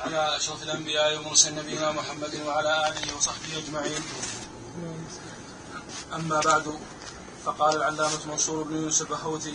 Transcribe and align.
على 0.00 0.36
أشرف 0.36 0.62
الأنبياء 0.62 1.18
ومرسل 1.18 1.54
نبينا 1.54 1.92
محمد 1.92 2.34
وعلى 2.46 2.88
آله 2.88 3.16
وصحبه 3.16 3.58
أجمعين. 3.58 4.02
أما 6.14 6.40
بعد 6.40 6.78
فقال 7.44 7.76
العلامة 7.76 8.26
منصور 8.26 8.62
بن 8.62 8.82
يوسف 8.82 9.12
الحوثي 9.12 9.54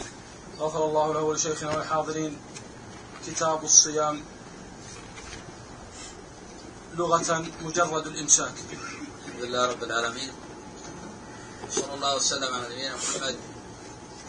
غفر 0.59 0.85
الله 0.85 1.13
له 1.13 1.21
ولشيخنا 1.21 1.77
والحاضرين 1.77 2.37
كتاب 3.27 3.63
الصيام 3.63 4.23
لغة 6.95 7.45
مجرد 7.61 8.07
الإمساك. 8.07 8.53
الحمد 9.25 9.43
لله 9.43 9.65
رب 9.71 9.83
العالمين. 9.83 10.31
صلى 11.69 11.93
الله 11.93 12.15
وسلم 12.15 12.53
على 12.53 12.65
نبينا 12.65 12.95
محمد 12.95 13.35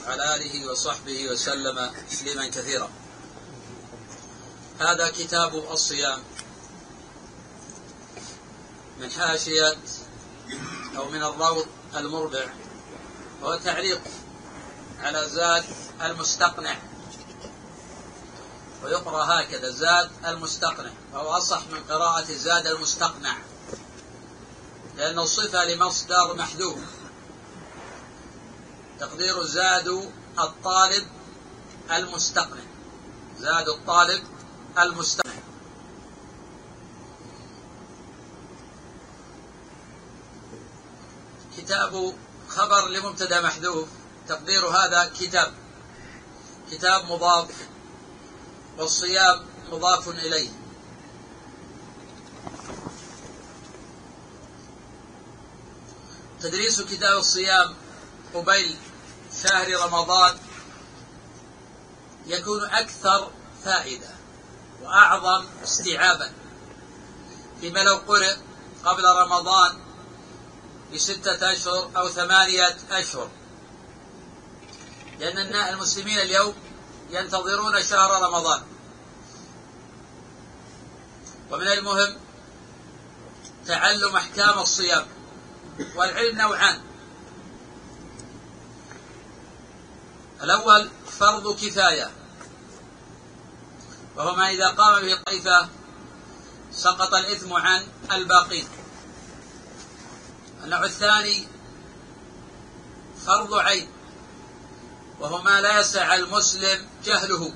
وعلى 0.07 0.37
آله 0.37 0.71
وصحبه 0.71 1.29
وسلم 1.30 1.91
تسليما 2.11 2.48
كثيرا. 2.48 2.89
هذا 4.81 5.09
كتاب 5.09 5.55
الصيام. 5.55 6.23
من 9.01 9.11
حاشية 9.11 9.77
أو 10.97 11.09
من 11.09 11.23
الروض 11.23 11.67
المربع 11.97 12.47
وهو 13.43 13.57
تعليق 13.57 14.01
على 15.01 15.29
زاد 15.29 15.65
المستقنع. 16.03 16.77
ويقرأ 18.84 19.25
هكذا 19.25 19.70
زاد 19.70 20.11
المستقنع 20.27 20.91
وهو 21.12 21.29
أصح 21.29 21.62
من 21.73 21.84
قراءة 21.89 22.33
زاد 22.33 22.67
المستقنع. 22.67 23.37
لأن 24.97 25.19
الصفة 25.19 25.65
لمصدر 25.65 26.34
محذوف. 26.34 26.79
تقدير 29.01 29.45
زاد 29.45 30.11
الطالب 30.41 31.06
المستقنع. 31.91 32.62
زاد 33.39 33.69
الطالب 33.69 34.36
المستقنع 34.79 35.33
كتاب 41.56 42.14
خبر 42.48 42.89
لمبتدا 42.89 43.41
محذوف. 43.41 43.89
تقدير 44.28 44.67
هذا 44.67 45.12
كتاب. 45.20 45.55
كتاب 46.70 47.12
مضاف. 47.12 47.69
والصيام 48.78 49.47
مضاف 49.73 50.09
إليه. 50.09 50.50
تدريس 56.41 56.83
كتاب 56.83 57.19
الصيام 57.19 57.75
قبيل 58.34 58.77
شهر 59.43 59.87
رمضان 59.87 60.39
يكون 62.27 62.65
أكثر 62.65 63.31
فائدة. 63.65 64.17
وأعظم 64.82 65.46
استيعابا. 65.64 66.32
فيما 67.60 67.80
لو 67.80 67.96
قرئ 67.96 68.36
قبل 68.84 69.05
رمضان 69.05 69.78
بستة 70.94 71.52
أشهر 71.52 71.91
أو 71.96 72.08
ثمانية 72.08 72.77
أشهر. 72.91 73.30
لأن 75.20 75.54
المسلمين 75.54 76.19
اليوم 76.19 76.54
ينتظرون 77.10 77.82
شهر 77.82 78.22
رمضان. 78.22 78.62
ومن 81.50 81.69
المهم 81.69 82.16
تعلم 83.66 84.16
أحكام 84.16 84.58
الصيام 84.58 85.06
والعلم 85.97 86.38
نوعان. 86.38 86.80
الأول 90.42 90.91
فرض 91.19 91.56
كفاية. 91.56 92.10
وهو 94.17 94.34
ما 94.34 94.50
إذا 94.50 94.69
قام 94.69 95.03
به 95.03 95.19
طائفة 95.27 95.69
سقط 96.72 97.14
الإثم 97.14 97.53
عن 97.53 97.86
الباقين. 98.12 98.69
النوع 100.64 100.84
الثاني 100.84 101.48
فرض 103.27 103.54
عين 103.54 103.88
وهو 105.21 105.43
ما 105.43 105.60
لا 105.60 105.81
يسع 105.81 106.15
المسلم 106.15 106.87
جهله. 107.04 107.54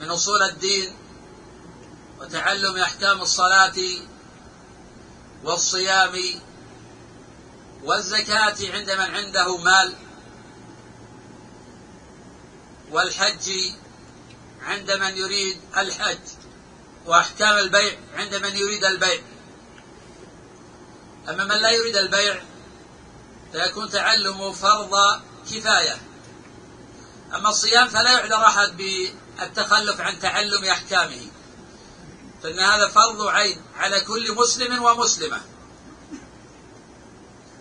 من 0.00 0.10
أصول 0.10 0.42
الدين 0.42 0.96
وتعلم 2.20 2.76
أحكام 2.76 3.20
الصلاة 3.22 3.78
والصيام 5.44 6.18
والزكاة 7.84 8.56
عند 8.72 8.90
من 8.90 9.00
عنده 9.00 9.56
مال 9.56 9.94
والحج 12.92 13.50
عند 14.62 14.90
من 14.90 15.16
يريد 15.16 15.60
الحج 15.76 16.18
وأحكام 17.06 17.58
البيع 17.58 17.98
عند 18.14 18.34
من 18.34 18.56
يريد 18.56 18.84
البيع. 18.84 19.22
أما 21.28 21.44
من 21.44 21.56
لا 21.56 21.70
يريد 21.70 21.96
البيع 21.96 22.42
فيكون 23.52 23.90
تعلمه 23.90 24.52
فرض 24.52 24.90
كفاية. 25.50 25.96
أما 27.34 27.48
الصيام 27.48 27.88
فلا 27.88 28.12
يعذر 28.12 28.46
أحد 28.46 28.76
بالتخلف 28.76 30.00
عن 30.00 30.18
تعلم 30.18 30.64
أحكامه 30.64 31.26
فإن 32.42 32.58
هذا 32.58 32.88
فرض 32.88 33.26
عين 33.26 33.62
على 33.76 34.00
كل 34.00 34.34
مسلم 34.34 34.84
ومسلمة. 34.84 35.40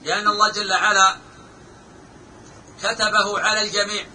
لأن 0.03 0.27
الله 0.27 0.51
جل 0.51 0.71
وعلا 0.71 1.17
كتبه 2.83 3.39
على 3.39 3.61
الجميع. 3.61 4.05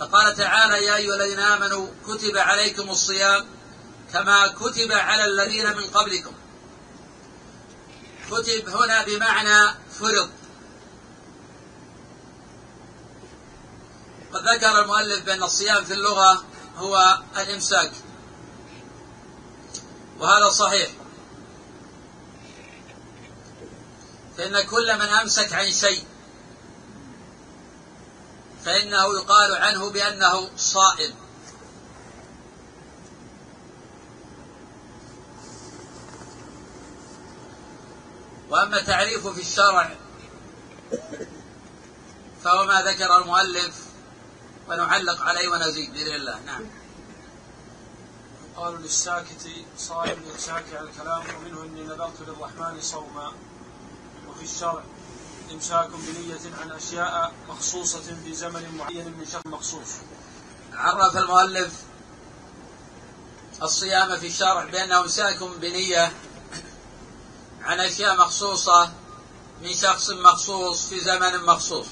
فقال 0.00 0.36
تعالى 0.36 0.84
يا 0.84 0.96
أيها 0.96 1.14
الذين 1.14 1.38
آمنوا 1.38 1.88
كتب 2.06 2.36
عليكم 2.36 2.90
الصيام 2.90 3.46
كما 4.12 4.46
كتب 4.46 4.92
على 4.92 5.24
الذين 5.24 5.76
من 5.76 5.84
قبلكم. 5.84 6.32
كتب 8.30 8.68
هنا 8.68 9.04
بمعنى 9.04 9.74
فرض. 9.92 10.30
قد 14.32 14.42
ذكر 14.48 14.82
المؤلف 14.82 15.24
بأن 15.24 15.42
الصيام 15.42 15.84
في 15.84 15.94
اللغة 15.94 16.44
هو 16.76 17.18
الإمساك. 17.36 17.92
وهذا 20.18 20.50
صحيح. 20.50 20.90
فإن 24.38 24.60
كل 24.60 24.94
من 24.94 25.08
أمسك 25.08 25.52
عن 25.52 25.72
شيء 25.72 26.04
فإنه 28.64 29.14
يقال 29.14 29.54
عنه 29.54 29.90
بأنه 29.90 30.50
صائم. 30.56 31.14
وأما 38.50 38.80
تعريفه 38.80 39.32
في 39.32 39.40
الشرع 39.40 39.94
فهو 42.44 42.64
ما 42.64 42.82
ذكر 42.82 43.18
المؤلف 43.18 43.74
ونعلق 44.68 45.22
عليه 45.22 45.48
ونزيد 45.48 45.92
بإذن 45.92 46.14
الله. 46.14 46.40
نعم. 46.40 46.66
قالوا 48.56 48.78
للساكت 48.78 49.48
صائم 49.78 50.22
للساكت 50.22 50.74
عن 50.74 50.84
الكلام 50.84 51.22
ومنه 51.36 51.62
إني 51.62 51.82
نذرت 51.82 52.20
للرحمن 52.20 52.80
صوما. 52.80 53.32
وفي 54.28 54.42
الشرع 54.42 54.82
إمساك 55.50 55.90
بنية 55.90 56.54
عن 56.60 56.70
أشياء 56.70 57.32
مخصوصة 57.48 58.02
في 58.24 58.34
زمن 58.34 58.74
معين 58.74 59.14
من 59.18 59.26
شهر 59.32 59.42
مخصوص. 59.46 59.88
عرف 60.72 61.16
المؤلف 61.16 61.72
الصيام 63.62 64.18
في 64.18 64.26
الشرع 64.26 64.64
بأنه 64.64 65.00
إمساك 65.00 65.42
بنية 65.42 66.12
عن 67.62 67.80
أشياء 67.80 68.16
مخصوصة 68.16 68.92
من 69.62 69.74
شخص 69.74 70.10
مخصوص 70.10 70.88
في 70.88 71.00
زمن 71.00 71.44
مخصوص. 71.44 71.86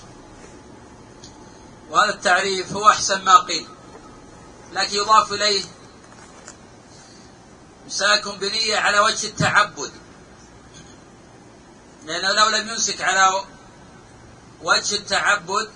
وهذا 1.90 2.14
التعريف 2.14 2.72
هو 2.72 2.88
أحسن 2.88 3.25
ما 3.25 3.38
قيل. 3.38 3.66
لكن 4.72 4.96
يضاف 4.96 5.32
إليه 5.32 5.64
إمساك 7.84 8.28
بنية 8.28 8.76
على 8.76 9.00
وجه 9.00 9.26
التعبد. 9.26 9.93
لأنه 12.08 12.32
لو 12.32 12.49
لم 12.49 12.69
يمسك 12.69 13.00
على 13.00 13.44
وجه 14.62 14.96
التعبد 14.96 15.70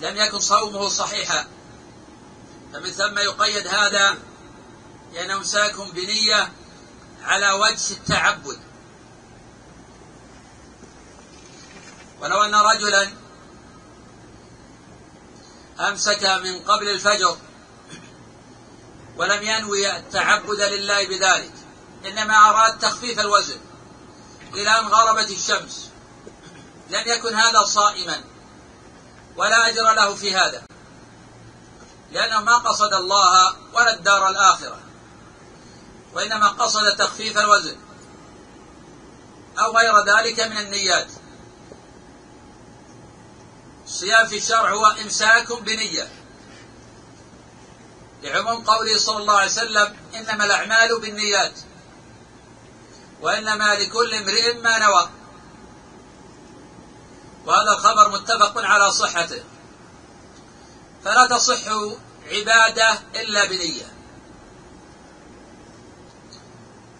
لم 0.00 0.16
يكن 0.16 0.40
صومه 0.40 0.88
صحيحا. 0.88 1.46
فمن 2.72 2.90
ثم 2.90 3.18
يقيد 3.18 3.66
هذا 3.66 4.18
لأنه 5.12 5.36
إمساك 5.36 5.80
بنية 5.80 6.52
على 7.22 7.52
وجه 7.52 7.90
التعبد. 7.90 8.58
ولو 12.20 12.42
أن 12.42 12.54
رجلا 12.54 13.10
أمسك 15.80 16.24
من 16.24 16.58
قبل 16.58 16.88
الفجر 16.88 17.36
ولم 19.16 19.42
ينوي 19.42 19.96
التعبد 19.96 20.60
لله 20.60 21.08
بذلك 21.08 21.52
إنما 22.06 22.34
أراد 22.34 22.78
تخفيف 22.78 23.20
الوزن. 23.20 23.71
إلى 24.54 24.78
أن 24.78 24.86
غربت 24.86 25.30
الشمس. 25.30 25.90
لم 26.90 27.02
يكن 27.06 27.34
هذا 27.34 27.64
صائما. 27.64 28.24
ولا 29.36 29.68
أجر 29.68 29.94
له 29.94 30.14
في 30.14 30.34
هذا. 30.34 30.62
لأنه 32.12 32.40
ما 32.40 32.56
قصد 32.56 32.94
الله 32.94 33.56
ولا 33.74 33.94
الدار 33.94 34.28
الآخرة. 34.28 34.78
وإنما 36.14 36.48
قصد 36.48 36.96
تخفيف 36.98 37.38
الوزن. 37.38 37.76
أو 39.58 39.76
غير 39.76 39.98
ذلك 39.98 40.40
من 40.40 40.58
النيات. 40.58 41.08
الصيام 43.84 44.26
في 44.26 44.36
الشرع 44.36 44.70
هو 44.70 44.86
إمساك 44.86 45.52
بنية. 45.52 46.08
لعموم 48.22 48.64
قوله 48.64 48.98
صلى 48.98 49.16
الله 49.16 49.34
عليه 49.34 49.50
وسلم 49.50 49.96
إنما 50.14 50.44
الأعمال 50.44 51.00
بالنيات. 51.00 51.52
وإنما 53.22 53.74
لكل 53.74 54.14
امرئ 54.14 54.52
ما 54.52 54.78
نوى. 54.78 55.08
وهذا 57.46 57.72
الخبر 57.78 58.08
متفق 58.08 58.58
على 58.64 58.92
صحته. 58.92 59.44
فلا 61.04 61.26
تصح 61.26 61.68
عبادة 62.26 62.98
إلا 63.14 63.44
بنية. 63.44 63.92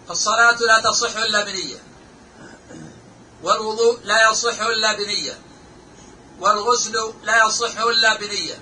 فالصلاة 0.07 0.57
لا 0.59 0.81
تصح 0.91 1.17
إلا 1.17 1.43
بنية. 1.43 1.83
والوضوء 3.43 3.99
لا 4.03 4.31
يصح 4.31 4.61
إلا 4.61 4.93
بنية. 4.93 5.39
والغسل 6.39 7.13
لا 7.23 7.45
يصح 7.45 7.79
إلا 7.79 8.15
بنية. 8.15 8.61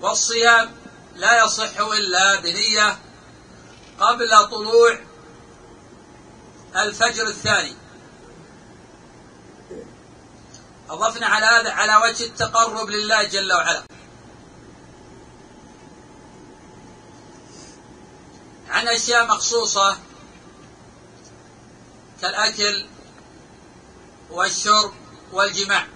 والصيام 0.00 0.74
لا 1.14 1.44
يصح 1.44 1.80
إلا 1.80 2.40
بنية. 2.40 2.98
قبل 4.00 4.48
طلوع 4.50 5.09
الفجر 6.76 7.26
الثاني. 7.26 7.76
أضفنا 10.90 11.26
على 11.26 11.46
هذا 11.46 11.72
على 11.72 11.96
وجه 11.96 12.24
التقرب 12.24 12.90
لله 12.90 13.24
جل 13.24 13.52
وعلا. 13.52 13.82
عن 18.68 18.88
أشياء 18.88 19.26
مخصوصة 19.26 19.98
كالأكل 22.22 22.86
والشرب 24.30 24.92
والجماع. 25.32 25.86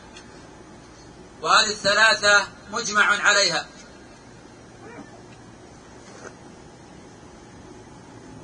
وهذه 1.42 1.70
الثلاثة 1.70 2.48
مجمع 2.72 3.04
عليها. 3.04 3.66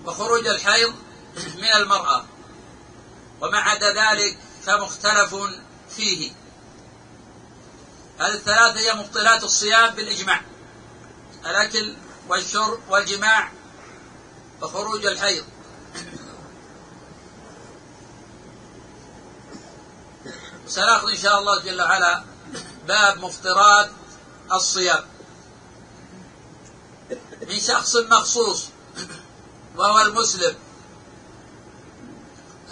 وخروج 0.04 0.46
الحيض 0.46 0.94
من 1.46 1.74
المرأة. 1.76 2.24
وما 3.40 3.58
عدا 3.58 3.92
ذلك 3.92 4.38
فمختلف 4.62 5.36
فيه. 5.96 6.32
هذه 8.18 8.34
الثلاثة 8.34 8.78
هي 8.80 8.94
مبطلات 8.94 9.44
الصيام 9.44 9.94
بالإجماع. 9.94 10.42
الأكل 11.46 11.96
والشرب 12.28 12.80
والجماع 12.88 13.52
وخروج 14.62 15.06
الحيض. 15.06 15.44
سنأخذ 20.66 21.08
إن 21.08 21.16
شاء 21.16 21.38
الله 21.38 21.62
جل 21.62 21.82
وعلا 21.82 22.24
باب 22.86 23.18
مفطرات 23.18 23.90
الصيام. 24.52 25.04
من 27.48 27.60
شخص 27.60 27.96
مخصوص 27.96 28.68
وهو 29.76 30.00
المسلم. 30.00 30.56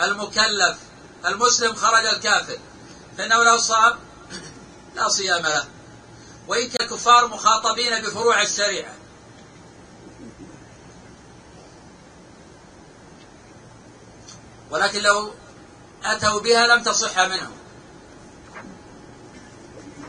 المكلف 0.01 0.79
المسلم 1.27 1.75
خرج 1.75 2.07
الكافر. 2.07 2.59
فإنه 3.19 3.43
لو 3.45 3.57
صام 3.57 3.99
لا 4.97 5.09
صيام 5.09 5.43
له. 5.43 5.65
وإن 6.49 6.71
الكفار 6.81 7.29
مخاطبين 7.29 8.01
بفروع 8.03 8.43
الشريعة. 8.43 8.95
ولكن 14.71 15.01
لو 15.01 15.35
أتوا 16.05 16.41
بها 16.41 16.67
لم 16.67 16.83
تصح 16.83 17.19
منهم. 17.19 17.53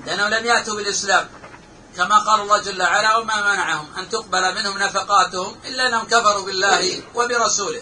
لأنهم 0.06 0.28
لم 0.28 0.46
يأتوا 0.46 0.76
بالإسلام. 0.76 1.30
كما 1.98 2.20
قال 2.20 2.42
الله 2.42 2.62
جل 2.62 2.82
وعلا 2.82 3.18
وما 3.18 3.54
منعهم 3.54 3.88
أن 3.98 4.10
تقبل 4.10 4.56
منهم 4.56 4.78
نفقاتهم 4.78 5.56
إلا 5.66 5.88
أنهم 5.88 6.06
كفروا 6.06 6.46
بالله 6.46 7.04
وبرسوله. 7.16 7.82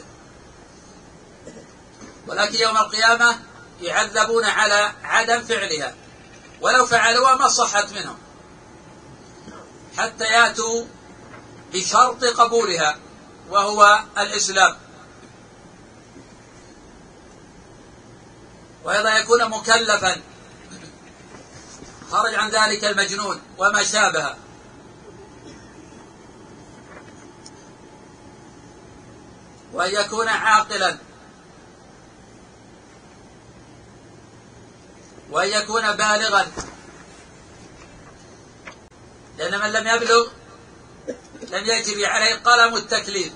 ولكن 2.28 2.60
يوم 2.60 2.78
القيامة 2.78 3.40
يعذبون 3.82 4.46
على 4.46 4.92
عدم 5.04 5.42
فعلها. 5.42 5.96
ولو 6.62 6.86
فعلوها 6.86 7.36
ما 7.36 7.48
صحت 7.48 7.94
منهم. 7.94 8.18
حتى 9.98 10.24
ياتوا 10.24 10.86
بشرط 11.74 12.24
قبولها 12.24 12.98
وهو 13.50 14.00
الإسلام. 14.18 14.78
وأيضا 18.84 19.18
يكون 19.18 19.50
مكلفا. 19.50 20.22
خرج 22.12 22.36
عن 22.36 22.50
ذلك 22.50 22.84
المجنون 22.86 23.42
وما 23.58 23.84
شابه. 23.84 24.36
وأن 29.74 29.96
يكون 29.96 30.28
عاقلا. 30.28 30.98
وأن 35.32 35.50
يكون 35.50 35.92
بالغا. 35.92 36.48
لأن 39.38 39.60
من 39.60 39.72
لم 39.72 39.88
يبلغ 39.88 40.28
لم 41.42 41.66
يجري 41.66 42.06
عليه 42.06 42.36
قلم 42.36 42.76
التكليف. 42.76 43.34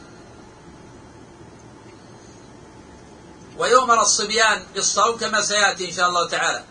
ويؤمر 3.58 4.02
الصبيان 4.02 4.64
بالصوم 4.74 5.18
كما 5.18 5.42
سيأتي 5.42 5.90
إن 5.90 5.94
شاء 5.94 6.10
الله 6.10 6.28
تعالى. 6.28 6.64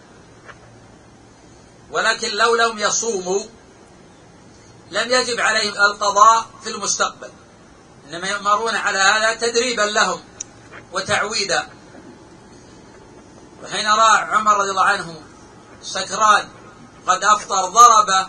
ولكن 1.91 2.31
لو 2.31 2.55
لم 2.55 2.79
يصوموا 2.79 3.45
لم 4.91 5.11
يجب 5.11 5.41
عليهم 5.41 5.75
القضاء 5.75 6.47
في 6.63 6.71
المستقبل. 6.71 7.31
إنما 8.09 8.29
يؤمرون 8.29 8.75
على 8.75 8.99
هذا 8.99 9.35
تدريبا 9.35 9.83
لهم 9.83 10.21
وتعويدا. 10.93 11.80
وحين 13.63 13.87
رأى 13.87 14.19
عمر 14.21 14.57
رضي 14.57 14.71
الله 14.71 14.85
عنه 14.85 15.23
سكران 15.83 16.49
قد 17.07 17.25
أفطر 17.25 17.69
ضرب 17.69 18.29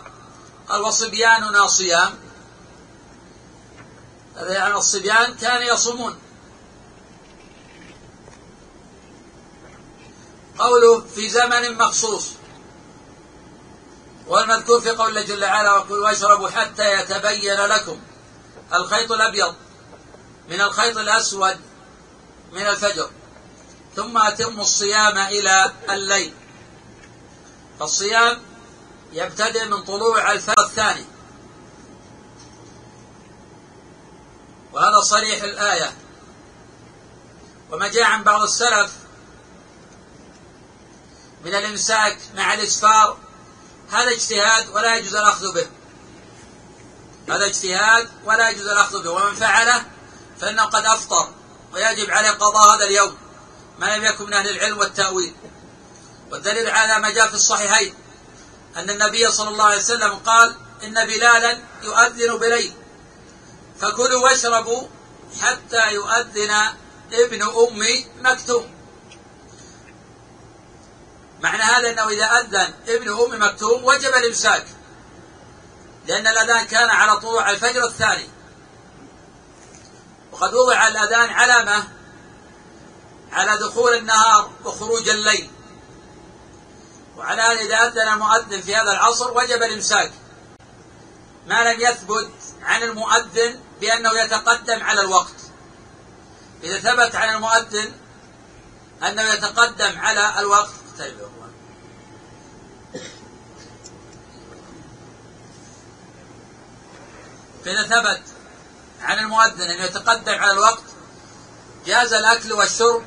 قال 0.70 0.82
وصبياننا 0.82 1.68
صيام. 1.68 2.14
هذا 4.36 4.54
يعني 4.54 4.74
الصبيان 4.74 5.36
كانوا 5.36 5.74
يصومون. 5.74 6.20
قوله 10.60 11.02
في 11.02 11.30
زمن 11.30 11.78
مخصوص 11.78 12.28
والمذكور 14.28 14.82
في 14.82 14.90
قول 14.90 15.10
الله 15.10 15.22
جل 15.22 15.44
وعلا 15.44 15.74
وكلوا 15.78 16.06
واشربوا 16.06 16.50
حتى 16.50 16.94
يتبين 16.94 17.56
لكم 17.56 18.00
الخيط 18.74 19.12
الأبيض 19.12 19.56
من 20.50 20.62
الخيط 20.62 20.98
الأسود 20.98 21.60
من 22.52 22.68
الفجر. 22.68 23.10
ثم 23.96 24.18
أتموا 24.18 24.62
الصيام 24.62 25.18
إلى 25.18 25.72
الليل. 25.90 26.34
فالصيام 27.80 28.42
يبتدئ 29.14 29.66
من 29.66 29.84
طلوع 29.84 30.32
الفجر 30.32 30.66
الثاني. 30.66 31.06
وهذا 34.74 35.02
صريح 35.02 35.44
الآية. 35.44 35.94
وما 37.72 37.88
جاء 37.88 38.04
عن 38.04 38.24
بعض 38.24 38.42
السلف 38.42 38.92
من 41.46 41.56
الإمساك 41.56 42.18
مع 42.36 42.54
الإسفار. 42.54 43.18
هذا 43.92 44.12
اجتهاد 44.12 44.70
ولا 44.70 44.96
يجوز 44.96 45.16
الأخذ 45.16 45.54
به. 45.54 45.68
هذا 47.30 47.46
اجتهاد 47.46 48.10
ولا 48.26 48.50
يجوز 48.50 48.68
الأخذ 48.68 49.04
به. 49.04 49.10
ومن 49.10 49.36
فعله 49.36 49.86
فإنه 50.40 50.64
قد 50.64 50.86
أفطر 50.86 51.30
ويجب 51.74 52.12
عليه 52.12 52.30
قضاء 52.30 52.76
هذا 52.76 52.86
اليوم. 52.86 53.21
ما 53.82 53.98
لم 53.98 54.04
يكن 54.06 54.26
من 54.26 54.34
أهل 54.34 54.50
العلم 54.50 54.78
والتأويل. 54.78 55.34
والدليل 56.32 56.70
على 56.70 57.00
ما 57.00 57.10
جاء 57.10 57.28
في 57.28 57.34
الصحيحين 57.34 57.94
أن 58.78 58.90
النبي 58.90 59.32
صلى 59.32 59.50
الله 59.50 59.66
عليه 59.66 59.78
وسلم 59.78 60.14
قال 60.14 60.56
إن 60.84 60.94
بلالا 60.94 61.60
يؤذن 61.84 62.38
بليل. 62.38 62.74
فكلوا 63.80 64.24
واشربوا 64.24 64.88
حتى 65.42 65.94
يؤذن 65.94 66.52
ابن 67.14 67.42
أم 67.42 68.06
مكتوم. 68.22 68.72
معنى 71.40 71.64
هذا 71.64 71.92
أنه 71.92 72.10
إذا 72.10 72.26
أذن 72.26 72.74
ابن 72.88 73.10
أم 73.10 73.44
مكتوم 73.44 73.86
وجب 73.86 74.14
الإمساك 74.14 74.66
لأن 76.08 76.28
الأذان 76.28 76.66
كان 76.66 76.90
على 76.90 77.20
طلوع 77.20 77.52
الفجر 77.52 77.86
الثاني. 77.86 78.30
وقد 80.32 80.54
وضع 80.54 80.88
الأذان 80.88 81.30
علامة 81.30 82.01
على 83.32 83.58
دخول 83.58 83.94
النهار 83.94 84.52
وخروج 84.66 85.10
الليل. 85.10 85.50
وعلى 87.18 87.42
هذا 87.42 87.62
إذا 87.62 87.76
أذن 87.76 88.14
المؤذن 88.14 88.62
في 88.62 88.76
هذا 88.76 88.92
العصر 88.92 89.38
وجب 89.38 89.64
الإمساك. 89.64 90.12
ما 91.48 91.74
لم 91.74 91.82
يثبت 91.82 92.32
عن 92.62 92.84
المؤذن 92.84 93.60
بأنه 93.82 94.12
يتقدم 94.20 94.84
على 94.84 95.02
الوقت. 95.02 95.36
إذا 96.64 96.80
ثبت 96.80 97.16
عن 97.16 97.36
المؤذن 97.36 97.92
أنه 99.04 99.34
يتقدم 99.34 100.00
على 100.00 100.40
الوقت. 100.40 100.74
طيب 101.00 101.18
فإذا 107.66 107.84
ثبت 107.84 108.22
عن 109.02 109.20
المؤذن 109.20 109.62
أنه 109.62 109.84
يتقدم 109.84 110.34
على 110.34 110.52
الوقت 110.52 110.84
جاز 111.86 112.14
الأكل 112.14 112.54
والشرب 112.54 113.04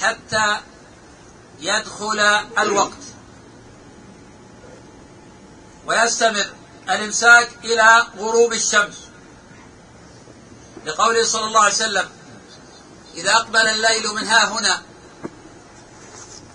حتى 0.00 0.60
يدخل 1.60 2.20
الوقت. 2.58 3.02
ويستمر 5.86 6.46
الإمساك 6.90 7.50
إلى 7.64 8.06
غروب 8.18 8.52
الشمس. 8.52 8.96
لقوله 10.84 11.24
صلى 11.24 11.44
الله 11.44 11.60
عليه 11.60 11.74
وسلم 11.74 12.08
إذا 13.14 13.32
أقبل 13.32 13.68
الليل 13.68 14.08
من 14.14 14.26
ها 14.26 14.48
هنا 14.48 14.82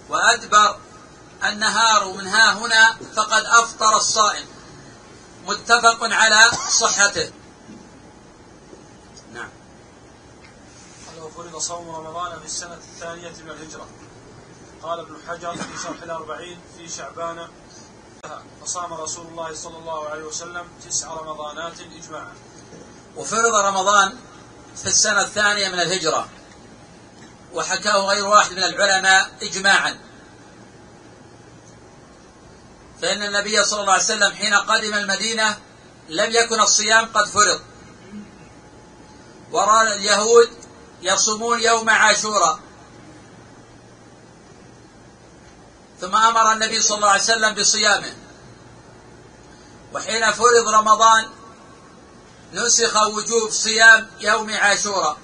وأدبر 0.09 0.77
النهار 1.43 2.13
من 2.13 2.27
ها 2.27 2.53
هنا 2.53 2.97
فقد 3.15 3.45
أفطر 3.45 3.97
الصائم. 3.97 4.45
متفق 5.47 5.97
على 6.03 6.51
صحته 6.71 7.31
نعم 9.33 9.49
لو 11.17 11.22
فرض 11.37 11.57
صوم 11.57 11.89
رمضان 11.89 12.39
في 12.39 12.45
السنة 12.45 12.73
الثانية 12.73 13.29
من 13.29 13.49
الهجرة. 13.51 13.87
قال 14.83 14.99
ابن 14.99 15.15
حجر 15.27 15.55
في 15.55 15.83
شرح 15.83 16.01
الأربعين 16.03 16.59
في 16.77 16.89
شعبان 16.89 17.47
فصام 18.61 18.93
رسول 18.93 19.27
الله 19.27 19.53
صلى 19.53 19.77
الله 19.77 20.09
عليه 20.09 20.23
وسلم 20.23 20.67
تسع 20.89 21.13
رمضانات 21.13 21.73
إجماعا. 21.79 22.33
وفرض 23.15 23.55
رمضان 23.65 24.17
في 24.75 24.85
السنة 24.85 25.21
الثانية 25.21 25.69
من 25.69 25.79
الهجرة 25.79 26.29
وحكاه 27.53 27.97
غير 27.97 28.27
واحد 28.27 28.51
من 28.51 28.63
العلماء 28.63 29.31
إجماعا. 29.41 29.99
فإن 33.01 33.23
النبي 33.23 33.63
صلى 33.63 33.81
الله 33.81 33.93
عليه 33.93 34.03
وسلم 34.03 34.31
حين 34.31 34.53
قدم 34.53 34.93
المدينة 34.93 35.57
لم 36.09 36.31
يكن 36.31 36.61
الصيام 36.61 37.05
قد 37.05 37.25
فرض. 37.25 37.61
ورأى 39.51 39.95
اليهود 39.95 40.62
يصومون 41.03 41.61
يوم 41.61 41.89
عاشوراء. 41.89 42.59
ثم 46.01 46.15
أمر 46.15 46.51
النبي 46.51 46.81
صلى 46.81 46.97
الله 46.97 47.09
عليه 47.09 47.21
وسلم 47.21 47.55
بصيامه. 47.55 48.13
وحين 49.93 50.31
فرض 50.31 50.69
رمضان 50.73 51.29
نسخ 52.53 53.07
وجوب 53.07 53.51
صيام 53.51 54.07
يوم 54.19 54.49
عاشوراء. 54.53 55.17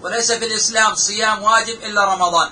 وليس 0.00 0.32
في 0.32 0.44
الإسلام 0.44 0.94
صيام 0.94 1.42
واجب 1.42 1.82
إلا 1.82 2.04
رمضان. 2.04 2.50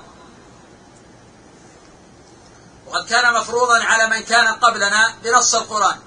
وقد 2.86 3.06
كان 3.06 3.34
مفروضا 3.34 3.84
على 3.84 4.06
من 4.06 4.20
كان 4.20 4.48
قبلنا 4.48 5.14
بنص 5.24 5.54
القرآن. 5.54 5.98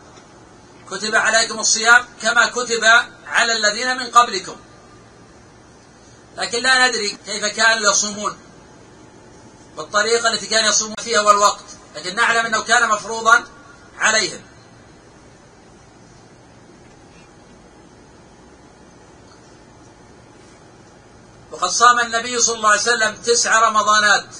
كتب 0.91 1.15
عليكم 1.15 1.59
الصيام 1.59 2.05
كما 2.21 2.49
كتب 2.49 2.83
على 3.27 3.53
الذين 3.53 3.97
من 3.97 4.07
قبلكم. 4.11 4.55
لكن 6.37 6.63
لا 6.63 6.87
ندري 6.87 7.17
كيف 7.25 7.45
كانوا 7.45 7.91
يصومون 7.91 8.37
والطريقة 9.77 10.33
التي 10.33 10.47
كان 10.47 10.65
يصومون 10.65 10.95
فيها 11.03 11.21
والوقت 11.21 11.65
لكن 11.95 12.15
نعلم 12.15 12.45
أنه 12.45 12.61
كان 12.63 12.89
مفروضا 12.89 13.43
عليهم. 13.99 14.41
وقد 21.51 21.69
صام 21.69 21.99
النبي 21.99 22.39
صلى 22.39 22.55
الله 22.55 22.69
عليه 22.69 22.81
وسلم 22.81 23.15
تسع 23.15 23.69
رمضانات 23.69 24.35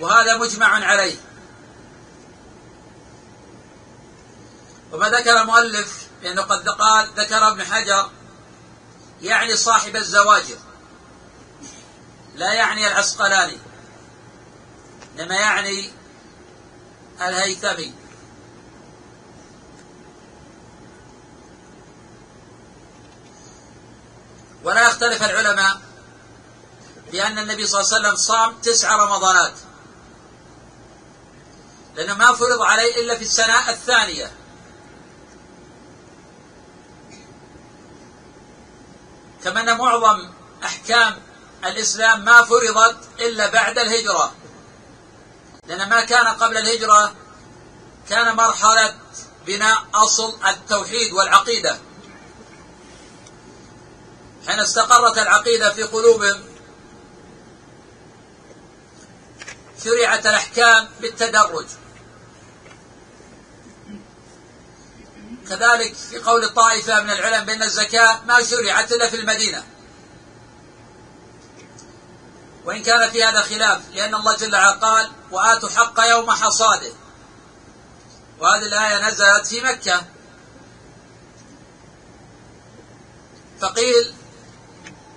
وهذا 0.00 0.36
مجمع 0.36 0.86
عليه. 0.86 1.27
وما 4.92 5.08
ذكر 5.08 5.40
المؤلف 5.40 6.06
لأنه 6.22 6.42
قد 6.42 6.68
قال 6.68 7.10
ذكر 7.16 7.48
ابن 7.48 7.64
حجر 7.64 8.10
يعني 9.22 9.56
صاحب 9.56 9.96
الزواجر 9.96 10.56
لا 12.34 12.52
يعني 12.52 12.86
العسقلاني 12.86 13.58
إنما 15.18 15.34
يعني 15.34 15.90
الهيثمي. 17.20 17.94
ولا 24.64 24.88
يختلف 24.88 25.22
العلماء 25.22 25.80
بأن 27.12 27.38
النبي 27.38 27.66
صلى 27.66 27.80
الله 27.80 27.94
عليه 27.94 28.08
وسلم 28.08 28.16
صام 28.16 28.58
تسع 28.60 28.96
رمضانات 28.96 29.54
لأنه 31.96 32.14
ما 32.14 32.32
فرض 32.32 32.62
عليه 32.62 32.96
إلا 33.00 33.16
في 33.16 33.22
السنة 33.22 33.70
الثانية. 33.70 34.37
كما 39.44 39.60
أن 39.60 39.78
معظم 39.78 40.30
أحكام 40.64 41.22
الإسلام 41.64 42.24
ما 42.24 42.42
فرضت 42.42 42.96
إلا 43.20 43.46
بعد 43.46 43.78
الهجرة. 43.78 44.32
لأن 45.66 45.88
ما 45.88 46.04
كان 46.04 46.26
قبل 46.26 46.56
الهجرة 46.56 47.14
كان 48.08 48.36
مرحلة 48.36 48.98
بناء 49.46 49.78
أصل 49.94 50.38
التوحيد 50.46 51.12
والعقيدة. 51.12 51.78
حين 54.48 54.60
استقرت 54.60 55.18
العقيدة 55.18 55.72
في 55.72 55.82
قلوبهم 55.82 56.44
شرعت 59.84 60.26
الأحكام 60.26 60.88
بالتدرج. 61.00 61.66
كذلك 65.48 65.94
في 65.94 66.18
قول 66.18 66.48
طائفة 66.48 67.02
من 67.02 67.10
العلم 67.10 67.44
بأن 67.44 67.62
الزكاة 67.62 68.20
ما 68.24 68.42
شرعت 68.42 68.92
إلا 68.92 69.10
في 69.10 69.16
المدينة. 69.16 69.64
وإن 72.64 72.82
كان 72.82 73.10
في 73.10 73.24
هذا 73.24 73.40
خلاف 73.40 73.80
لأن 73.94 74.14
الله 74.14 74.36
جل 74.36 74.54
وعلا 74.54 74.72
قال 74.72 75.10
وآتوا 75.30 75.68
حق 75.68 76.00
يوم 76.00 76.30
حصاده 76.30 76.92
وهذه 78.38 78.66
الآية 78.66 79.08
نزلت 79.08 79.46
في 79.46 79.60
مكة. 79.60 80.02
فقيل 83.60 84.14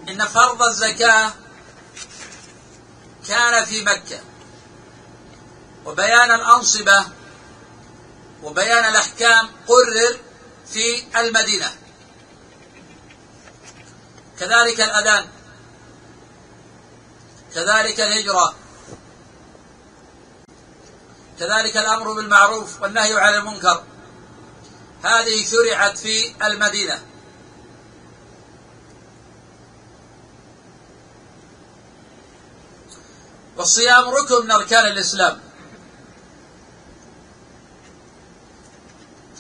إن 0.10 0.26
فرض 0.26 0.64
الزكاة 0.64 1.34
كان 3.28 3.66
في 3.66 3.84
مكة. 3.84 4.20
وبيان 5.86 6.32
الأنصبة 6.32 7.06
وبيان 8.44 8.86
الأحكام 8.86 9.50
قرر 9.68 10.20
في 10.74 11.20
المدينة. 11.20 11.72
كذلك 14.40 14.82
الأذان. 14.82 15.26
كذلك 17.56 18.02
الهجرة. 18.02 18.56
كذلك 21.40 21.78
الأمر 21.78 22.14
بالمعروف 22.14 22.82
والنهي 22.82 23.20
عن 23.20 23.34
المنكر. 23.34 23.84
هذه 25.04 25.46
شرعت 25.46 25.98
في 25.98 26.36
المدينة. 26.46 27.02
والصيام 33.58 34.10
ركن 34.10 34.46
من 34.46 34.52
أركان 34.52 34.86
الإسلام. 34.86 35.51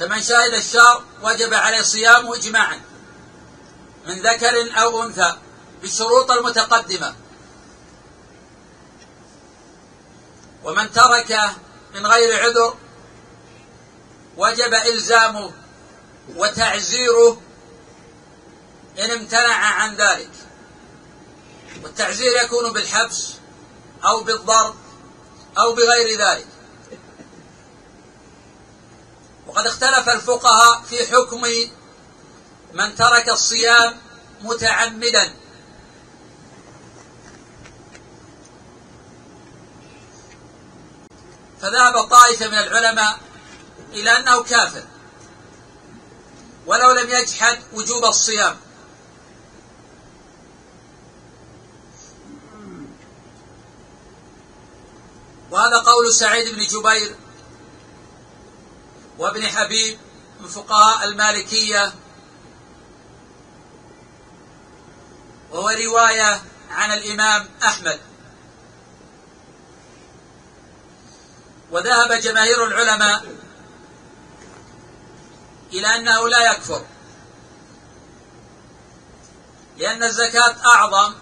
فمن 0.01 0.21
شهد 0.21 0.53
الشهر 0.53 1.03
وجب 1.21 1.53
عليه 1.53 1.81
صيامه 1.81 2.35
إجماعا 2.35 2.81
من 4.07 4.21
ذكر 4.21 4.81
أو 4.81 5.03
أنثى 5.03 5.37
بالشروط 5.81 6.31
المتقدمة. 6.31 7.15
ومن 10.63 10.91
ترك 10.91 11.39
من 11.95 12.05
غير 12.05 12.43
عذر 12.43 12.75
وجب 14.37 14.73
إلزامه 14.73 15.51
وتعزيره 16.35 17.41
إن 18.99 19.11
امتنع 19.11 19.55
عن 19.55 19.95
ذلك. 19.95 20.31
والتعزير 21.83 22.31
يكون 22.43 22.73
بالحبس 22.73 23.33
أو 24.05 24.23
بالضرب 24.23 24.75
أو 25.57 25.73
بغير 25.73 26.19
ذلك. 26.19 26.50
وقد 29.47 29.67
اختلف 29.67 30.09
الفقهاء 30.09 30.81
في 30.81 31.07
حكم 31.07 31.41
من 32.73 32.95
ترك 32.95 33.29
الصيام 33.29 33.97
متعمدا. 34.41 35.33
فذهب 41.61 42.03
طائفة 42.03 42.47
من 42.47 42.57
العلماء 42.57 43.19
إلى 43.93 44.17
أنه 44.17 44.43
كافر 44.43 44.83
ولو 46.65 46.91
لم 46.91 47.09
يجحد 47.09 47.59
وجوب 47.73 48.05
الصيام. 48.05 48.57
وهذا 55.51 55.77
قول 55.77 56.13
سعيد 56.13 56.55
بن 56.55 56.67
جبير 56.67 57.15
وابن 59.21 59.43
حبيب 59.43 59.99
من 60.39 60.47
فقهاء 60.47 61.03
المالكية 61.03 61.93
وهو 65.51 65.69
رواية 65.69 66.41
عن 66.71 66.93
الإمام 66.93 67.49
أحمد. 67.63 67.99
وذهب 71.71 72.11
جماهير 72.11 72.65
العلماء 72.65 73.35
إلى 75.73 75.87
أنه 75.87 76.29
لا 76.29 76.51
يكفر 76.51 76.85
لأن 79.77 80.03
الزكاة 80.03 80.55
أعظم 80.65 81.15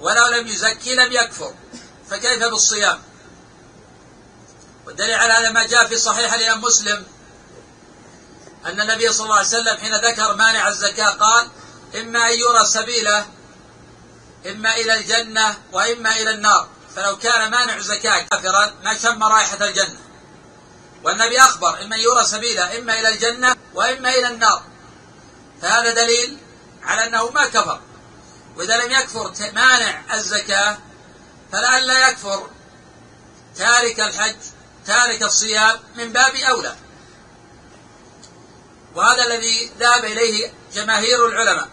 ولو 0.00 0.26
لم 0.26 0.46
يزكي 0.46 0.94
لم 0.94 1.12
يكفر 1.12 1.54
فكيف 2.10 2.44
بالصيام؟ 2.44 3.09
والدليل 4.86 5.14
على 5.14 5.32
هذا 5.32 5.50
ما 5.50 5.66
جاء 5.66 5.86
في 5.86 5.98
صحيح 5.98 6.32
الإمام 6.32 6.60
مسلم 6.60 7.06
أن 8.66 8.80
النبي 8.80 9.12
صلى 9.12 9.24
الله 9.24 9.36
عليه 9.36 9.48
وسلم 9.48 9.76
حين 9.76 9.94
ذكر 9.94 10.34
مانع 10.34 10.68
الزكاة 10.68 11.10
قال 11.10 11.48
إما 12.00 12.28
أن 12.28 12.38
يرى 12.38 12.64
سبيله 12.66 13.26
إما 14.46 14.76
إلى 14.76 14.94
الجنة 14.94 15.58
وإما 15.72 16.12
إلى 16.12 16.30
النار. 16.30 16.68
فلو 16.96 17.18
كان 17.18 17.50
مانع 17.50 17.76
الزكاة 17.76 18.22
كافرا 18.22 18.74
ما 18.84 18.98
شم 18.98 19.24
رائحة 19.24 19.64
الجنة. 19.64 19.98
والنبي 21.04 21.40
أخبر 21.40 21.82
إما 21.82 21.96
يرى 21.96 22.24
سبيله 22.24 22.78
إما 22.78 23.00
إلى 23.00 23.08
الجنة 23.08 23.56
وإما 23.74 24.10
إلى 24.10 24.28
النار. 24.28 24.62
فهذا 25.62 25.94
دليل 25.94 26.38
على 26.82 27.06
أنه 27.06 27.30
ما 27.30 27.46
كفر. 27.46 27.80
وإذا 28.56 28.76
لم 28.76 28.90
يكفر 28.90 29.32
مانع 29.52 30.02
الزكاة 30.14 30.78
فلئلا 31.52 32.08
يكفر 32.08 32.50
تارك 33.56 34.00
الحج 34.00 34.36
تارك 34.86 35.22
الصيام 35.22 35.78
من 35.96 36.12
باب 36.12 36.34
أولى. 36.34 36.74
وهذا 38.94 39.26
الذي 39.26 39.70
ذهب 39.78 40.04
إليه 40.04 40.52
جماهير 40.72 41.26
العلماء. 41.26 41.68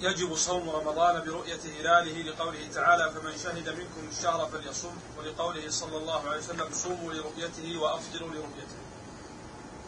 يجب 0.00 0.36
صوم 0.36 0.70
رمضان 0.70 1.24
برؤية 1.24 1.60
هلاله 1.80 2.22
لقوله 2.22 2.68
تعالى 2.74 3.12
فمن 3.12 3.38
شهد 3.38 3.68
منكم 3.68 4.08
الشهر 4.18 4.48
فليصم 4.50 4.92
ولقوله 5.18 5.70
صلى 5.70 5.96
الله 5.96 6.28
عليه 6.28 6.38
وسلم 6.38 6.68
صوموا 6.72 7.12
لرؤيته 7.12 7.78
وأفطروا 7.78 8.28
لرؤيته 8.28 8.78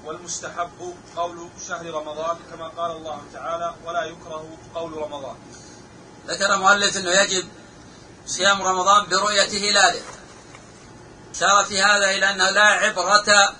والمستحب 0.04 0.94
قول 1.16 1.48
شهر 1.68 1.86
رمضان 1.94 2.36
كما 2.50 2.68
قال 2.68 2.90
الله 2.90 3.22
تعالى 3.32 3.74
ولا 3.84 4.04
يكره 4.04 4.58
قول 4.74 4.92
رمضان 4.92 5.36
ذكر 6.28 6.56
مؤلف 6.56 6.96
أنه 6.96 7.10
يجب 7.10 7.48
صيام 8.26 8.62
رمضان 8.62 9.06
برؤية 9.06 9.70
هلاله. 9.70 10.02
شار 11.40 11.64
في 11.64 11.82
هذا 11.82 12.10
إلى 12.10 12.30
أنه 12.30 12.50
لا 12.50 12.62
عبرة 12.62 13.54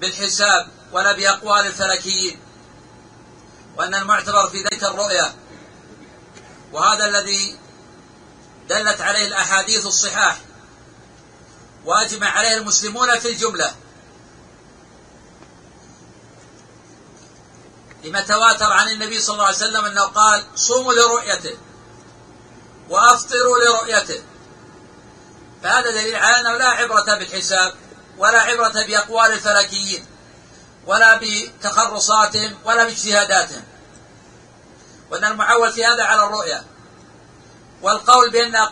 بالحساب 0.00 0.68
ولا 0.92 1.12
بأقوال 1.12 1.66
الفلكيين 1.66 2.40
وأن 3.76 3.94
المعتبر 3.94 4.48
في 4.48 4.62
ذلك 4.62 4.84
الرؤية. 4.84 5.34
وهذا 6.72 7.06
الذي 7.06 7.58
دلت 8.68 9.00
عليه 9.00 9.26
الأحاديث 9.26 9.86
الصحاح 9.86 10.40
وأجمع 11.84 12.30
عليه 12.30 12.56
المسلمون 12.56 13.18
في 13.18 13.28
الجملة. 13.28 13.74
لما 18.04 18.20
تواتر 18.20 18.72
عن 18.72 18.88
النبي 18.88 19.20
صلى 19.20 19.34
الله 19.34 19.46
عليه 19.46 19.56
وسلم 19.56 19.84
أنه 19.84 20.02
قال 20.02 20.44
صوموا 20.54 20.92
لرؤيته 20.92 21.58
وأفطروا 22.88 23.58
لرؤيته. 23.58 24.22
فهذا 25.62 25.90
دليل 25.90 26.16
على 26.16 26.40
أنه 26.40 26.56
لا 26.58 26.68
عبرة 26.68 27.18
بالحساب 27.18 27.74
ولا 28.18 28.40
عبرة 28.40 28.86
بأقوال 28.86 29.32
الفلكيين 29.32 30.06
ولا 30.86 31.20
بتخرصاتهم 31.22 32.58
ولا 32.64 32.84
باجتهاداتهم. 32.84 33.64
وأن 35.10 35.24
المعول 35.24 35.72
في 35.72 35.86
هذا 35.86 36.04
على 36.04 36.22
الرؤيا 36.22 36.64
والقول 37.82 38.30
بأن 38.30 38.68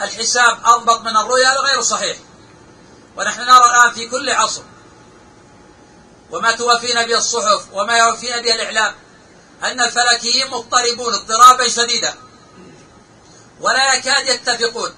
الحساب 0.00 0.58
أضبط 0.64 1.00
من 1.00 1.16
الرؤيا 1.16 1.60
غير 1.60 1.82
صحيح. 1.82 2.16
ونحن 3.16 3.40
نرى 3.40 3.64
الآن 3.64 3.94
في 3.94 4.08
كل 4.08 4.30
عصر 4.30 4.62
وما 6.30 6.52
توافينا 6.52 7.02
به 7.02 7.18
الصحف 7.18 7.66
وما 7.72 7.98
يوافينا 7.98 8.38
به 8.38 8.54
الإعلام 8.54 8.94
أن 9.64 9.80
الفلكيين 9.80 10.50
مضطربون 10.50 11.14
اضطرابا 11.14 11.68
شديدا. 11.68 12.14
ولا 13.60 13.94
يكاد 13.94 14.28
يتفقون. 14.28 14.94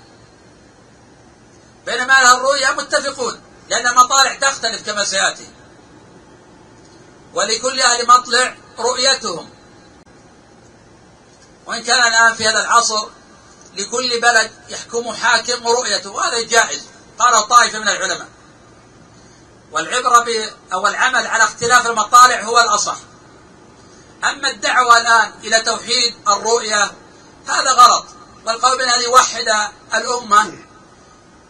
بينما 1.87 2.12
أهل 2.12 2.37
الرؤيا 2.37 2.73
متفقون 2.73 3.40
لأن 3.69 3.87
المطالع 3.87 4.35
تختلف 4.35 4.87
كما 4.87 5.05
سيأتي. 5.05 5.49
ولكل 7.35 7.81
أهل 7.81 8.07
مطلع 8.07 8.57
رؤيتهم. 8.79 9.51
وإن 11.66 11.83
كان 11.83 12.07
الآن 12.07 12.35
في 12.35 12.49
هذا 12.49 12.61
العصر 12.61 13.09
لكل 13.77 14.21
بلد 14.21 14.51
يحكم 14.69 15.12
حاكم 15.12 15.69
رؤيته 15.69 16.11
وهذا 16.11 16.40
جائز. 16.40 16.85
قال 17.19 17.49
طائفة 17.49 17.79
من 17.79 17.88
العلماء. 17.88 18.29
والعبرة 19.72 20.18
ب 20.18 20.28
أو 20.72 20.87
العمل 20.87 21.26
على 21.26 21.44
اختلاف 21.44 21.87
المطالع 21.87 22.42
هو 22.42 22.61
الأصح. 22.61 22.96
أما 24.24 24.50
الدعوة 24.50 24.98
الآن 24.98 25.33
إلى 25.44 25.61
توحيد 25.61 26.14
الرؤية 26.28 26.92
هذا 27.46 27.72
غلط. 27.72 28.06
والقول 28.46 28.78
بأن 28.78 29.00
يوحد 29.00 29.48
الأمة 29.94 30.52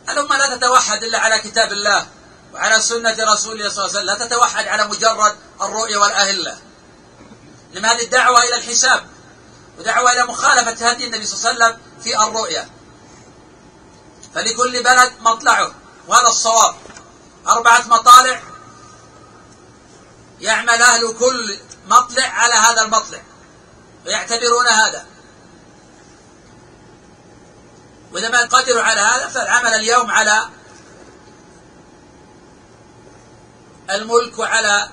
الأمة 0.08 0.36
لا 0.36 0.56
تتوحد 0.56 1.04
إلا 1.04 1.18
على 1.18 1.38
كتاب 1.38 1.72
الله 1.72 2.06
وعلى 2.54 2.80
سنة 2.80 3.16
رسول 3.20 3.52
الله 3.52 3.70
صلى 3.70 3.84
الله 3.84 3.98
عليه 3.98 3.98
وسلم 3.98 4.06
لا 4.06 4.26
تتوحد 4.26 4.68
على 4.68 4.86
مجرد 4.86 5.36
الرؤية 5.62 5.96
والأهلة. 5.96 6.58
لما 7.72 7.92
هذه 7.92 8.04
الدعوة 8.04 8.42
إلى 8.42 8.56
الحساب 8.56 9.06
ودعوة 9.78 10.12
إلى 10.12 10.24
مخالفة 10.24 10.90
هدي 10.90 11.06
النبي 11.06 11.26
صلى 11.26 11.50
الله 11.50 11.64
عليه 11.64 11.74
وسلم 11.74 11.80
في 12.02 12.16
الرؤية 12.16 12.70
فلكل 14.34 14.82
بلد 14.82 15.12
مطلعه 15.20 15.74
وهذا 16.08 16.28
الصواب. 16.28 16.74
أربعة 17.48 17.88
مطالع 17.88 18.42
يعمل 20.40 20.82
أهل 20.82 21.14
كل 21.18 21.58
مطلع 21.86 22.26
على 22.26 22.54
هذا 22.54 22.82
المطلع 22.82 23.22
ويعتبرون 24.06 24.66
هذا. 24.66 25.06
وإذا 28.12 28.28
ما 28.28 28.40
قدروا 28.40 28.82
على 28.82 29.00
هذا 29.00 29.28
فالعمل 29.28 29.74
اليوم 29.74 30.10
على 30.10 30.48
الملك 33.90 34.38
وعلى 34.38 34.90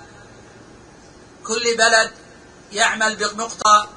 كل 1.43 1.77
بلد 1.77 2.11
يعمل 2.71 3.15
بمقتضى 3.15 3.87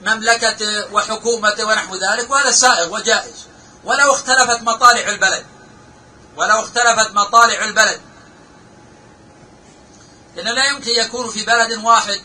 مملكته 0.00 0.94
وحكومته 0.94 1.64
ونحو 1.64 1.96
ذلك 1.96 2.30
وهذا 2.30 2.50
سائغ 2.50 2.94
وجائز. 2.94 3.46
ولو 3.84 4.12
اختلفت 4.12 4.62
مطالع 4.62 5.08
البلد 5.08 5.46
ولو 6.36 6.60
اختلفت 6.60 7.10
مطالع 7.10 7.64
البلد. 7.64 8.00
لأن 10.36 10.54
لا 10.54 10.66
يمكن 10.66 10.90
يكون 10.90 11.30
في 11.30 11.44
بلد 11.44 11.84
واحد 11.84 12.20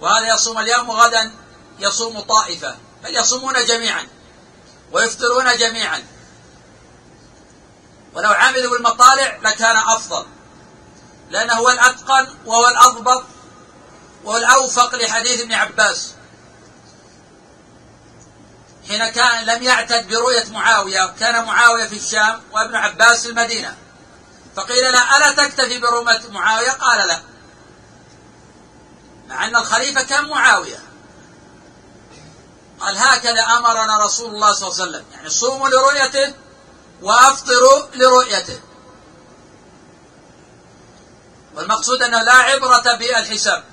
وهذا 0.00 0.34
يصوم 0.34 0.58
اليوم 0.58 0.88
وغدا 0.88 1.32
يصوم 1.78 2.20
طائفة 2.20 2.76
بل 3.04 3.16
يصومون 3.16 3.64
جميعا 3.64 4.06
ويفطرون 4.92 5.56
جميعا. 5.56 6.04
ولو 8.14 8.30
عملوا 8.30 8.70
بالمطالع 8.70 9.38
لكان 9.42 9.76
أفضل 9.76 10.26
لأنه 11.30 11.54
هو 11.54 11.70
الأتقن 11.70 12.28
وهو 12.46 12.68
الأضبط 12.68 13.24
وهو 14.24 14.36
الأوفق 14.36 14.94
لحديث 14.94 15.40
ابن 15.40 15.52
عباس. 15.52 16.14
حين 18.88 19.08
كان 19.08 19.44
لم 19.46 19.62
يعتد 19.62 20.08
برؤية 20.08 20.44
معاوية 20.50 21.14
كان 21.20 21.44
معاوية 21.44 21.84
في 21.84 21.96
الشام 21.96 22.42
وابن 22.52 22.76
عباس 22.76 23.22
في 23.22 23.28
المدينة. 23.28 23.76
فقيل 24.56 24.92
له 24.92 25.16
ألا 25.16 25.32
تكتفي 25.32 25.78
برؤية 25.78 26.20
معاوية؟ 26.30 26.70
قال 26.70 27.08
لا 27.08 27.22
مع 29.28 29.46
أن 29.46 29.56
الخليفة 29.56 30.02
كان 30.02 30.28
معاوية. 30.28 30.78
قال 32.80 32.98
هكذا 32.98 33.42
أمرنا 33.42 34.04
رسول 34.04 34.34
الله 34.34 34.52
صلى 34.52 34.68
الله 34.68 34.80
عليه 34.80 34.90
وسلم. 34.90 35.04
يعني 35.12 35.28
صوموا 35.30 35.68
لرؤيته 35.68 36.34
وأفطروا 37.02 37.82
لرؤيته. 37.94 38.60
والمقصود 41.54 42.02
أنه 42.02 42.22
لا 42.22 42.32
عبرة 42.32 42.96
بالحساب 42.96 43.64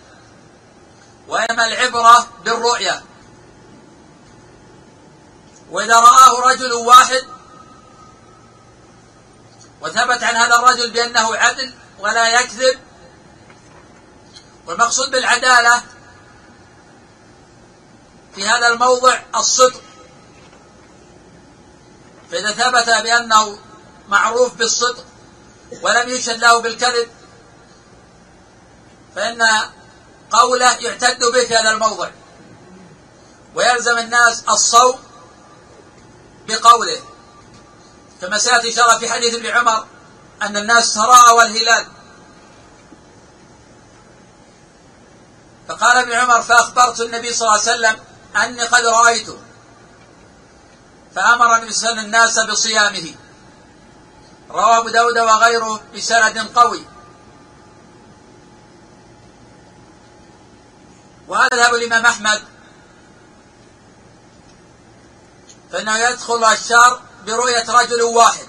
وإنما 1.27 1.65
العبرة 1.65 2.27
بالرؤية. 2.43 3.03
وإذا 5.71 5.99
رآه 5.99 6.51
رجل 6.51 6.73
واحد 6.73 7.23
وثبت 9.81 10.23
عن 10.23 10.35
هذا 10.35 10.55
الرجل 10.55 10.91
بأنه 10.91 11.35
عدل 11.35 11.73
ولا 11.99 12.39
يكذب 12.39 12.79
والمقصود 14.65 15.11
بالعدالة 15.11 15.83
في 18.35 18.47
هذا 18.47 18.67
الموضع 18.67 19.19
الصدق. 19.35 19.81
فإذا 22.31 22.51
ثبت 22.51 22.89
بأنه 23.03 23.59
معروف 24.07 24.53
بالصدق 24.53 25.05
ولم 25.81 26.09
يشهد 26.09 26.39
له 26.39 26.61
بالكذب 26.61 27.07
فإن 29.15 29.41
قوله 30.31 30.71
يعتد 30.71 31.19
به 31.19 31.47
في 31.47 31.55
هذا 31.55 31.71
الموضع 31.71 32.09
ويلزم 33.55 33.97
الناس 33.97 34.43
الصوم 34.49 35.08
بقوله. 36.49 37.01
كما 38.21 38.37
سيأتي 38.37 38.69
إشارة 38.69 38.97
في 38.97 39.09
حديث 39.09 39.35
ابن 39.35 39.45
عمر 39.45 39.85
أن 40.41 40.57
الناس 40.57 40.93
تراءوا 40.93 41.43
الهلال 41.43 41.87
فقال 45.67 45.97
ابن 45.97 46.11
عمر 46.11 46.41
فأخبرت 46.41 47.01
النبي 47.01 47.33
صلى 47.33 47.47
الله 47.47 47.61
عليه 47.61 47.71
وسلم 47.71 47.95
أني 48.35 48.63
قد 48.63 48.85
رأيته 48.85 49.37
فأمر 51.15 51.55
النبي 51.55 51.73
صلى 51.73 51.89
الله 51.89 52.01
الناس 52.01 52.39
بصيامه. 52.39 53.15
رواه 54.51 54.77
أبو 54.77 54.89
داود 54.89 55.17
وغيره 55.17 55.81
بسند 55.95 56.37
قوي. 56.55 56.85
وهذا 61.27 61.55
ذهب 61.55 61.73
الإمام 61.73 62.05
أحمد. 62.05 62.41
فإنه 65.71 65.97
يدخل 65.97 66.43
الشر 66.43 67.01
برؤية 67.25 67.65
رجل 67.69 68.01
واحد 68.01 68.47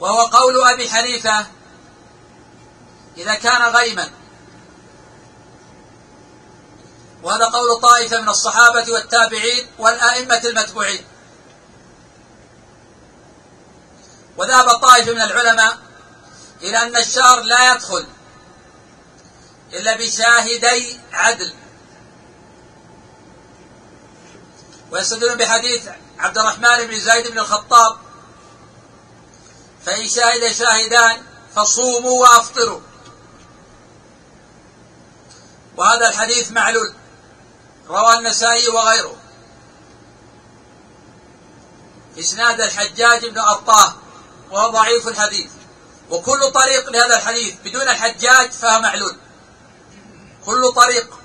وهو 0.00 0.20
قول 0.20 0.68
أبي 0.68 0.90
حنيفة 0.90 1.46
إذا 3.16 3.34
كان 3.34 3.62
غيما. 3.62 4.10
وهذا 7.22 7.44
قول 7.44 7.80
طائفة 7.80 8.20
من 8.20 8.28
الصحابة 8.28 8.92
والتابعين 8.92 9.66
والآئمة 9.78 10.40
المتبوعين. 10.44 11.04
وذهب 14.36 14.70
طائفة 14.70 15.12
من 15.12 15.20
العلماء 15.20 15.78
إلى 16.62 16.82
أن 16.82 16.96
الشهر 16.96 17.40
لا 17.40 17.72
يدخل 17.72 18.06
إلا 19.72 19.96
بشاهدي 19.96 21.00
عدل. 21.12 21.52
ويستدلون 24.94 25.36
بحديث 25.36 25.88
عبد 26.18 26.38
الرحمن 26.38 26.86
بن 26.86 27.00
زيد 27.00 27.28
بن 27.28 27.38
الخطاب. 27.38 27.96
فإن 29.86 30.08
شهد 30.08 30.52
شاهدان 30.52 31.22
فصوموا 31.56 32.22
وأفطروا. 32.22 32.80
وهذا 35.76 36.08
الحديث 36.08 36.52
معلول 36.52 36.94
روى 37.88 38.14
النسائي 38.14 38.68
وغيره. 38.68 39.16
إسناد 42.18 42.60
الحجاج 42.60 43.26
بن 43.26 43.38
أرطاه 43.38 43.94
وهو 44.50 44.70
ضعيف 44.70 45.08
الحديث. 45.08 45.50
وكل 46.10 46.52
طريق 46.52 46.90
لهذا 46.90 47.16
الحديث 47.16 47.54
بدون 47.64 47.82
الحجاج 47.82 48.50
فهو 48.50 48.80
معلول. 48.80 49.16
كل 50.46 50.72
طريق 50.72 51.18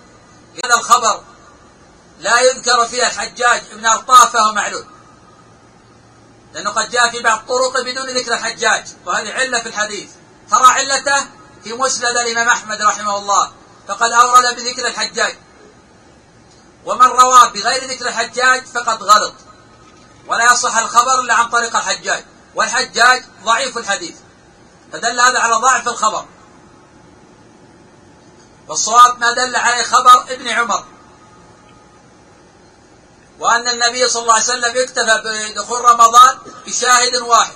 لهذا 0.56 0.76
الخبر 0.76 1.29
لا 2.20 2.40
يذكر 2.40 2.86
فيها 2.86 3.08
الحجاج 3.08 3.62
بن 3.74 3.86
أرطاه 3.86 4.26
فهو 4.26 4.54
معلول. 4.54 4.86
لأنه 6.54 6.70
قد 6.70 6.90
جاء 6.90 7.10
في 7.10 7.20
بعض 7.20 7.40
طرق 7.48 7.82
بدون 7.82 8.10
ذكر 8.10 8.34
الحجاج 8.34 8.88
وهذه 9.06 9.34
علة 9.34 9.62
في 9.62 9.70
الحديث. 9.70 10.10
ترى 10.52 10.66
علته 10.66 11.28
في 11.64 11.74
مسند 11.74 12.18
الإمام 12.18 12.48
أحمد 12.48 12.82
رحمه 12.82 13.18
الله 13.18 13.52
فقد 13.88 14.12
أورد 14.12 14.56
بذكر 14.56 14.88
الحجاج. 14.88 15.36
ومن 16.86 17.08
روى 17.08 17.52
بغير 17.54 17.92
ذكر 17.92 18.08
الحجاج 18.08 18.66
فقد 18.66 19.04
غلط. 19.04 19.34
ولا 20.28 20.54
يصح 20.54 20.78
الخبر 20.78 21.20
إلا 21.20 21.34
عن 21.34 21.50
طريق 21.50 21.76
الحجاج. 21.76 22.26
والحجاج 22.56 23.24
ضعيف 23.44 23.78
الحديث. 23.78 24.16
فدل 24.94 25.20
هذا 25.20 25.40
على 25.40 25.56
ضعف 25.56 25.88
الخبر. 25.88 26.26
والصواب 28.68 29.20
ما 29.20 29.32
دل 29.32 29.56
عليه 29.56 29.84
خبر 29.84 30.22
ابن 30.30 30.48
عمر. 30.48 30.86
وأن 33.40 33.68
النبي 33.68 34.08
صلى 34.08 34.22
الله 34.22 34.34
عليه 34.34 34.44
وسلم 34.44 34.78
اكتفى 34.78 35.22
بدخول 35.54 35.86
رمضان 35.86 36.38
بشاهد 36.68 37.16
واحد. 37.16 37.54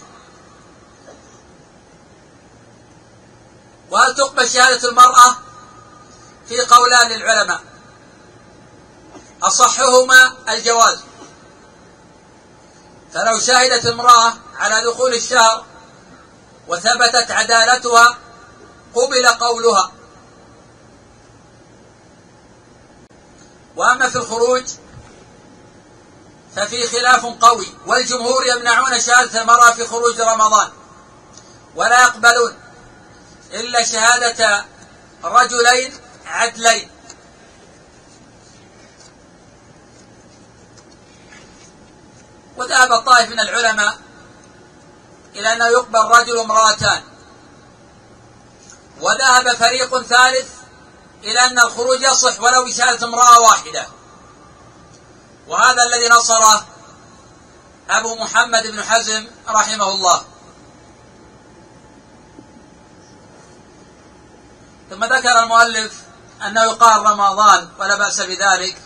وهل 3.92 4.16
تقبل 4.16 4.50
شهادة 4.50 4.90
المرأة؟ 4.90 5.36
في 6.48 6.62
قولان 6.62 7.12
للعلماء. 7.12 7.62
أصحهما 9.44 10.34
الجواز. 10.50 11.00
فلو 13.14 13.40
شهدت 13.40 13.86
امرأة 13.86 14.34
على 14.56 14.84
دخول 14.86 15.14
الشهر 15.14 15.66
وثبتت 16.68 17.32
عدالتها 17.32 18.18
قبل 18.96 19.28
قولها. 19.28 19.92
وأما 23.76 24.10
في 24.10 24.16
الخروج 24.16 24.64
ففي 26.56 26.88
خلاف 26.88 27.26
قوي 27.26 27.68
والجمهور 27.86 28.48
يمنعون 28.48 29.02
شهادة 29.02 29.42
المرأة 29.42 29.72
في 29.72 29.86
خروج 29.86 30.22
رمضان 30.22 30.72
ولا 31.76 32.02
يقبلون 32.02 32.60
إلا 33.52 33.84
شهادة 33.86 34.66
رجلين 35.24 35.94
عدلين. 36.26 36.90
وذهب 42.58 43.06
طائف 43.06 43.30
من 43.30 43.40
العلماء 43.40 43.98
إلى 45.36 45.54
أنه 45.54 45.68
يقبل 45.68 46.00
رجل 46.00 46.38
وامرأتان 46.38 47.04
وذهب 49.02 49.54
فريق 49.54 50.02
ثالث 50.02 50.50
إلى 51.24 51.40
أن 51.40 51.60
الخروج 51.60 52.02
يصح 52.02 52.42
ولو 52.42 52.66
بشهادة 52.66 53.08
امرأة 53.08 53.40
واحدة. 53.40 53.88
وهذا 55.48 55.84
الذي 55.84 56.10
نصره 56.10 56.66
أبو 57.90 58.16
محمد 58.16 58.68
بن 58.68 58.84
حزم 58.84 59.28
رحمه 59.50 59.90
الله. 59.90 60.24
ثم 64.90 65.04
ذكر 65.04 65.44
المؤلف 65.44 66.02
أنه 66.48 66.64
يقال 66.64 67.06
رمضان 67.06 67.70
ولا 67.80 67.96
بأس 67.96 68.22
بذلك. 68.22 68.78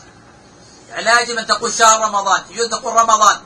يعني 0.90 1.04
لا 1.04 1.22
يجب 1.22 1.38
أن 1.38 1.48
تقول 1.48 1.74
شهر 1.74 2.02
رمضان 2.02 2.44
يجوز 2.50 2.70
تقول 2.70 2.94
رمضان. 2.94 3.42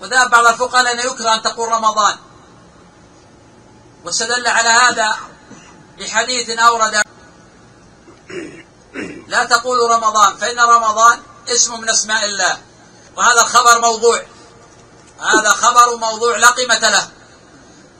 وذهب 0.00 0.30
بعض 0.30 0.46
الفقهاء 0.46 0.82
لأنه 0.82 1.02
يكره 1.02 1.34
أن 1.34 1.42
تقول 1.42 1.68
رمضان. 1.72 2.18
واستدل 4.04 4.46
على 4.46 4.68
هذا 4.68 5.16
بحديث 5.98 6.58
أورد 6.58 7.02
لا 9.32 9.44
تقولوا 9.44 9.94
رمضان 9.94 10.36
فإن 10.36 10.60
رمضان 10.60 11.22
اسم 11.48 11.80
من 11.80 11.90
أسماء 11.90 12.24
الله. 12.24 12.58
وهذا 13.16 13.40
الخبر 13.40 13.80
موضوع. 13.80 14.22
هذا 15.20 15.50
خبر 15.50 15.96
موضوع 15.96 16.36
لا 16.36 16.50
قيمة 16.50 16.78
له. 16.78 17.08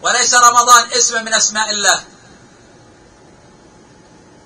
وليس 0.03 0.35
رمضان 0.35 0.93
اسم 0.93 1.25
من 1.25 1.35
أسماء 1.35 1.71
الله. 1.71 2.05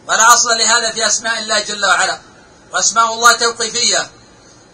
ولا 0.08 0.34
أصل 0.34 0.48
لهذا 0.58 0.92
في 0.92 1.06
أسماء 1.06 1.38
الله 1.38 1.60
جل 1.60 1.86
وعلا. 1.86 2.20
وأسماء 2.72 3.14
الله 3.14 3.32
توقيفية. 3.32 4.10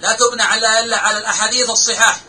لا 0.00 0.12
تبنى 0.12 0.42
على 0.42 0.80
إلا 0.80 0.98
على 0.98 1.18
الأحاديث 1.18 1.70
الصحاح. 1.70 2.20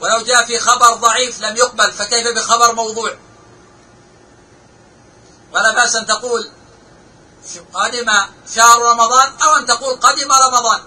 ولو 0.00 0.20
جاء 0.20 0.44
في 0.44 0.58
خبر 0.58 0.94
ضعيف 0.94 1.40
لم 1.40 1.56
يقبل 1.56 1.92
فكيف 1.92 2.26
بخبر 2.36 2.74
موضوع؟ 2.74 3.16
ولا 5.52 5.72
بأس 5.72 5.96
أن 5.96 6.06
تقول 6.06 6.50
قدم 7.74 8.06
شهر 8.54 8.78
رمضان 8.82 9.32
أو 9.42 9.56
أن 9.56 9.66
تقول 9.66 9.96
قدم 9.96 10.32
رمضان. 10.32 10.80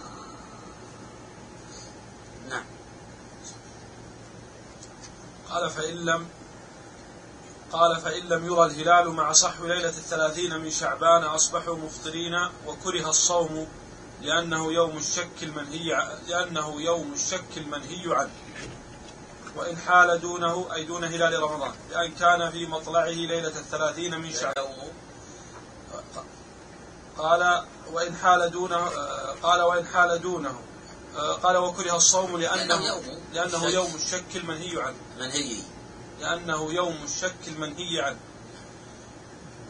نعم. 2.50 2.66
قال 5.50 5.70
فإن 5.70 6.06
لم 6.06 6.28
قال 7.72 8.02
فإن 8.02 8.24
لم 8.24 8.46
يرى 8.46 8.66
الهلال 8.66 9.10
مع 9.10 9.32
صحو 9.32 9.66
ليلة 9.66 9.90
الثلاثين 9.90 10.60
من 10.60 10.72
شعبان 10.72 11.24
أصبحوا 11.24 11.76
مفطرين 11.76 12.50
وكره 12.68 13.10
الصوم 13.10 13.68
لأنه 14.22 14.74
يوم 14.74 14.98
الشك 14.98 15.44
المنهي 15.44 16.18
لأنه 16.28 16.82
يوم 16.82 17.14
الشك 17.14 17.58
المنهي 17.58 18.16
عنه. 18.16 18.32
وإن 19.56 19.78
حال 19.78 20.22
دونه 20.22 20.68
أي 20.74 20.84
دون 20.84 21.04
هلال 21.04 21.40
رمضان. 21.40 21.74
بأن 21.90 22.12
كان 22.12 22.52
في 22.52 22.66
مطلعه 22.66 23.10
ليلة 23.10 23.48
الثلاثين 23.48 24.22
من 24.22 24.34
شعبان. 24.34 24.66
قال 27.18 27.64
وإن 27.92 28.16
حال 28.16 28.52
دونه 28.52 28.90
قال 29.44 29.62
وإن 29.62 29.86
حال 29.86 30.22
دونه. 30.22 30.60
قال 31.44 31.58
وكره 31.58 31.96
الصوم 31.96 32.38
لأنه 32.38 33.02
لأنه 33.34 33.66
يوم. 33.70 33.96
الشك 33.96 34.36
المنهي 34.36 34.82
عنه. 34.82 34.96
منهي. 35.20 35.58
لأنه 36.20 36.74
يوم 36.74 36.98
الشك 37.04 37.48
المنهي 37.48 38.02
عنه. 38.02 38.20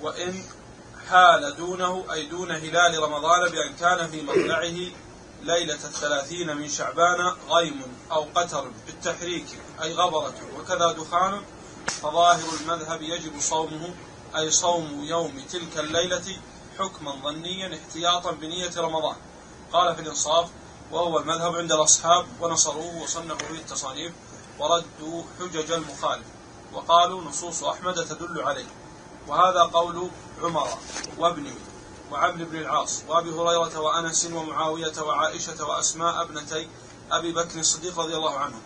وإن 0.01 0.43
حال 1.09 1.55
دونه 1.55 2.05
أي 2.13 2.25
دون 2.25 2.51
هلال 2.51 2.99
رمضان 2.99 3.49
بأن 3.49 3.75
كان 3.79 4.07
في 4.07 4.21
مطلعه 4.21 4.91
ليلة 5.43 5.73
الثلاثين 5.73 6.57
من 6.57 6.69
شعبان 6.69 7.35
غيم 7.49 7.81
أو 8.11 8.25
قتر 8.35 8.71
بالتحريك 8.85 9.45
أي 9.81 9.93
غبرة 9.93 10.33
وكذا 10.59 10.91
دخان 10.91 11.41
فظاهر 11.87 12.53
المذهب 12.61 13.01
يجب 13.01 13.39
صومه 13.39 13.93
أي 14.37 14.51
صوم 14.51 15.03
يوم 15.03 15.43
تلك 15.51 15.77
الليلة 15.77 16.37
حكما 16.79 17.11
ظنيا 17.23 17.75
احتياطا 17.75 18.31
بنية 18.31 18.71
رمضان. 18.77 19.15
قال 19.73 19.95
في 19.95 20.01
الإنصاف 20.01 20.49
وهو 20.91 21.19
المذهب 21.19 21.55
عند 21.55 21.71
الأصحاب 21.71 22.25
ونصروه 22.41 23.01
وصنفوا 23.01 23.47
فيه 23.47 23.59
التصانيف 23.59 24.13
وردوا 24.59 25.23
حجج 25.39 25.71
المخالف 25.71 26.25
وقالوا 26.73 27.21
نصوص 27.21 27.63
أحمد 27.63 27.95
تدل 28.05 28.41
عليه. 28.41 28.67
وهذا 29.27 29.61
قول 29.61 30.09
عمر 30.41 30.67
وابن 31.17 31.53
وعبد 32.11 32.41
بن 32.41 32.57
العاص 32.57 33.03
وأبي 33.07 33.29
هريرة 33.29 33.79
وأنس 33.79 34.25
ومعاوية 34.25 35.01
وعائشة 35.01 35.65
وأسماء 35.67 36.21
ابنتي 36.21 36.67
أبي 37.11 37.31
بكر 37.31 37.59
الصديق 37.59 37.99
رضي 37.99 38.15
الله 38.15 38.37
عنهم 38.37 38.61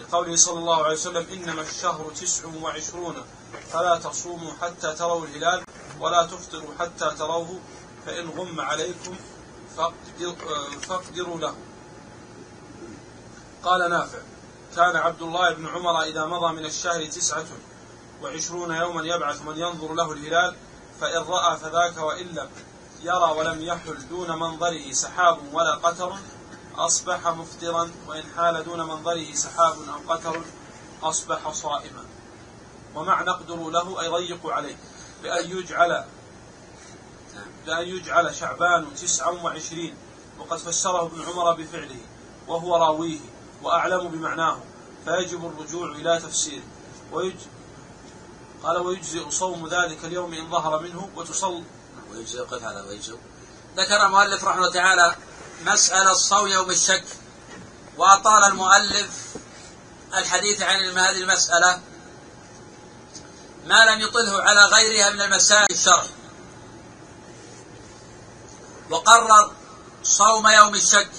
لقوله 0.00 0.36
صلى 0.36 0.58
الله 0.58 0.84
عليه 0.84 0.94
وسلم 0.94 1.26
إنما 1.32 1.62
الشهر 1.62 2.10
تسع 2.20 2.48
وعشرون 2.62 3.16
فلا 3.72 3.98
تصوموا 3.98 4.52
حتى 4.62 4.92
تروا 4.92 5.26
الهلال 5.26 5.64
ولا 6.00 6.26
تفطروا 6.26 6.74
حتى 6.78 7.10
تروه 7.18 7.60
فإن 8.06 8.28
غم 8.28 8.60
عليكم 8.60 9.16
فاقدروا 10.82 11.38
له. 11.38 11.54
قال 13.62 13.90
نافع 13.90 14.18
كان 14.76 14.96
عبد 14.96 15.22
الله 15.22 15.54
بن 15.54 15.66
عمر 15.66 16.02
إذا 16.02 16.26
مضى 16.26 16.52
من 16.52 16.64
الشهر 16.64 17.04
تسعة 17.04 17.46
وعشرون 18.22 18.74
يوما 18.74 19.06
يبعث 19.06 19.42
من 19.42 19.58
ينظر 19.58 19.94
له 19.94 20.12
الهلال 20.12 20.56
فإن 21.00 21.22
رأى 21.22 21.56
فذاك 21.56 21.96
وإن 21.96 22.26
لم 22.26 22.48
يرى 23.02 23.32
ولم 23.38 23.60
يحل 23.60 24.08
دون 24.08 24.38
منظره 24.38 24.92
سحاب 24.92 25.38
ولا 25.52 25.74
قتر 25.74 26.12
أصبح 26.76 27.28
مفطرا 27.28 27.90
وإن 28.06 28.22
حال 28.36 28.64
دون 28.64 28.80
منظره 28.80 29.34
سحاب 29.34 29.76
أو 29.88 30.12
قتر 30.12 30.40
أصبح 31.02 31.50
صائما. 31.52 32.04
ومعنى 32.94 33.30
اقدروا 33.30 33.70
له 33.70 34.00
أي 34.00 34.08
ضيقوا 34.08 34.52
عليه. 34.52 34.76
بأن 35.22 35.50
يجعل 35.50 36.04
بأن 37.66 37.88
يجعل 37.88 38.34
شعبان 38.34 38.94
تسعا 38.94 39.30
وعشرين 39.30 39.96
وقد 40.38 40.58
فسره 40.58 41.06
ابن 41.06 41.22
عمر 41.22 41.52
بفعله 41.52 42.00
وهو 42.48 42.76
راويه 42.76 43.20
وأعلم 43.62 44.08
بمعناه 44.08 44.58
فيجب 45.04 45.44
الرجوع 45.46 45.92
إلى 45.92 46.20
تفسيره 46.20 46.62
ويج 47.12 47.36
قال 48.62 48.76
ويجزئ 48.76 49.30
صوم 49.30 49.68
ذلك 49.68 50.04
اليوم 50.04 50.34
إن 50.34 50.50
ظهر 50.50 50.82
منه 50.82 51.08
وتصل 51.16 51.62
ويجزئ 52.10 52.40
قف 52.40 52.64
على 52.64 52.80
ويجزئ. 52.80 53.16
ذكر 53.76 54.06
المؤلف 54.06 54.44
رحمه 54.44 54.58
الله 54.58 54.72
تعالى 54.72 55.16
مسألة 55.66 56.12
صوم 56.12 56.48
يوم 56.48 56.70
الشك 56.70 57.04
وأطال 57.96 58.44
المؤلف 58.44 59.36
الحديث 60.14 60.62
عن 60.62 60.98
هذه 60.98 61.20
المسألة 61.20 61.80
ما 63.66 63.84
لم 63.84 64.00
يطله 64.00 64.42
على 64.42 64.64
غيرها 64.64 65.10
من 65.10 65.20
المسائل 65.20 65.66
الشرع 65.70 66.04
وقرر 68.90 69.52
صوم 70.02 70.48
يوم 70.48 70.74
الشك 70.74 71.10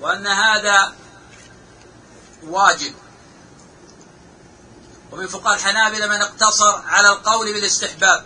وأن 0.00 0.26
هذا 0.26 0.94
واجب. 2.42 2.94
ومن 5.12 5.26
فقهاء 5.26 5.56
الحنابلة 5.56 6.06
من 6.06 6.22
اقتصر 6.22 6.82
على 6.86 7.08
القول 7.08 7.52
بالاستحباب. 7.52 8.24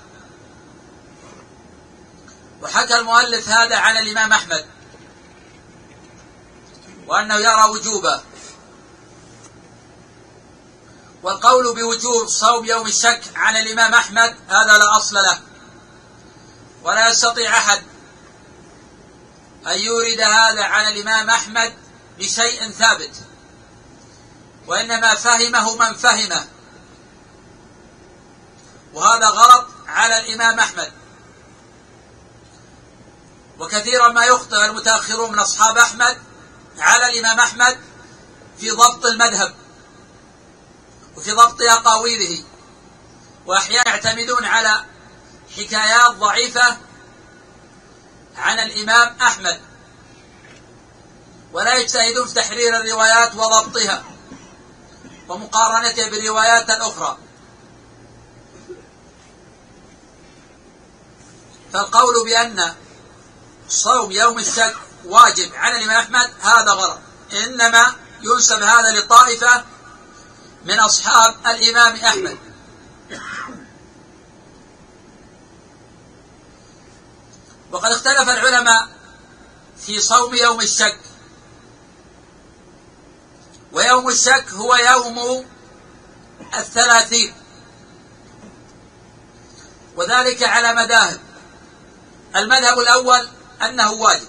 وحكى 2.63 2.95
المؤلف 2.95 3.49
هذا 3.49 3.77
عن 3.77 3.97
الإمام 3.97 4.33
أحمد. 4.33 4.67
وأنه 7.07 7.35
يرى 7.35 7.65
وجوبه. 7.71 8.23
والقول 11.23 11.75
بوجوب 11.75 12.29
صوم 12.29 12.65
يوم 12.65 12.87
الشك 12.87 13.23
عن 13.35 13.57
الإمام 13.57 13.95
أحمد 13.95 14.37
هذا 14.49 14.79
لا 14.79 14.97
أصل 14.97 15.15
له. 15.15 15.41
ولا 16.83 17.09
يستطيع 17.09 17.59
أحد 17.59 17.83
أن 19.67 19.79
يورد 19.79 20.21
هذا 20.21 20.65
عن 20.65 20.93
الإمام 20.93 21.31
أحمد 21.31 21.75
بشيء 22.19 22.71
ثابت. 22.71 23.11
وإنما 24.67 25.15
فهمه 25.15 25.77
من 25.77 25.95
فهمه 25.95 26.47
وهذا 28.95 29.29
غلط 29.29 29.67
على 29.87 30.21
الإمام 30.21 30.61
أحمد. 30.61 30.93
وكثيرا 33.59 34.09
ما 34.09 34.25
يخطئ 34.25 34.65
المتأخرون 34.65 35.33
من 35.33 35.39
أصحاب 35.39 35.79
أحمد 35.79 36.19
على 36.79 37.07
الإمام 37.07 37.41
أحمد 37.41 37.81
في 38.61 38.71
ضبط 38.71 39.07
المذهب. 39.07 39.55
وفي 41.19 41.33
ضبط 41.33 41.63
أقاويله 41.63 42.45
وأحيانا 43.47 43.89
يعتمدون 43.89 44.45
على 44.45 44.85
حكايات 45.57 46.11
ضعيفة 46.11 46.77
عن 48.37 48.59
الإمام 48.59 49.17
أحمد. 49.23 49.61
ولا 51.53 51.75
يجتهدون 51.75 52.27
في 52.27 52.35
تحرير 52.35 52.77
الروايات 52.77 53.35
وضبطها 53.35 54.05
ومقارنتها 55.29 56.09
بالروايات 56.09 56.71
الأخرى 56.71 57.19
فالقول 61.73 62.25
بأن 62.25 62.75
صوم 63.69 64.13
يوم 64.13 64.39
الشك 64.39 64.77
واجب 65.05 65.55
على 65.55 65.77
الإمام 65.77 65.97
أحمد 65.97 66.31
هذا 66.41 66.73
غلط 66.73 66.99
إنما 67.33 67.95
ينسب 68.23 68.63
هذا 68.63 69.01
لطائفة 69.01 69.65
من 70.69 70.81
أصحاب 70.81 71.35
الإمام 71.47 71.97
أحمد. 71.97 72.39
وقد 77.73 77.93
اختلف 77.93 78.29
العلماء 78.29 78.89
في 79.87 80.01
صوم 80.01 80.35
يوم 80.35 80.61
الشك 80.61 80.99
ويوم 83.73 84.09
الشك 84.09 84.51
هو 84.53 84.75
يوم 84.75 85.47
الثلاثين. 86.55 87.35
وذلك 89.97 90.43
على 90.43 90.75
مذاهب. 90.75 91.21
المذهب 92.37 92.79
الأول 92.79 93.29
أنه 93.63 93.93
واجب. 93.93 94.29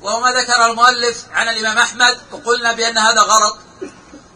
وهو 0.00 0.20
ما 0.20 0.32
ذكر 0.32 0.66
المؤلف 0.66 1.26
عن 1.30 1.48
الإمام 1.48 1.78
أحمد 1.78 2.20
وقلنا 2.32 2.72
بأن 2.72 2.98
هذا 2.98 3.20
غلط. 3.20 3.61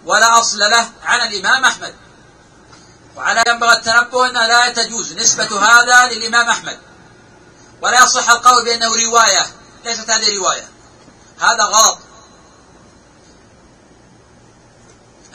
ولا 0.06 0.40
أصل 0.40 0.58
له 0.58 0.90
عن 1.02 1.28
الإمام 1.28 1.64
أحمد. 1.64 1.94
وعلى 3.16 3.44
ينبغي 3.46 3.72
التنبه 3.72 4.26
أن 4.26 4.48
لا 4.48 4.72
تجوز 4.72 5.12
نسبة 5.12 5.60
هذا 5.60 6.14
للإمام 6.14 6.48
أحمد. 6.48 6.78
ولا 7.82 8.04
يصح 8.04 8.30
القول 8.30 8.64
بأنه 8.64 8.86
رواية 8.86 9.46
ليست 9.84 10.10
هذه 10.10 10.38
رواية 10.38 10.68
هذا 11.38 11.64
غلط. 11.64 11.98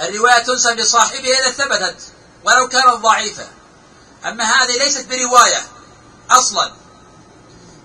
الرواية 0.01 0.43
تنسب 0.43 0.79
لصاحبها 0.79 1.39
إذا 1.39 1.51
ثبتت 1.51 2.01
ولو 2.43 2.67
كانت 2.67 2.95
ضعيفة. 2.95 3.47
أما 4.25 4.43
هذه 4.43 4.77
ليست 4.77 5.05
برواية 5.07 5.67
أصلا. 6.31 6.71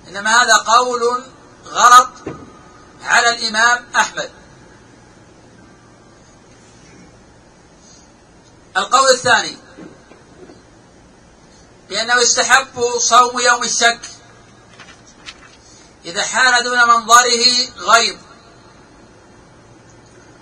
إنما 0.09 0.42
هذا 0.42 0.57
قول 0.57 1.25
غلط 1.66 2.09
على 3.03 3.29
الإمام 3.29 3.87
أحمد. 3.96 4.31
القول 8.77 9.11
الثاني. 9.11 9.57
بأنه 11.89 12.15
يستحب 12.15 12.99
صوم 12.99 13.41
يوم 13.41 13.62
الشك. 13.62 14.01
إذا 16.05 16.23
حال 16.23 16.65
دون 16.65 16.79
منظره 16.79 17.69
غيب. 17.77 18.19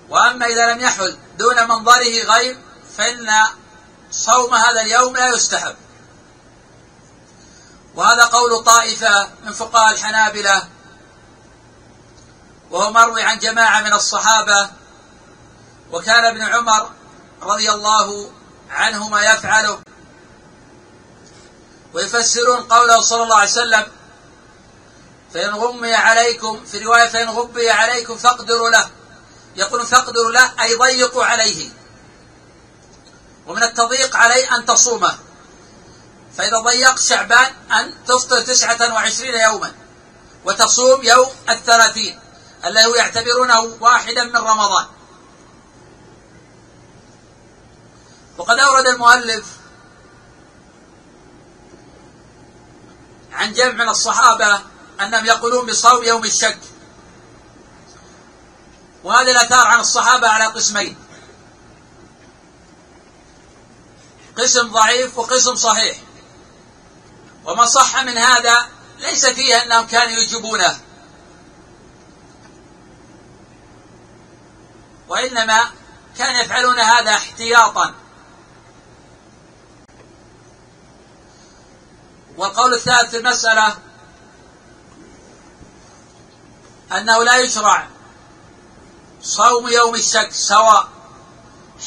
وأما 0.08 0.46
إذا 0.46 0.72
لم 0.72 0.80
يحل 0.80 1.18
دون 1.38 1.68
منظره 1.68 2.22
غيب 2.24 2.58
فإن 2.96 3.28
صوم 4.10 4.54
هذا 4.54 4.80
اليوم 4.80 5.16
لا 5.16 5.34
يستحب. 5.34 5.76
وهذا 7.94 8.24
قول 8.24 8.64
طائفة 8.64 9.28
من 9.44 9.52
فقهاء 9.52 9.92
الحنابلة 9.92 10.68
وهو 12.70 12.92
مروي 12.92 13.22
عن 13.22 13.38
جماعة 13.38 13.80
من 13.80 13.92
الصحابة 13.92 14.70
وكان 15.92 16.24
ابن 16.24 16.42
عمر 16.42 16.90
رضي 17.42 17.70
الله 17.70 18.30
عنهما 18.70 19.22
يفعله. 19.22 19.78
ويفسرون 21.94 22.60
قوله 22.60 23.00
صلى 23.00 23.22
الله 23.22 23.36
عليه 23.36 23.50
وسلم 23.50 23.86
فإن 25.34 25.50
غمي 25.50 25.94
عليكم 25.94 26.64
في 26.64 26.78
رواية 26.78 27.08
فإن 27.08 27.28
غبي 27.28 27.70
عليكم 27.70 28.16
فاقدروا 28.16 28.70
له. 28.70 28.90
يقول 29.56 29.86
فاقدروا 29.86 30.32
له 30.32 30.62
أي 30.62 30.74
ضيقوا 30.74 31.24
عليه. 31.24 31.70
ومن 33.46 33.62
التضييق 33.62 34.16
عليه 34.16 34.56
أن 34.56 34.66
تصومه. 34.66 35.18
فإذا 36.36 36.58
ضيق 36.58 36.98
شعبان 36.98 37.52
أن 37.72 38.04
تفطر 38.06 38.40
تسعة 38.40 38.94
وعشرين 38.94 39.34
يوما 39.34 39.74
وتصوم 40.44 41.02
يوم 41.02 41.30
الثلاثين 41.48 42.20
الذي 42.64 42.90
يعتبرونه 42.96 43.60
واحدا 43.80 44.24
من 44.24 44.36
رمضان. 44.36 44.86
وقد 48.38 48.58
أورد 48.58 48.86
المؤلف 48.86 49.46
عن 53.32 53.52
جمع 53.52 53.72
من 53.72 53.88
الصحابة 53.88 54.60
أنهم 55.00 55.24
يقولون 55.26 55.66
بصوم 55.66 56.04
يوم 56.04 56.24
الشك. 56.24 56.58
وهذه 59.04 59.30
الآثار 59.30 59.66
عن 59.66 59.80
الصحابة 59.80 60.28
على 60.28 60.46
قسمين. 60.46 60.96
قسم 64.38 64.72
ضعيف 64.72 65.18
وقسم 65.18 65.56
صحيح. 65.56 65.98
وما 67.44 67.64
صح 67.64 68.02
من 68.02 68.18
هذا 68.18 68.68
ليس 68.98 69.26
فيه 69.26 69.62
أنهم 69.62 69.86
كانوا 69.86 70.12
يجيبونه. 70.12 70.80
وإنما 75.08 75.70
كانوا 76.18 76.40
يفعلون 76.40 76.78
هذا 76.78 77.10
احتياطا. 77.14 77.94
والقول 82.44 82.74
الثالث 82.74 83.10
في 83.10 83.16
المسألة 83.16 83.76
أنه 86.92 87.24
لا 87.24 87.36
يشرع 87.36 87.88
صوم 89.22 89.68
يوم 89.68 89.94
الشك 89.94 90.32
سواء 90.32 90.88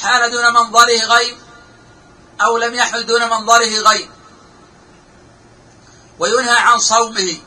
حال 0.02 0.32
دون 0.32 0.54
منظره 0.54 1.00
غيب 1.06 1.38
أو 2.41 2.58
لم 2.58 2.74
يحل 2.74 3.06
دون 3.06 3.30
منظره 3.30 3.80
غيب. 3.80 4.10
وينهى 6.20 6.58
عن 6.58 6.80
صومه. 6.80 7.38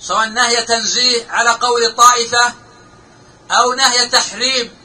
سواء 0.00 0.28
نهي 0.28 0.62
تنزيه 0.62 1.30
على 1.30 1.50
قول 1.50 1.96
طائفة 1.96 2.54
أو 3.50 3.72
نهي 3.72 4.08
تحريم 4.08 4.76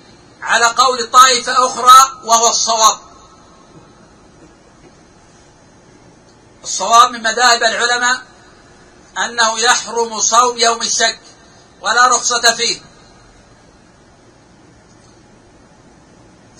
على 0.41 0.65
قول 0.65 1.11
طائفة 1.11 1.65
أخرى 1.65 2.21
وهو 2.23 2.49
الصواب. 2.49 3.08
الصواب 6.63 7.11
من 7.11 7.23
مذاهب 7.23 7.63
العلماء 7.63 8.21
أنه 9.17 9.59
يحرم 9.59 10.19
صوم 10.19 10.57
يوم 10.57 10.81
الشك 10.81 11.19
ولا 11.81 12.07
رخصة 12.07 12.55
فيه. 12.55 12.81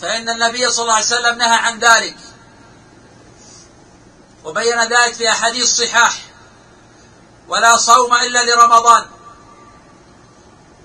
فإن 0.01 0.29
النبي 0.29 0.71
صلى 0.71 0.83
الله 0.83 0.93
عليه 0.93 1.05
وسلم 1.05 1.37
نهى 1.37 1.57
عن 1.57 1.79
ذلك. 1.79 2.17
وبين 4.43 4.79
ذلك 4.83 5.13
في 5.13 5.29
أحاديث 5.29 5.75
صحاح. 5.81 6.21
ولا 7.47 7.77
صوم 7.77 8.13
إلا 8.13 8.43
لرمضان. 8.43 9.05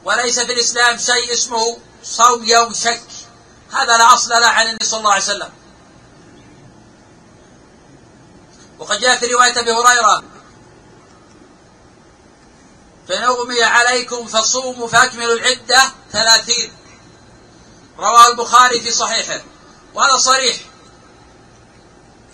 وليس 0.05 0.41
في 0.41 0.53
الإسلام 0.53 0.99
شيء 0.99 1.33
اسمه 1.33 1.79
صوم 2.05 2.45
يوم 2.45 2.75
شك. 2.75 3.07
هذا 3.73 3.97
لا 3.99 4.15
أصل 4.15 4.31
له 4.31 4.47
عن 4.47 4.67
النبي 4.67 4.85
صلى 4.85 4.99
الله 5.01 5.13
عليه 5.13 5.23
وسلم. 5.23 5.53
وقد 8.79 9.01
جاء 9.01 9.17
في 9.17 9.27
رواية 9.27 9.61
أبي 9.61 9.73
هريرة 9.73 10.23
فإن 13.09 13.23
أغمي 13.23 13.63
عليكم 13.63 14.27
فصوموا 14.27 14.89
فأكملوا 14.89 15.35
العدة 15.35 15.83
ثلاثين. 16.13 16.73
رواه 17.99 18.29
البخاري 18.29 18.81
في 18.81 18.91
صحيحه 18.91 19.41
وهذا 19.95 20.19
صريح 20.19 20.57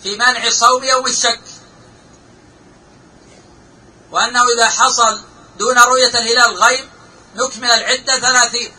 في 0.03 0.15
منع 0.15 0.49
صوم 0.49 0.83
يوم 0.83 1.05
الشك 1.05 1.41
وأنه 4.11 4.43
إذا 4.55 4.69
حصل 4.69 5.21
دون 5.59 5.77
رؤية 5.77 6.07
الهلال 6.07 6.63
غيب 6.63 6.89
نكمل 7.35 7.71
العدة 7.71 8.19
ثلاثين. 8.19 8.71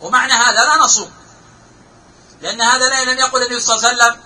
ومعنى 0.00 0.32
هذا 0.32 0.64
لا 0.64 0.76
نصوم 0.76 1.10
لأن 2.42 2.60
هذا 2.60 3.04
لم 3.04 3.18
يقل 3.18 3.42
النبي 3.42 3.60
صلى 3.60 3.76
الله 3.76 3.88
عليه 3.88 3.96
وسلم 3.96 4.20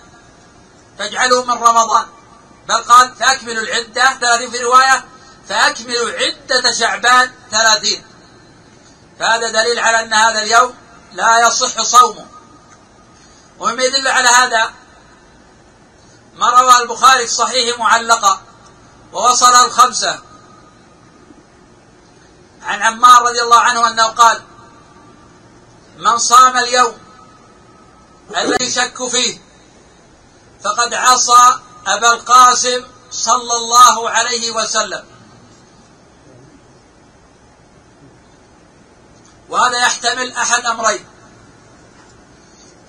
فاجعلوا 0.97 1.45
من 1.45 1.53
رمضان. 1.53 2.20
بل 2.67 2.75
قال 2.75 3.15
فأكملوا 3.15 3.63
العدة 3.63 4.17
ثلاثين 4.19 4.51
في 4.51 4.57
رواية 4.57 5.05
فأكملوا 5.49 6.11
عدة 6.11 6.71
شعبان 6.71 7.31
ثلاثين. 7.51 8.03
فهذا 9.19 9.49
دليل 9.49 9.79
على 9.79 9.99
أن 9.99 10.13
هذا 10.13 10.41
اليوم 10.41 10.75
لا 11.13 11.47
يصح 11.47 11.81
صومه. 11.81 12.25
ومما 13.59 13.83
يدل 13.83 14.07
على 14.07 14.29
هذا 14.29 14.73
ما 16.35 16.49
روى 16.49 16.77
البخاري 16.81 17.27
في 17.27 17.73
معلقا 17.79 18.41
ووصل 19.13 19.65
الخمسة. 19.65 20.19
عن 22.63 22.81
عمار 22.81 23.21
رضي 23.21 23.41
الله 23.41 23.59
عنه 23.59 23.87
أنه 23.87 24.03
قال 24.03 24.41
من 25.97 26.17
صام 26.17 26.57
اليوم 26.57 26.97
الذي 28.37 28.71
شك 28.71 29.07
فيه 29.07 29.41
فقد 30.63 30.93
عصى 30.93 31.59
أبا 31.87 32.13
القاسم 32.13 32.85
صلى 33.11 33.53
الله 33.53 34.09
عليه 34.09 34.51
وسلم. 34.51 35.05
وهذا 39.49 39.77
يحتمل 39.77 40.31
أحد 40.31 40.65
أمرين. 40.65 41.05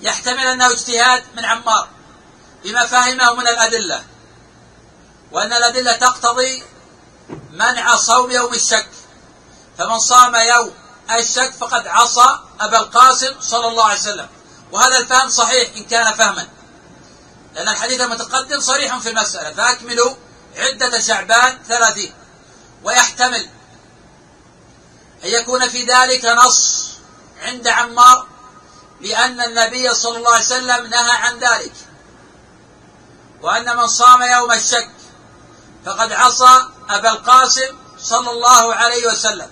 يحتمل 0.00 0.46
أنه 0.46 0.70
اجتهاد 0.70 1.24
من 1.36 1.44
عمار 1.44 1.88
بما 2.64 2.86
فهمه 2.86 3.34
من 3.34 3.48
الأدلة 3.48 4.04
وأن 5.32 5.52
الأدلة 5.52 5.96
تقتضي 5.96 6.62
منع 7.50 7.96
صوم 7.96 8.30
يوم 8.30 8.54
الشك. 8.54 8.88
فمن 9.78 9.98
صام 9.98 10.34
يوم 10.34 10.74
الشك 11.10 11.52
فقد 11.60 11.86
عصى 11.86 12.38
أبا 12.60 12.78
القاسم 12.78 13.40
صلى 13.40 13.66
الله 13.66 13.84
عليه 13.84 14.00
وسلم. 14.00 14.28
وهذا 14.72 14.98
الفهم 14.98 15.28
صحيح 15.28 15.76
إن 15.76 15.84
كان 15.84 16.14
فهما. 16.14 16.48
لأن 17.54 17.68
الحديث 17.68 18.00
المتقدم 18.00 18.60
صريح 18.60 18.98
في 18.98 19.08
المسألة. 19.08 19.52
فأكملوا 19.52 20.14
عدة 20.56 21.00
شعبان 21.00 21.58
ثلاثين. 21.68 22.14
ويحتمل 22.84 23.48
أن 25.24 25.28
يكون 25.28 25.68
في 25.68 25.84
ذلك 25.84 26.24
نص 26.24 26.90
عند 27.42 27.68
عمار 27.68 28.26
لأن 29.00 29.40
النبي 29.40 29.94
صلى 29.94 30.18
الله 30.18 30.30
عليه 30.30 30.44
وسلم 30.44 30.86
نهى 30.86 31.10
عن 31.10 31.38
ذلك. 31.38 31.72
وأن 33.42 33.76
من 33.76 33.86
صام 33.86 34.22
يوم 34.22 34.52
الشك 34.52 34.90
فقد 35.84 36.12
عصى 36.12 36.68
أبا 36.90 37.10
القاسم 37.10 37.76
صلى 37.98 38.30
الله 38.30 38.74
عليه 38.74 39.06
وسلم. 39.12 39.50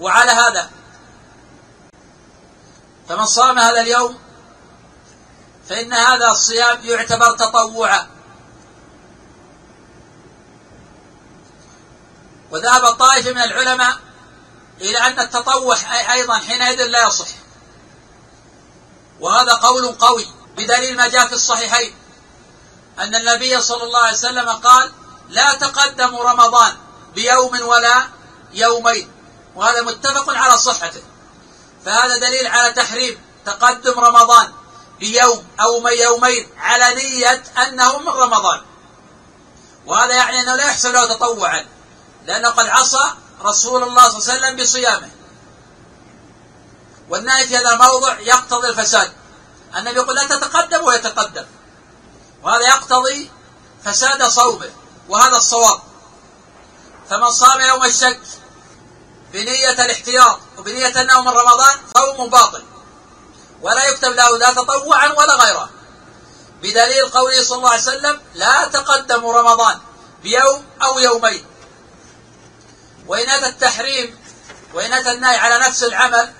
وعلى 0.00 0.30
هذا 0.30 0.70
فمن 3.12 3.26
صام 3.26 3.58
هذا 3.58 3.80
اليوم 3.80 4.18
فإن 5.68 5.92
هذا 5.92 6.28
الصيام 6.30 6.78
يعتبر 6.84 7.36
تطوعا. 7.36 8.06
وذهب 12.50 12.86
طائفة 12.86 13.32
من 13.32 13.42
العلماء 13.42 13.98
إلى 14.80 14.98
أن 14.98 15.20
التطوع 15.20 15.76
أيضا 16.12 16.38
حينئذ 16.38 16.84
لا 16.84 17.06
يصح. 17.06 17.26
وهذا 19.20 19.52
قول 19.52 19.92
قوي 19.92 20.26
بدليل 20.56 20.96
ما 20.96 21.08
جاء 21.08 21.26
في 21.26 21.34
الصحيحين. 21.34 21.94
أن 22.98 23.14
النبي 23.14 23.60
صلى 23.60 23.84
الله 23.84 24.00
عليه 24.00 24.16
وسلم 24.16 24.48
قال 24.48 24.92
لا 25.28 25.54
تقدموا 25.54 26.24
رمضان 26.30 26.76
بيوم 27.14 27.60
ولا 27.62 28.08
يومين 28.52 29.10
وهذا 29.54 29.82
متفق 29.82 30.30
على 30.30 30.58
صحته. 30.58 31.02
فهذا 31.84 32.16
دليل 32.16 32.46
على 32.46 32.72
تحريم 32.72 33.20
تقدم 33.46 34.00
رمضان 34.00 34.52
بيوم 35.00 35.46
أو 35.60 35.88
يومين 35.88 36.48
على 36.58 36.94
نية 36.94 37.42
أنه 37.62 37.98
من 37.98 38.08
رمضان. 38.08 38.60
وهذا 39.86 40.14
يعني 40.14 40.40
أنه 40.40 40.54
لا 40.54 40.64
يحسب 40.64 40.92
له 40.92 41.14
تطوعا 41.14 41.66
لأنه 42.26 42.48
قد 42.48 42.66
عصى 42.66 43.12
رسول 43.42 43.82
الله 43.82 44.08
صلى 44.08 44.18
الله 44.18 44.30
عليه 44.30 44.38
وسلم 44.38 44.56
بصيامه. 44.56 45.10
والنهي 47.08 47.46
في 47.46 47.56
هذا 47.56 47.72
الموضع 47.72 48.18
يقتضي 48.20 48.68
الفساد. 48.68 49.12
النبي 49.76 49.96
يقول 49.96 50.16
لا 50.16 50.26
تتقدم 50.26 50.84
ويتقدم. 50.84 51.46
وهذا 52.42 52.66
يقتضي 52.66 53.30
فساد 53.84 54.22
صومه 54.28 54.70
وهذا 55.08 55.36
الصواب. 55.36 55.80
فمن 57.10 57.30
صام 57.30 57.60
يوم 57.60 57.84
الشك 57.84 58.20
بنية 59.32 59.70
الاحتياط 59.70 60.40
وبنية 60.58 61.00
أنه 61.00 61.22
من 61.22 61.28
رمضان 61.28 61.78
صوم 61.96 62.30
باطل. 62.30 62.64
ولا 63.62 63.84
يكتب 63.88 64.12
له 64.12 64.38
لا 64.38 64.52
تطوعا 64.52 65.12
ولا 65.12 65.34
غيره. 65.34 65.70
بدليل 66.62 67.08
قوله 67.08 67.42
صلى 67.42 67.58
الله 67.58 67.70
عليه 67.70 67.82
وسلم 67.82 68.20
لا 68.34 68.68
تقدموا 68.68 69.40
رمضان 69.40 69.80
بيوم 70.22 70.66
أو 70.82 70.98
يومين. 70.98 71.46
وإن 73.06 73.28
أتى 73.28 73.46
التحريم 73.46 74.18
وإن 74.74 74.92
أتى 74.92 75.10
النهي 75.10 75.36
على 75.36 75.58
نفس 75.58 75.82
العمل 75.82 76.32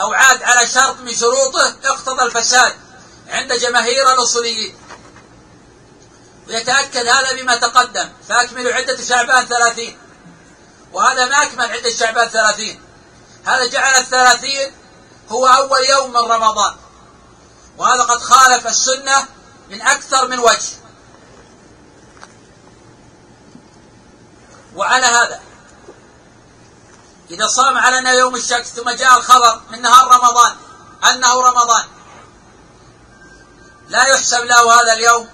أو 0.00 0.12
عاد 0.12 0.42
على 0.42 0.66
شرط 0.66 0.96
من 0.96 1.14
شروطه 1.14 1.76
اقتضى 1.84 2.22
الفساد 2.22 2.74
عند 3.28 3.52
جماهير 3.52 4.12
الأصوليين. 4.12 4.76
ويتأكد 6.48 7.06
هذا 7.06 7.32
بما 7.32 7.56
تقدم. 7.56 8.08
فأكملوا 8.28 8.72
عدة 8.72 9.04
شعبان 9.04 9.46
ثلاثين. 9.46 9.98
وهذا 10.92 11.24
ما 11.24 11.42
أكمل 11.42 11.70
عدة 11.70 11.90
شعبان 11.90 12.28
ثلاثين 12.28 12.82
هذا 13.44 13.66
جعل 13.66 13.94
الثلاثين 13.94 14.72
هو 15.28 15.46
أول 15.46 15.84
يوم 15.84 16.10
من 16.10 16.16
رمضان. 16.16 16.76
وهذا 17.78 18.02
قد 18.02 18.18
خالف 18.18 18.66
السنة 18.66 19.28
من 19.70 19.82
أكثر 19.82 20.28
من 20.28 20.38
وجه. 20.38 20.72
وعلى 24.74 25.06
هذا 25.06 25.40
إذا 27.30 27.46
صام 27.46 27.78
على 27.78 27.98
أنه 27.98 28.10
يوم 28.10 28.34
الشك 28.34 28.64
ثم 28.64 28.90
جاء 28.90 29.18
الخبر 29.18 29.60
من 29.70 29.82
نهار 29.82 30.06
رمضان 30.06 30.56
أنه 31.10 31.42
رمضان. 31.42 31.84
لا 33.88 34.04
يحسب 34.04 34.44
له 34.44 34.80
هذا 34.80 34.92
اليوم 34.92 35.28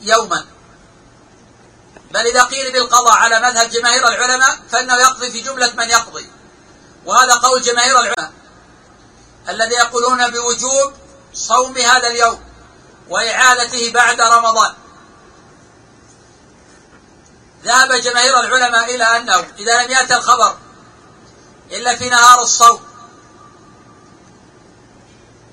يوما. 0.00 0.51
بل 2.12 2.26
إذا 2.26 2.42
قيل 2.42 2.72
بالقضاء 2.72 3.12
على 3.12 3.40
مذهب 3.40 3.70
جماهير 3.70 4.08
العلماء 4.08 4.58
فإنه 4.70 4.94
يقضي 4.94 5.30
في 5.30 5.40
جملة 5.40 5.72
من 5.74 5.90
يقضي. 5.90 6.30
وهذا 7.04 7.34
قول 7.34 7.62
جماهير 7.62 8.00
العلماء 8.00 8.32
الذي 9.48 9.74
يقولون 9.74 10.30
بوجوب 10.30 10.92
صوم 11.34 11.78
هذا 11.78 12.08
اليوم 12.08 12.40
وإعادته 13.08 13.92
بعد 13.92 14.20
رمضان. 14.20 14.74
ذهب 17.64 17.92
جماهير 17.92 18.40
العلماء 18.40 18.94
إلى 18.94 19.04
أنه 19.16 19.44
إذا 19.58 19.82
لم 19.82 19.90
يأتي 19.90 20.16
الخبر 20.16 20.56
إلا 21.70 21.96
في 21.96 22.08
نهار 22.08 22.42
الصوم 22.42 22.80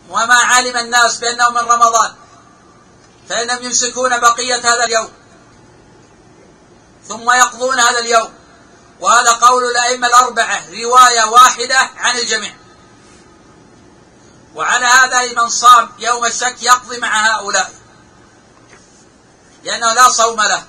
وما 0.10 0.36
علم 0.36 0.78
الناس 0.78 1.18
بأنه 1.18 1.50
من 1.50 1.58
رمضان 1.58 2.14
فإنهم 3.30 3.64
يمسكون 3.64 4.20
بقية 4.20 4.60
هذا 4.60 4.84
اليوم 4.84 5.19
ثم 7.10 7.32
يقضون 7.32 7.80
هذا 7.80 8.00
اليوم. 8.00 8.34
وهذا 9.00 9.32
قول 9.32 9.64
الأئمة 9.64 10.08
الأربعة 10.08 10.62
رواية 10.70 11.24
واحدة 11.24 11.78
عن 11.78 12.18
الجميع. 12.18 12.56
وعلى 14.56 14.86
هذا 14.86 15.34
من 15.42 15.50
صام 15.50 15.90
يوم 16.00 16.26
الشك 16.26 16.64
يقضي 16.64 16.98
مع 16.98 17.36
هؤلاء. 17.36 17.74
لأنه 19.64 19.94
لا 19.94 20.10
صوم 20.10 20.42
له. 20.42 20.64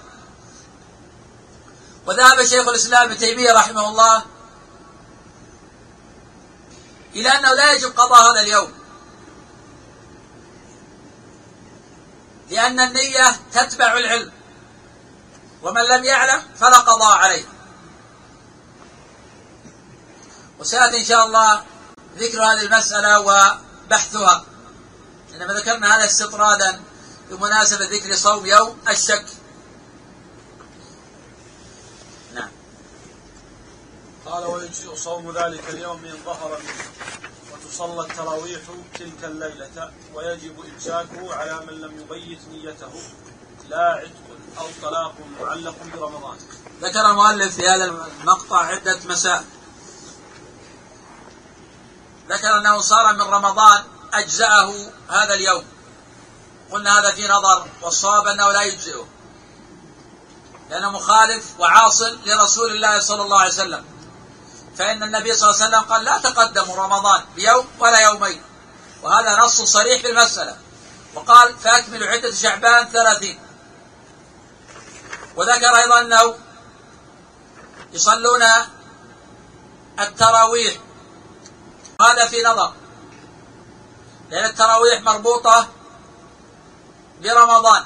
وذهب 2.06 2.44
شيخ 2.44 2.68
الإسلام 2.68 3.02
ابن 3.02 3.18
تيمية 3.18 3.52
رحمه 3.52 3.88
الله 3.88 4.24
إلى 7.14 7.28
أنه 7.28 7.54
لا 7.54 7.72
يجب 7.72 7.90
قضاء 8.00 8.32
هذا 8.32 8.40
اليوم. 8.40 8.72
لأن 12.50 12.80
النية 12.80 13.36
تتبع 13.52 13.98
العلم. 13.98 14.39
ومن 15.62 15.82
لم 15.82 16.04
يعلم 16.04 16.42
فلا 16.56 16.78
قضاء 16.78 17.18
عليه. 17.18 17.44
وسيأتي 20.58 20.98
إن 20.98 21.04
شاء 21.04 21.26
الله 21.26 21.64
ذكر 22.16 22.42
هذه 22.42 22.62
المسألة 22.62 23.20
وبحثها. 23.20 24.44
إنما 25.34 25.52
ذكرنا 25.52 25.96
هذا 25.96 26.04
استطرادا 26.04 26.80
بمناسبة 27.30 27.84
ذكر 27.84 28.14
صوم 28.16 28.46
يوم 28.46 28.78
الشك. 28.88 29.26
نعم. 32.34 32.48
قال 34.26 34.44
ويجزئ 34.44 34.96
صوم 34.96 35.38
ذلك 35.38 35.68
اليوم 35.68 36.04
إن 36.04 36.18
ظهر 36.24 36.58
منه. 36.58 36.84
وتصلى 37.52 38.00
التراويح 38.00 38.60
تلك 38.98 39.24
الليلة. 39.24 39.92
ويجب 40.14 40.64
إمساكه 40.74 41.34
على 41.34 41.60
من 41.66 41.80
لم 41.80 42.00
يبيت 42.00 42.38
نيته. 42.52 42.92
لا 43.68 43.92
عتق 43.92 44.29
أو 44.58 44.66
طلاق 44.82 45.14
معلق 45.40 45.74
برمضان. 45.94 46.38
ذكر 46.82 47.10
المؤلف 47.10 47.56
في 47.56 47.68
هذا 47.68 47.84
المقطع 47.84 48.58
عدة 48.66 48.98
مسائل. 49.04 49.44
ذكر 52.28 52.58
أنه 52.58 52.80
صار 52.80 53.12
من 53.14 53.22
رمضان 53.22 53.84
أجزأه 54.12 54.90
هذا 55.08 55.34
اليوم. 55.34 55.64
قلنا 56.70 57.00
هذا 57.00 57.14
في 57.14 57.28
نظر 57.28 57.66
والصواب 57.82 58.26
أنه 58.26 58.52
لا 58.52 58.62
يجزئه. 58.62 59.06
لأنه 60.70 60.90
مخالف 60.90 61.44
وعاصل 61.58 62.18
لرسول 62.26 62.70
الله 62.70 63.00
صلى 63.00 63.22
الله 63.22 63.40
عليه 63.40 63.52
وسلم. 63.52 63.84
فإن 64.76 65.02
النبي 65.02 65.32
صلى 65.32 65.50
الله 65.50 65.62
عليه 65.62 65.68
وسلم 65.68 65.92
قال 65.92 66.04
لا 66.04 66.18
تقدموا 66.18 66.76
رمضان 66.76 67.24
بيوم 67.36 67.66
ولا 67.78 67.98
يومين. 67.98 68.42
وهذا 69.02 69.36
نص 69.44 69.62
صريح 69.62 70.00
في 70.00 70.10
المسألة. 70.10 70.56
وقال 71.14 71.58
فأكملوا 71.58 72.08
عدة 72.08 72.34
شعبان 72.34 72.88
ثلاثين. 72.88 73.38
وذكر 75.36 75.76
أيضا 75.76 76.00
أنه 76.00 76.38
يصلون 77.92 78.42
التراويح. 80.00 80.74
هذا 82.00 82.26
في 82.26 82.42
نظر. 82.42 82.72
لأن 84.30 84.44
التراويح 84.44 85.02
مربوطة 85.02 85.68
برمضان. 87.22 87.84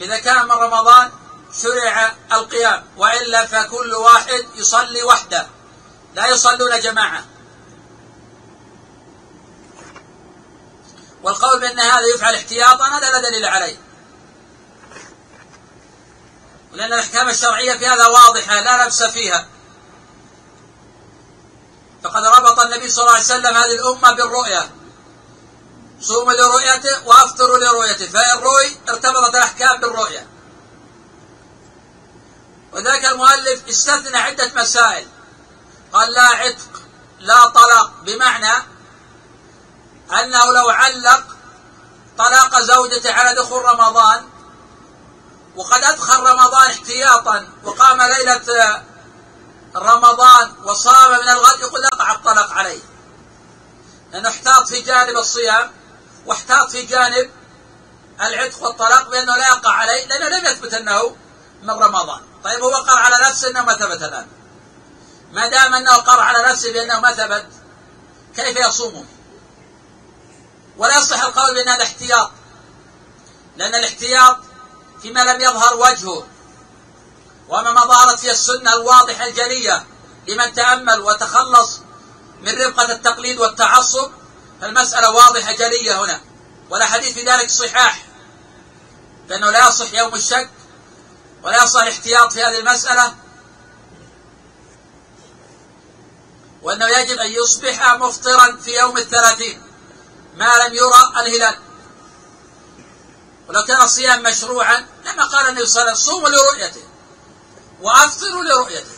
إذا 0.00 0.18
كان 0.18 0.44
من 0.44 0.50
رمضان 0.50 1.10
شرع 1.62 2.14
القيام 2.32 2.84
وإلا 2.96 3.46
فكل 3.46 3.94
واحد 3.94 4.46
يصلي 4.54 5.02
وحده. 5.02 5.46
لا 6.14 6.26
يصلون 6.26 6.80
جماعة. 6.80 7.24
والقول 11.22 11.60
بأن 11.60 11.80
هذا 11.80 12.06
يفعل 12.14 12.34
احتياطا 12.34 12.88
هذا 12.88 13.10
لا 13.10 13.28
دليل 13.28 13.44
عليه. 13.44 13.89
لأن 16.72 16.92
الأحكام 16.92 17.28
الشرعية 17.28 17.78
في 17.78 17.86
هذا 17.86 18.06
واضحة 18.06 18.60
لا 18.60 18.84
لبس 18.84 19.02
فيها. 19.02 19.46
فقد 22.04 22.24
ربط 22.24 22.60
النبي 22.60 22.90
صلى 22.90 23.02
الله 23.02 23.14
عليه 23.14 23.24
وسلم 23.24 23.56
هذه 23.56 23.74
الأمة 23.74 24.12
بالرؤية. 24.12 24.70
صوموا 26.00 26.32
لرؤيته 26.32 27.06
وافطروا 27.06 27.58
لرؤيته 27.58 28.06
فإن 28.06 28.38
رؤي 28.38 28.78
ارتبطت 28.88 29.34
الأحكام 29.34 29.80
بالرؤية. 29.80 30.26
وذاك 32.72 33.04
المؤلف 33.04 33.68
استثنى 33.68 34.16
عدة 34.16 34.50
مسائل. 34.54 35.06
قال 35.92 36.12
لا 36.12 36.22
عتق 36.22 36.82
لا 37.20 37.46
طلاق 37.46 37.92
بمعنى 38.02 38.64
أنه 40.12 40.52
لو 40.52 40.70
علق 40.70 41.24
طلاق 42.18 42.60
زوجته 42.60 43.12
على 43.12 43.34
دخول 43.34 43.64
رمضان 43.64 44.29
وقد 45.56 45.84
أدخل 45.84 46.20
رمضان 46.20 46.70
احتياطا 46.70 47.48
وقام 47.64 48.02
ليلة 48.02 48.82
رمضان 49.76 50.52
وصام 50.64 51.12
من 51.12 51.28
الغد 51.28 51.60
يقول 51.60 51.80
يقع 51.84 52.12
الطلاق 52.12 52.52
عليه 52.52 52.80
لأنه 54.12 54.28
احتاط 54.28 54.68
في 54.68 54.80
جانب 54.80 55.16
الصيام 55.16 55.70
واحتاط 56.26 56.70
في 56.70 56.82
جانب 56.82 57.30
العتق 58.20 58.62
والطلاق 58.62 59.10
بأنه 59.10 59.36
لا 59.36 59.48
يقع 59.48 59.70
عليه 59.70 60.06
لأنه 60.06 60.28
لم 60.28 60.46
يثبت 60.46 60.74
أنه 60.74 61.16
من 61.62 61.70
رمضان. 61.70 62.20
طيب 62.44 62.62
هو 62.62 62.74
قر 62.74 62.98
على 62.98 63.16
نفسه 63.28 63.48
أنه 63.48 63.64
ما 63.64 63.72
ثبت 63.72 64.02
الآن. 64.02 64.26
ما 65.32 65.48
دام 65.48 65.74
أنه 65.74 65.94
قر 65.94 66.20
على 66.20 66.42
نفسه 66.50 66.72
بأنه 66.72 67.00
ما 67.00 67.12
ثبت 67.12 67.46
كيف 68.36 68.56
يصومه؟ 68.56 69.04
ولا 70.76 70.98
يصح 70.98 71.22
القول 71.24 71.54
بأن 71.54 71.68
هذا 71.68 71.82
احتياط. 71.82 72.30
لأن 73.56 73.74
الاحتياط 73.74 74.38
فيما 75.02 75.20
لم 75.20 75.40
يظهر 75.40 75.76
وجهه 75.76 76.26
وما 77.48 77.72
ما 77.72 77.80
ظهرت 77.80 78.18
فيه 78.18 78.30
السنة 78.30 78.72
الواضحة 78.72 79.26
الجلية 79.26 79.86
لمن 80.28 80.52
تأمل 80.54 81.00
وتخلص 81.00 81.80
من 82.40 82.52
رفقة 82.52 82.92
التقليد 82.92 83.38
والتعصب. 83.38 84.10
فالمسألة 84.60 85.10
واضحة 85.10 85.52
جلية 85.52 86.04
هنا 86.04 86.20
ولا 86.70 86.86
حديث 86.86 87.12
في 87.12 87.22
ذلك 87.22 87.50
صحاح 87.50 88.02
فإنه 89.28 89.50
لا 89.50 89.68
يصح 89.68 89.94
يوم 89.94 90.14
الشك 90.14 90.50
ولا 91.42 91.64
يصح 91.64 91.82
الاحتياط 91.82 92.32
في 92.32 92.42
هذه 92.42 92.58
المسألة 92.58 93.14
وأنه 96.62 96.86
يجب 96.86 97.18
أن 97.18 97.32
يصبح 97.32 97.94
مفطرا 97.94 98.56
في 98.64 98.70
يوم 98.70 98.98
الثلاثين 98.98 99.62
ما 100.36 100.56
لم 100.56 100.74
يرى 100.74 101.12
الهلال. 101.16 101.58
ولو 103.48 103.64
كان 103.64 103.82
الصيام 103.82 104.22
مشروعا 104.22 104.86
لما 105.12 105.24
قال 105.24 105.48
النبي 105.48 105.66
صلى 105.66 105.82
الله 105.82 105.90
عليه 105.90 106.00
وسلم 106.00 106.12
صوموا 106.12 106.28
لرؤيته 106.28 106.82
وأفطروا 107.80 108.44
لرؤيته. 108.44 108.96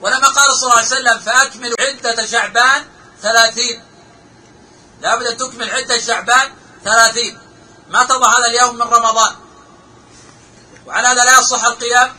ولما 0.00 0.28
قال 0.28 0.56
صلى 0.56 0.62
الله 0.62 0.76
عليه 0.76 0.86
وسلم 0.86 1.18
فاكملوا 1.18 1.76
عدة 1.80 2.26
شعبان 2.26 2.86
ثلاثين. 3.22 3.84
لابد 5.00 5.26
أن 5.26 5.36
تكمل 5.36 5.70
عدة 5.70 6.00
شعبان 6.00 6.52
ثلاثين. 6.84 7.38
ما 7.88 8.04
تضع 8.04 8.38
هذا 8.38 8.46
اليوم 8.46 8.74
من 8.74 8.82
رمضان؟ 8.82 9.36
وعلى 10.86 11.08
هذا 11.08 11.24
لا 11.24 11.38
يصح 11.38 11.64
القيام 11.64 12.16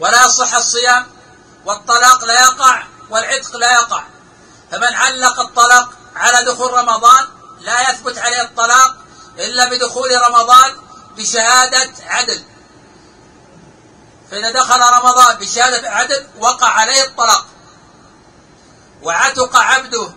ولا 0.00 0.26
يصح 0.26 0.54
الصيام 0.54 1.06
والطلاق 1.64 2.24
لا 2.24 2.40
يقع 2.40 2.82
والعتق 3.10 3.56
لا 3.56 3.72
يقع. 3.72 4.04
فمن 4.72 4.94
علق 4.94 5.40
الطلاق 5.40 5.88
على 6.16 6.44
دخول 6.44 6.72
رمضان 6.72 7.28
لا 7.60 7.90
يثبت 7.90 8.18
عليه 8.18 8.42
الطلاق 8.42 8.96
إلا 9.38 9.64
بدخول 9.64 10.10
رمضان 10.28 10.85
بشهادة 11.16 11.92
عدل. 12.06 12.42
فإذا 14.30 14.50
دخل 14.50 14.80
رمضان 14.80 15.36
بشهادة 15.36 15.90
عدل 15.90 16.26
وقع 16.38 16.66
عليه 16.66 17.04
الطلاق. 17.04 17.46
وعتق 19.02 19.56
عبده 19.56 20.12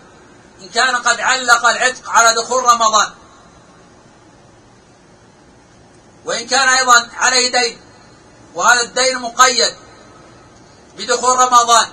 إن 0.60 0.68
كان 0.68 0.96
قد 0.96 1.20
علق 1.20 1.66
العتق 1.66 2.10
على 2.10 2.42
دخول 2.42 2.64
رمضان. 2.64 3.12
وإن 6.24 6.46
كان 6.46 6.68
أيضا 6.68 7.08
عليه 7.16 7.52
دين 7.52 7.80
وهذا 8.54 8.80
الدين 8.80 9.18
مقيد 9.18 9.76
بدخول 10.96 11.38
رمضان. 11.38 11.92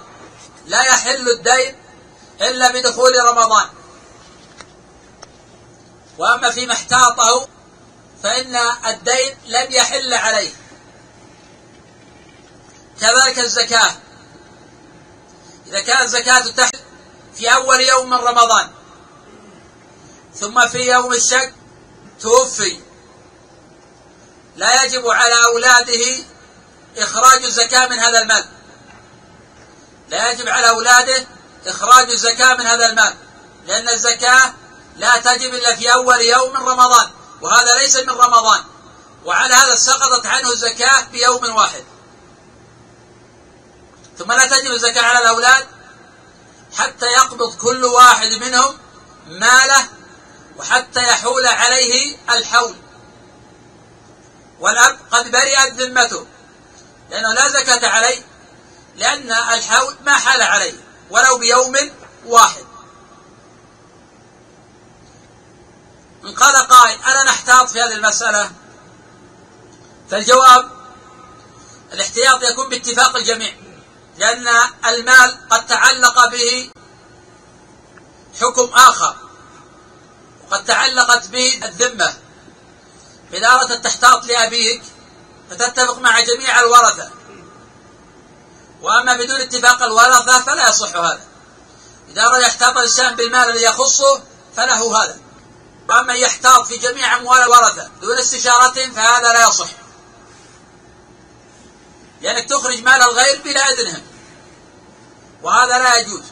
لا 0.65 0.81
يحل 0.83 1.29
الدين 1.29 1.75
إلا 2.41 2.71
بدخول 2.71 3.13
رمضان. 3.29 3.69
وأما 6.17 6.51
فيما 6.51 6.73
احتاطه 6.73 7.47
فإن 8.23 8.55
الدين 8.85 9.37
لم 9.47 9.71
يحل 9.71 10.13
عليه. 10.13 10.51
كذلك 13.01 13.39
الزكاة. 13.39 13.95
إذا 15.67 15.79
كانت 15.79 16.01
الزكاة 16.01 16.39
تحل 16.39 16.79
في 17.35 17.53
أول 17.53 17.81
يوم 17.81 18.09
من 18.09 18.17
رمضان 18.17 18.69
ثم 20.35 20.67
في 20.67 20.77
يوم 20.77 21.13
الشك 21.13 21.53
توفي. 22.21 22.79
لا 24.55 24.83
يجب 24.83 25.07
على 25.07 25.45
أولاده 25.45 26.23
إخراج 26.97 27.43
الزكاة 27.43 27.87
من 27.87 27.99
هذا 27.99 28.21
المال. 28.21 28.45
لا 30.09 30.31
يجب 30.31 30.49
على 30.49 30.69
أولاده 30.69 31.25
إخراج 31.67 32.09
الزكاة 32.09 32.55
من 32.55 32.67
هذا 32.67 32.89
المال 32.89 33.13
لأن 33.67 33.89
الزكاة 33.89 34.53
لا 34.95 35.17
تجب 35.17 35.53
إلا 35.53 35.75
في 35.75 35.93
أول 35.93 36.21
يوم 36.21 36.53
من 36.53 36.69
رمضان. 36.69 37.16
وهذا 37.41 37.75
ليس 37.75 37.95
من 37.95 38.09
رمضان. 38.09 38.63
وعلى 39.25 39.53
هذا 39.53 39.75
سقطت 39.75 40.25
عنه 40.25 40.51
الزكاة 40.51 41.01
بيوم 41.11 41.55
واحد. 41.55 41.83
ثم 44.17 44.31
لا 44.31 44.45
تجب 44.45 44.71
الزكاة 44.71 45.01
على 45.01 45.19
الأولاد 45.19 45.67
حتى 46.77 47.05
يقبض 47.05 47.55
كل 47.55 47.85
واحد 47.85 48.33
منهم 48.33 48.77
ماله 49.27 49.89
وحتى 50.57 51.03
يحول 51.03 51.47
عليه 51.47 52.17
الحول. 52.29 52.75
والأب 54.59 54.99
قد 55.11 55.31
برئت 55.31 55.73
ذمته 55.73 56.27
لأنه 57.09 57.33
لا 57.33 57.47
زكاة 57.47 57.89
عليه 57.89 58.21
لأن 58.95 59.31
الحول 59.31 59.95
ما 60.05 60.13
حال 60.13 60.41
عليه 60.41 60.73
ولو 61.09 61.37
بيوم 61.37 61.75
واحد. 62.25 62.66
إن 66.27 66.33
قال 66.33 66.55
قائل 66.55 66.99
ألا 66.99 67.23
نحتاط 67.23 67.69
في 67.69 67.81
هذه 67.81 67.93
المسألة؟ 67.93 68.51
فالجواب 70.11 70.71
الاحتياط 71.93 72.43
يكون 72.43 72.69
باتفاق 72.69 73.15
الجميع 73.15 73.53
لأن 74.17 74.47
المال 74.85 75.37
قد 75.49 75.67
تعلق 75.67 76.29
به 76.29 76.71
حكم 78.41 78.73
آخر 78.73 79.15
وقد 80.47 80.65
تعلقت 80.65 81.27
به 81.27 81.59
الذمة. 81.63 82.13
إذا 83.33 83.47
أردت 83.47 83.71
أن 83.71 83.81
تحتاط 83.81 84.25
لأبيك 84.25 84.83
فتتفق 85.49 85.97
مع 85.99 86.19
جميع 86.19 86.59
الورثة. 86.59 87.09
وأما 88.81 89.13
بدون 89.13 89.41
اتفاق 89.41 89.83
الورثة 89.83 90.41
فلا 90.41 90.69
يصح 90.69 90.95
هذا. 90.95 91.19
إذا 92.09 92.21
أراد 92.21 92.41
يحتاط 92.41 92.77
الإنسان 92.77 93.15
بالمال 93.15 93.49
الذي 93.49 93.63
يخصه 93.63 94.21
فله 94.57 95.03
هذا. 95.03 95.26
وأما 95.89 96.13
يحتاط 96.13 96.65
في 96.65 96.77
جميع 96.77 97.17
أموال 97.17 97.41
الورثة 97.41 97.91
دون 98.01 98.17
استشارتهم 98.17 98.91
فهذا 98.91 99.33
لا 99.33 99.47
يصح. 99.47 99.69
لأنك 102.21 102.49
تخرج 102.49 102.83
مال 102.83 103.01
الغير 103.01 103.41
بلا 103.41 103.61
إذنهم 103.61 104.01
وهذا 105.43 105.77
لا 105.77 105.97
يجوز. 105.97 106.23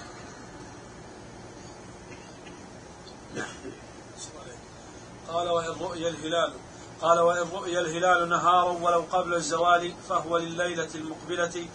قال 5.27 5.49
وإن 5.49 5.67
رؤي 5.67 6.07
الهلال 6.07 6.53
قال 7.01 7.19
وإن 7.19 7.49
رؤي 7.53 7.79
الهلال 7.79 8.29
نهارا 8.29 8.71
ولو 8.71 9.05
قبل 9.11 9.33
الزوال 9.33 9.95
فهو 10.09 10.37
لليلة 10.37 10.89
المقبلة 10.95 11.67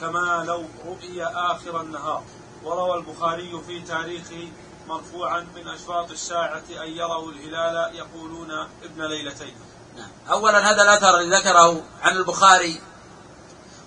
كما 0.00 0.44
لو 0.46 0.64
رؤي 0.86 1.24
آخر 1.24 1.80
النهار. 1.80 2.24
وروى 2.64 2.98
البخاري 2.98 3.62
في 3.66 3.80
تاريخه 3.80 4.48
مرفوعا 4.88 5.40
من 5.40 5.68
أشراط 5.68 6.10
الساعة 6.10 6.62
أن 6.70 6.88
يروا 6.88 7.32
الهلال 7.32 7.94
يقولون 7.94 8.50
ابن 8.82 9.04
ليلتين. 9.04 9.56
نعم. 9.96 10.10
أولا 10.30 10.70
هذا 10.70 10.82
الأثر 10.82 11.18
الذي 11.18 11.36
ذكره 11.36 11.82
عن 12.02 12.16
البخاري 12.16 12.80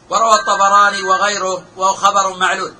وروى 0.09 0.35
الطبراني 0.35 1.01
وغيره 1.01 1.63
وهو 1.77 1.93
خبر 1.93 2.37
معلول. 2.37 2.75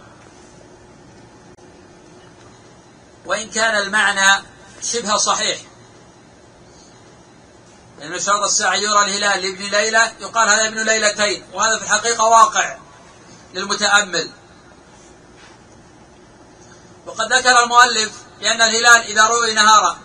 وإن 3.26 3.50
كان 3.50 3.76
المعنى 3.76 4.44
شبه 4.82 5.18
صحيح 5.18 5.62
لأن 8.00 8.20
شرط 8.20 8.44
الساعة 8.44 8.76
يرى 8.76 9.02
الهلال 9.02 9.42
لابن 9.42 9.64
ليلة 9.64 10.12
يقال 10.20 10.50
هذا 10.50 10.68
ابن 10.68 10.86
ليلتين 10.86 11.44
وهذا 11.54 11.80
في 11.80 11.84
الحقيقة 11.84 12.24
واقع 12.24 12.78
للمتأمل. 13.54 14.30
وقد 17.08 17.34
ذكر 17.34 17.64
المؤلف 17.64 18.12
بأن 18.40 18.62
الهلال 18.62 19.02
إذا 19.02 19.28
رؤي 19.28 19.54
نهارا 19.54 19.98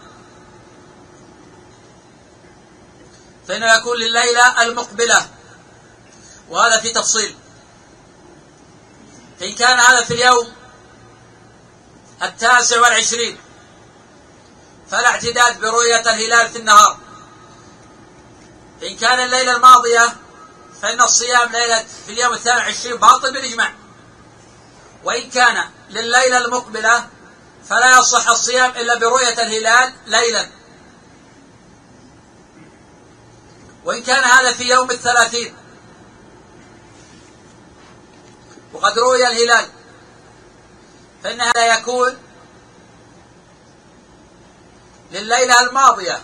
فإنه 3.49 3.75
يكون 3.75 3.97
لليلة 3.97 4.63
المقبلة 4.63 5.29
وهذا 6.49 6.81
في 6.81 6.91
تفصيل. 6.91 7.37
فإن 9.41 9.55
كان 9.55 9.79
هذا 9.79 10.05
في 10.05 10.15
اليوم 10.15 10.53
التاسع 12.23 12.81
والعشرين 12.81 13.39
فلا 14.91 15.07
اعتداد 15.07 15.61
برؤية 15.61 16.01
الهلال 16.01 16.49
في 16.49 16.59
النهار. 16.59 16.99
فإن 18.81 18.97
كان 18.97 19.21
الليلة 19.21 19.57
الماضية 19.57 20.17
فإن 20.83 21.01
الصيام 21.01 21.53
ليلة 21.53 21.85
في 22.07 22.13
اليوم 22.13 22.33
الثامن 22.33 22.59
والعشرين 22.59 22.97
باطل 22.97 23.33
بالإجماع. 23.33 23.75
وإن 25.05 25.31
كان 25.31 25.71
لليلة 25.93 26.39
المقبلة 26.39 27.09
فلا 27.69 27.99
يصح 27.99 28.29
الصيام 28.29 28.71
إلا 28.71 28.99
برؤية 28.99 29.43
الهلال 29.43 29.93
ليلا. 30.07 30.49
وإن 33.85 34.03
كان 34.03 34.25
هذا 34.25 34.53
في 34.53 34.65
يوم 34.69 34.91
الثلاثين. 34.91 35.57
وقد 38.73 38.99
رؤي 38.99 39.27
الهلال. 39.27 39.67
فإن 41.25 41.41
هذا 41.41 41.79
يكون 41.79 42.19
لليلة 45.13 45.61
الماضية. 45.61 46.23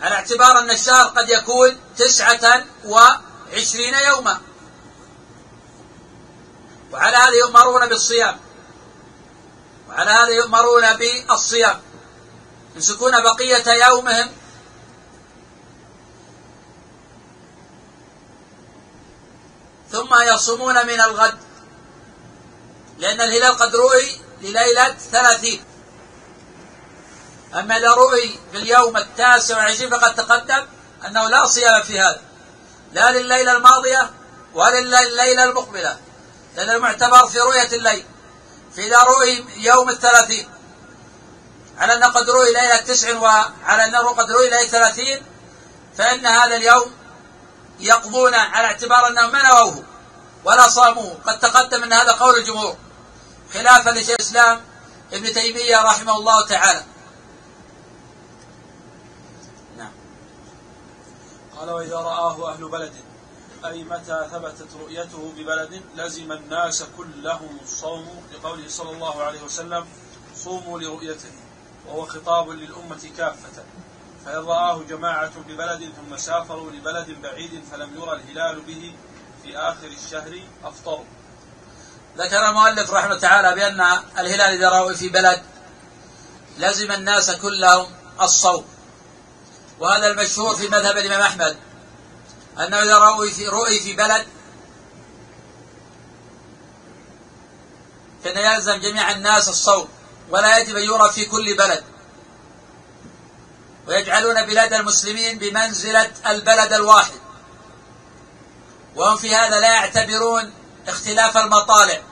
على 0.00 0.14
اعتبار 0.14 0.58
أن 0.58 0.70
الشهر 0.70 1.06
قد 1.06 1.28
يكون 1.28 1.80
تسعة 1.96 2.64
وعشرين 2.84 3.94
يوما. 3.94 4.40
وعلى 6.92 7.16
هذا 7.16 7.34
يؤمرون 7.34 7.86
بالصيام. 7.86 8.43
وعلى 9.94 10.10
هذا 10.10 10.28
يؤمرون 10.28 10.84
بالصيام. 10.96 11.80
يمسكون 12.74 13.12
بقية 13.22 13.86
يومهم. 13.86 14.32
ثم 19.92 20.14
يصومون 20.34 20.86
من 20.86 21.00
الغد. 21.00 21.38
لأن 22.98 23.20
الهلال 23.20 23.56
قد 23.56 23.76
رؤي 23.76 24.20
لليلة 24.42 24.94
ثلاثين. 25.12 25.64
أما 27.54 27.76
إذا 27.76 27.90
رؤي 27.90 28.38
في 28.52 28.58
اليوم 28.58 28.96
التاسع 28.96 29.56
والعشرين 29.56 29.90
فقد 29.90 30.14
تقدم 30.14 30.66
أنه 31.06 31.28
لا 31.28 31.46
صيام 31.46 31.82
في 31.82 32.00
هذا. 32.00 32.20
لا 32.92 33.10
لليلة 33.10 33.56
الماضية 33.56 34.10
ولا 34.54 34.80
لليلة 34.80 35.44
المقبلة. 35.44 35.98
لأن 36.56 36.70
المعتبر 36.70 37.26
في 37.26 37.38
رؤية 37.38 37.76
الليل. 37.76 38.04
فإذا 38.76 38.98
رؤي 39.02 39.44
يوم 39.56 39.88
الثلاثين. 39.90 40.48
على 41.78 41.94
أنه 41.94 42.06
قد 42.06 42.30
رؤي 42.30 42.52
ليلة 42.52 42.76
تسع 42.76 43.18
وعلى 43.18 43.84
أنه 43.84 44.08
قد 44.08 44.30
رؤي 44.30 44.50
ليلة 44.50 44.66
ثلاثين 44.66 45.22
فإن 45.98 46.26
هذا 46.26 46.56
اليوم 46.56 46.92
يقضون 47.80 48.34
على 48.34 48.66
اعتبار 48.66 49.06
أنهم 49.08 49.32
ما 49.32 49.42
نووه 49.42 49.84
ولا 50.44 50.68
صاموه. 50.68 51.18
قد 51.26 51.38
تقدم 51.38 51.82
أن 51.82 51.92
هذا 51.92 52.12
قول 52.12 52.38
الجمهور 52.38 52.76
خلافا 53.54 53.90
لشيخ 53.90 54.10
الإسلام 54.10 54.60
ابن 55.12 55.32
تيمية 55.32 55.82
رحمه 55.82 56.16
الله 56.16 56.46
تعالى. 56.46 56.84
نعم. 59.76 59.92
قال 61.58 61.70
وإذا 61.70 61.96
رآه 61.96 62.52
أهل 62.52 62.68
بلد 62.68 62.92
أي 63.64 63.84
متى 63.84 64.28
ثبتت 64.32 64.68
رؤيته 64.80 65.32
ببلد 65.36 65.82
لزم 65.96 66.32
الناس 66.32 66.84
كلهم 66.96 67.58
الصوم 67.62 68.22
لقوله 68.34 68.68
صلى 68.68 68.90
الله 68.90 69.22
عليه 69.22 69.42
وسلم 69.42 69.86
صوموا 70.36 70.80
لرؤيته 70.80 71.32
وهو 71.86 72.06
خطاب 72.06 72.50
للأمة 72.50 73.10
كافة. 73.18 73.64
فإن 74.24 74.44
رآه 74.44 74.82
جماعة 74.88 75.32
ببلد 75.48 75.92
ثم 75.96 76.16
سافروا 76.16 76.70
لبلد 76.70 77.10
بعيد 77.22 77.64
فلم 77.70 77.94
يرى 77.96 78.12
الهلال 78.12 78.60
به 78.60 78.94
في 79.42 79.56
آخر 79.56 79.86
الشهر 79.86 80.40
أفطروا 80.64 81.04
ذكر 82.16 82.48
المؤلف 82.48 82.90
رحمه 82.90 83.06
الله 83.06 83.20
تعالى 83.20 83.54
بأن 83.54 83.80
الهلال 84.18 84.40
إذا 84.40 84.68
رأوا 84.68 84.92
في 84.92 85.08
بلد 85.08 85.42
لزم 86.58 86.92
الناس 86.92 87.30
كلهم 87.30 87.86
الصوم. 88.20 88.64
وهذا 89.80 90.06
المشهور 90.06 90.56
في 90.56 90.68
مذهب 90.68 90.96
الإمام 90.96 91.20
أحمد. 91.20 91.56
أنه 92.58 92.82
إذا 92.82 92.98
رأوا 92.98 93.30
في 93.30 93.48
رؤي 93.48 93.80
في 93.80 93.92
بلد 93.92 94.26
فإن 98.24 98.38
يلزم 98.38 98.74
جميع 98.74 99.10
الناس 99.10 99.48
الصوم 99.48 99.88
ولا 100.30 100.58
يجب 100.58 100.76
أن 100.76 100.82
يرى 100.82 101.12
في 101.12 101.24
كل 101.24 101.56
بلد. 101.56 101.84
ويجعلون 103.86 104.46
بلاد 104.46 104.72
المسلمين 104.72 105.38
بمنزلة 105.38 106.10
البلد 106.26 106.72
الواحد. 106.72 107.20
وهم 108.96 109.16
في 109.16 109.34
هذا 109.34 109.60
لا 109.60 109.74
يعتبرون 109.74 110.52
اختلاف 110.88 111.36
المطالع. 111.36 112.02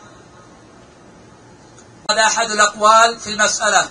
هذا 2.10 2.22
أحد 2.26 2.50
الأقوال 2.50 3.20
في 3.20 3.30
المسألة 3.30 3.90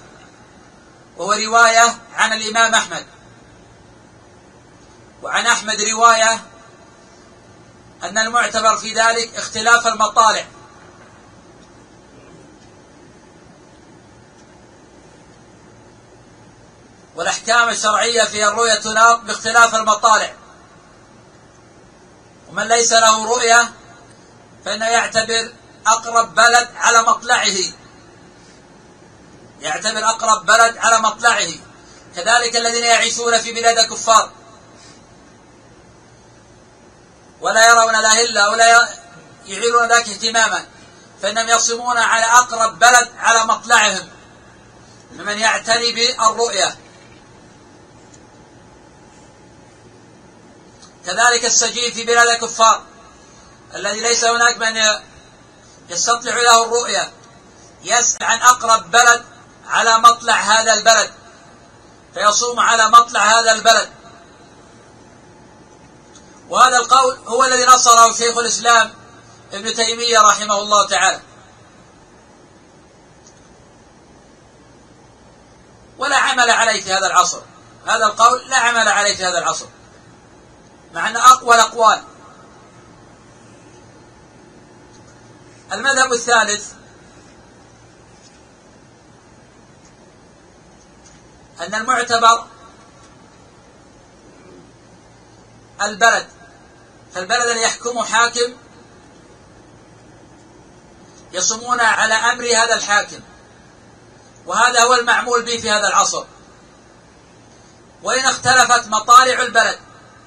وهو 1.18 1.32
رواية 1.32 1.98
عن 2.16 2.34
الإمام 2.34 2.76
أحمد. 2.76 3.06
وعن 5.22 5.46
أحمد 5.46 5.82
رواية 5.82 6.40
أن 8.04 8.18
المعتبر 8.18 8.78
في 8.78 8.94
ذلك 8.94 9.36
اختلاف 9.36 9.88
المطالع. 9.88 10.46
والأحكام 17.16 17.70
الشرعية 17.70 18.24
في 18.24 18.46
الرؤية 18.46 18.76
تناط 18.76 19.20
باختلاف 19.20 19.76
المطالع. 19.76 20.34
ومن 22.50 22.68
ليس 22.68 22.94
له 22.94 23.26
رؤية 23.26 23.72
فإنه 24.66 24.86
يعتبر 24.86 25.54
أقرب 25.88 26.36
بلد 26.36 26.70
على 26.76 27.02
مطلعه. 27.02 27.58
يعتبر 29.60 30.04
أقرب 30.04 30.46
بلد 30.46 30.78
على 30.78 31.00
مطلعه. 31.00 31.50
كذلك 32.16 32.56
الذين 32.56 32.84
يعيشون 32.84 33.38
في 33.38 33.52
بلاد 33.52 33.86
كفار 33.86 34.32
ولا 37.42 37.70
يرون 37.70 37.96
الأهلة 37.96 38.50
ولا 38.50 38.90
يعيرون 39.46 39.88
ذاك 39.88 40.10
اهتماما. 40.10 40.66
فإنهم 41.22 41.50
يصمون 41.50 41.98
على 41.98 42.26
أقرب 42.26 42.80
بلد 42.80 43.10
على 43.18 43.46
مطلعهم. 43.46 44.10
ممن 45.12 45.40
يعتني 45.40 45.92
بالرؤية. 45.92 46.78
كذلك 51.06 51.46
السجين 51.46 51.94
في 51.94 52.04
بلاد 52.04 52.28
الكفار. 52.28 52.82
الذي 53.76 54.00
ليس 54.00 54.26
هناك 54.26 54.58
من 54.58 54.78
يستطلع 55.90 56.36
له 56.36 56.64
الرؤية. 56.64 57.12
يسأل 57.84 58.24
عن 58.24 58.42
أقرب 58.42 58.92
بلد 58.92 59.26
على 59.68 59.98
مطلع 59.98 60.36
هذا 60.36 60.74
البلد. 60.74 61.12
فيصوم 62.14 62.60
على 62.60 62.90
مطلع 62.90 63.40
هذا 63.40 63.52
البلد. 63.52 63.90
وهذا 66.52 66.78
القول 66.78 67.18
هو 67.28 67.44
الذي 67.44 67.66
نصره 67.66 68.14
شيخ 68.14 68.38
الإسلام 68.38 68.94
ابن 69.54 69.74
تيمية 69.74 70.20
رحمه 70.20 70.60
الله 70.60 70.88
تعالى. 70.88 71.22
ولا 75.98 76.18
عمل 76.18 76.50
عليه 76.50 76.84
في 76.84 76.94
هذا 76.94 77.08
العصر. 77.08 77.42
هذا 77.86 78.06
القول 78.06 78.50
لا 78.50 78.58
عمل 78.58 78.88
عليه 78.88 79.16
في 79.16 79.26
هذا 79.26 79.38
العصر. 79.38 79.66
مع 80.94 81.10
أن 81.10 81.18
أقوى 81.18 81.56
الأقوال. 81.56 82.04
المذهب 85.72 86.14
الثالث. 86.14 86.74
أن 91.62 91.76
المعتبر 91.76 92.46
البلد 95.82 96.41
فالبلد 97.16 97.42
الذي 97.42 97.62
يحكمه 97.62 98.06
حاكم 98.06 98.54
يصومون 101.34 101.80
على 101.80 102.14
أمر 102.14 102.46
هذا 102.46 102.74
الحاكم 102.76 103.20
وهذا 104.46 104.82
هو 104.84 104.94
المعمول 104.94 105.44
به 105.44 105.58
في 105.58 105.72
هذا 105.72 105.88
العصر. 105.88 106.26
وإن 108.04 108.26
اختلفت 108.26 108.88
مطالع 108.88 109.42
البلد 109.42 109.80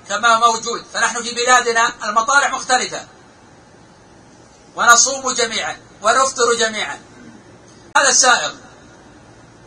كما 0.08 0.38
موجود 0.38 0.84
فنحن 0.94 1.22
في 1.22 1.34
بلادنا 1.34 1.92
المطالع 2.04 2.48
مختلفة. 2.48 3.06
ونصوم 4.76 5.32
جميعا 5.32 5.76
ونفطر 6.02 6.54
جميعا. 6.58 7.00
هذا 7.96 8.12
سائغ 8.12 8.52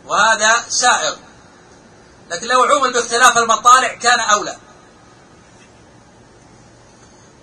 وهذا 0.06 0.64
سائغ. 0.68 1.16
لكن 2.30 2.46
لو 2.46 2.64
عمل 2.64 2.92
باختلاف 2.92 3.38
المطالع 3.38 3.94
كان 3.94 4.20
أولى. 4.20 4.56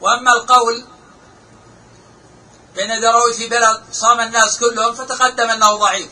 وأما 0.01 0.31
القول 0.31 0.85
بأن 2.75 2.91
إذا 2.91 3.11
روي 3.11 3.33
في 3.33 3.49
بلد 3.49 3.83
صام 3.91 4.19
الناس 4.19 4.59
كلهم 4.59 4.93
فتقدم 4.93 5.49
أنه 5.49 5.75
ضعيف. 5.75 6.09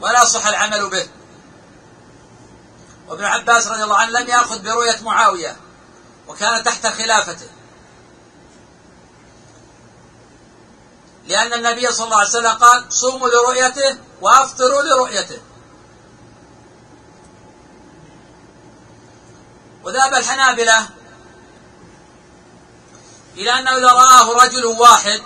ولا 0.00 0.24
صح 0.24 0.46
العمل 0.46 0.90
به. 0.90 1.08
وابن 3.08 3.24
عباس 3.24 3.66
رضي 3.66 3.84
الله 3.84 3.96
عنه 3.96 4.20
لم 4.20 4.28
يأخذ 4.28 4.62
برؤية 4.62 5.00
معاوية 5.02 5.56
وكان 6.28 6.64
تحت 6.64 6.86
خلافته. 6.86 7.48
لأن 11.24 11.52
النبي 11.52 11.92
صلى 11.92 12.04
الله 12.04 12.18
عليه 12.18 12.28
وسلم 12.28 12.52
قال 12.52 12.92
صوموا 12.92 13.28
لرؤيته 13.28 13.98
وأفطروا 14.20 14.82
لرؤيته. 14.82 15.38
وذهب 19.84 20.14
الحنابلة 20.14 20.88
إلى 23.36 23.58
أنه 23.58 23.76
إذا 23.76 23.92
رآه 23.92 24.44
رجل 24.44 24.66
واحد 24.66 25.22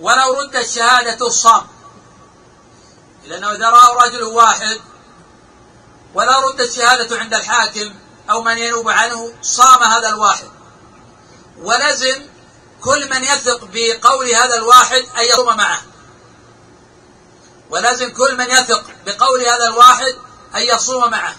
ولو 0.00 0.32
ردت 0.32 0.66
شهادة 0.66 1.26
الصام. 1.26 1.66
إلى 3.24 3.38
أنه 3.38 3.52
إذا 3.52 3.70
رآه 3.70 4.04
رجل 4.04 4.22
واحد 4.22 4.80
ولو 6.14 6.48
ردت 6.48 6.72
شهادة 6.72 7.18
عند 7.18 7.34
الحاكم 7.34 7.94
أو 8.30 8.42
من 8.42 8.58
ينوب 8.58 8.88
عنه 8.88 9.32
صام 9.42 9.82
هذا 9.82 10.08
الواحد. 10.08 10.48
ولزم 11.58 12.22
كل 12.80 13.10
من 13.10 13.24
يثق 13.24 13.68
بقول 13.72 14.30
هذا 14.30 14.54
الواحد 14.54 15.04
أن 15.18 15.24
يصوم 15.24 15.56
معه. 15.56 15.82
ولازم 17.70 18.12
كل 18.12 18.36
من 18.36 18.50
يثق 18.50 18.84
بقول 19.06 19.40
هذا 19.40 19.64
الواحد 19.68 20.16
أن 20.54 20.62
يصوم 20.62 21.10
معه. 21.10 21.36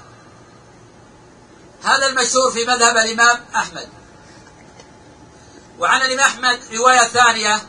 هذا 1.84 2.06
المشهور 2.08 2.52
في 2.52 2.66
مذهب 2.66 2.98
الإمام 2.98 3.46
أحمد. 3.56 3.97
وعن 5.80 6.02
الإمام 6.02 6.26
أحمد 6.26 6.60
رواية 6.74 7.08
ثانية 7.08 7.68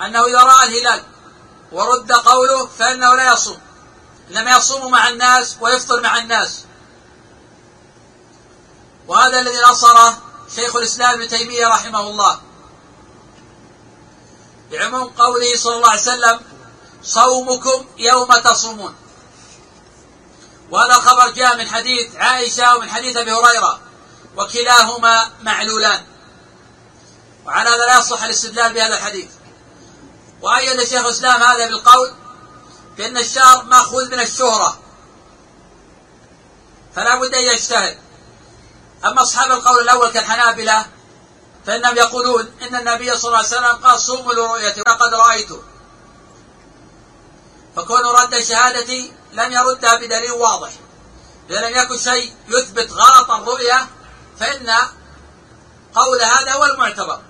أنه 0.00 0.26
إذا 0.26 0.42
رأى 0.42 0.68
الهلال 0.68 1.02
ورد 1.72 2.12
قوله 2.12 2.66
فإنه 2.66 3.14
لا 3.14 3.32
يصوم 3.32 3.58
إنما 4.30 4.56
يصوم 4.56 4.90
مع 4.90 5.08
الناس 5.08 5.56
ويفطر 5.60 6.00
مع 6.00 6.18
الناس. 6.18 6.64
وهذا 9.08 9.40
الذي 9.40 9.58
نصره 9.70 10.22
شيخ 10.56 10.76
الإسلام 10.76 11.14
ابن 11.14 11.28
تيمية 11.28 11.66
رحمه 11.66 12.00
الله. 12.00 12.40
بعموم 14.70 15.04
قوله 15.04 15.56
صلى 15.56 15.76
الله 15.76 15.90
عليه 15.90 16.00
وسلم 16.00 16.40
صومكم 17.02 17.86
يوم 17.98 18.34
تصومون. 18.34 18.94
وهذا 20.70 20.94
الخبر 20.96 21.30
جاء 21.30 21.56
من 21.56 21.68
حديث 21.68 22.16
عائشة 22.16 22.76
ومن 22.76 22.90
حديث 22.90 23.16
أبي 23.16 23.32
هريرة 23.32 23.80
وكلاهما 24.36 25.30
معلولان. 25.42 26.09
وعلى 27.46 27.70
هذا 27.70 27.86
لا 27.86 27.98
يصح 27.98 28.22
الاستدلال 28.22 28.72
بهذا 28.72 28.94
الحديث. 28.94 29.30
وأيد 30.42 30.84
شيخ 30.84 31.04
الإسلام 31.04 31.42
هذا 31.42 31.66
بالقول 31.66 32.12
بأن 32.96 33.16
الشهر 33.16 33.64
مأخوذ 33.64 34.10
من 34.10 34.20
الشهرة. 34.20 34.78
فلا 36.96 37.14
بد 37.14 37.34
أن 37.34 37.42
يجتهد. 37.42 37.98
أما 39.04 39.22
أصحاب 39.22 39.52
القول 39.52 39.82
الأول 39.82 40.10
كالحنابلة 40.10 40.86
فإنهم 41.66 41.96
يقولون 41.96 42.52
إن 42.62 42.76
النبي 42.76 43.16
صلى 43.18 43.28
الله 43.28 43.38
عليه 43.38 43.48
وسلم 43.48 43.86
قال 43.86 44.00
صوموا 44.00 44.32
لرؤيته 44.32 44.82
لقد 44.86 45.14
رأيته. 45.14 45.62
فكون 47.76 48.06
رد 48.06 48.38
شهادتي 48.38 49.12
لم 49.32 49.52
يردها 49.52 49.94
بدليل 49.96 50.32
واضح. 50.32 50.70
إذا 51.50 51.68
لم 51.68 51.76
يكن 51.76 51.98
شيء 51.98 52.34
يثبت 52.48 52.92
غلط 52.92 53.30
الرؤية 53.30 53.88
فإن 54.40 54.70
قول 55.94 56.22
هذا 56.22 56.52
هو 56.52 56.64
المعتبر. 56.64 57.20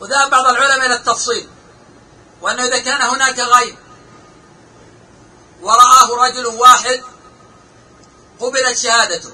وذهب 0.00 0.30
بعض 0.30 0.46
العلماء 0.46 0.86
إلى 0.86 0.94
التفصيل 0.94 1.48
وأنه 2.40 2.64
إذا 2.64 2.78
كان 2.78 3.02
هناك 3.02 3.38
غيب 3.38 3.76
ورآه 5.62 6.26
رجل 6.26 6.46
واحد 6.46 7.02
قبلت 8.40 8.78
شهادته. 8.78 9.32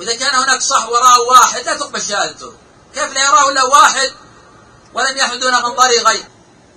وإذا 0.00 0.14
كان 0.14 0.34
هناك 0.34 0.62
صح 0.62 0.88
وراه 0.88 1.20
واحد 1.20 1.64
لا 1.64 1.76
تقبل 1.76 2.02
شهادته. 2.02 2.52
كيف 2.94 3.12
لا 3.12 3.26
يراه 3.26 3.50
إلا 3.50 3.64
واحد؟ 3.64 4.12
ولم 4.94 5.16
يحدون 5.16 5.54
من 5.54 5.76
ضري 5.76 5.98
غيب. 5.98 6.24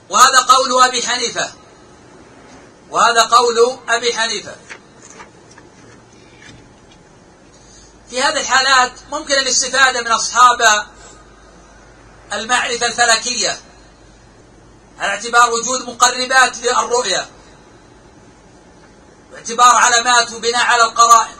وهذا 0.09 0.39
قول 0.39 0.83
أبي 0.83 1.07
حنيفة. 1.07 1.51
وهذا 2.89 3.21
قول 3.21 3.79
أبي 3.89 4.13
حنيفة. 4.13 4.55
في 8.09 8.23
هذه 8.23 8.39
الحالات 8.39 8.91
ممكن 9.11 9.33
الاستفادة 9.33 10.01
من 10.01 10.11
أصحاب 10.11 10.85
المعرفة 12.33 12.85
الفلكية. 12.85 13.61
على 14.99 15.09
اعتبار 15.09 15.51
وجود 15.53 15.81
مقربات 15.81 16.57
للرؤية. 16.57 17.29
باعتبار 19.31 19.75
علامات 19.75 20.31
وبناء 20.31 20.65
على 20.65 20.83
القرائن. 20.83 21.35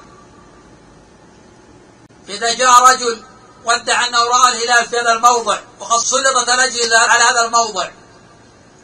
فإذا 2.28 2.54
جاء 2.54 2.92
رجل 2.92 3.24
وادعى 3.66 4.08
أنه 4.08 4.18
رأى 4.18 4.52
الهلال 4.52 4.90
في 4.90 5.00
هذا 5.00 5.12
الموضع 5.12 5.60
وقد 5.80 6.00
سلطت 6.00 6.50
الأجهزة 6.50 7.00
على 7.00 7.24
هذا 7.24 7.46
الموضع 7.46 7.90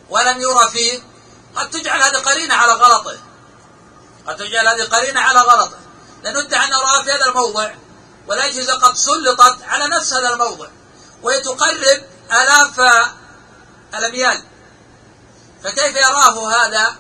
ولم 0.10 0.42
يرى 0.42 0.70
فيه 0.72 1.00
قد 1.56 1.70
تجعل 1.70 2.02
هذه 2.02 2.18
قرينة 2.18 2.56
على 2.56 2.72
غلطه. 2.72 3.18
قد 4.28 4.36
تجعل 4.36 4.68
هذه 4.68 4.84
قرينة 4.84 5.22
على 5.22 5.40
غلطه. 5.40 5.78
لأنه 6.24 6.40
ادعى 6.40 6.68
أنه 6.68 6.78
رأى 6.78 7.04
في 7.04 7.12
هذا 7.12 7.26
الموضع 7.26 7.72
والأجهزة 8.28 8.74
قد 8.74 8.96
سلطت 8.96 9.64
على 9.64 9.88
نفس 9.88 10.14
هذا 10.14 10.30
الموضع. 10.30 10.68
وهي 11.24 11.42
تقرب 11.42 12.04
آلاف 12.32 12.80
الأميال. 13.94 14.44
فكيف 15.64 15.96
يراه 15.96 16.52
هذا 16.52 16.96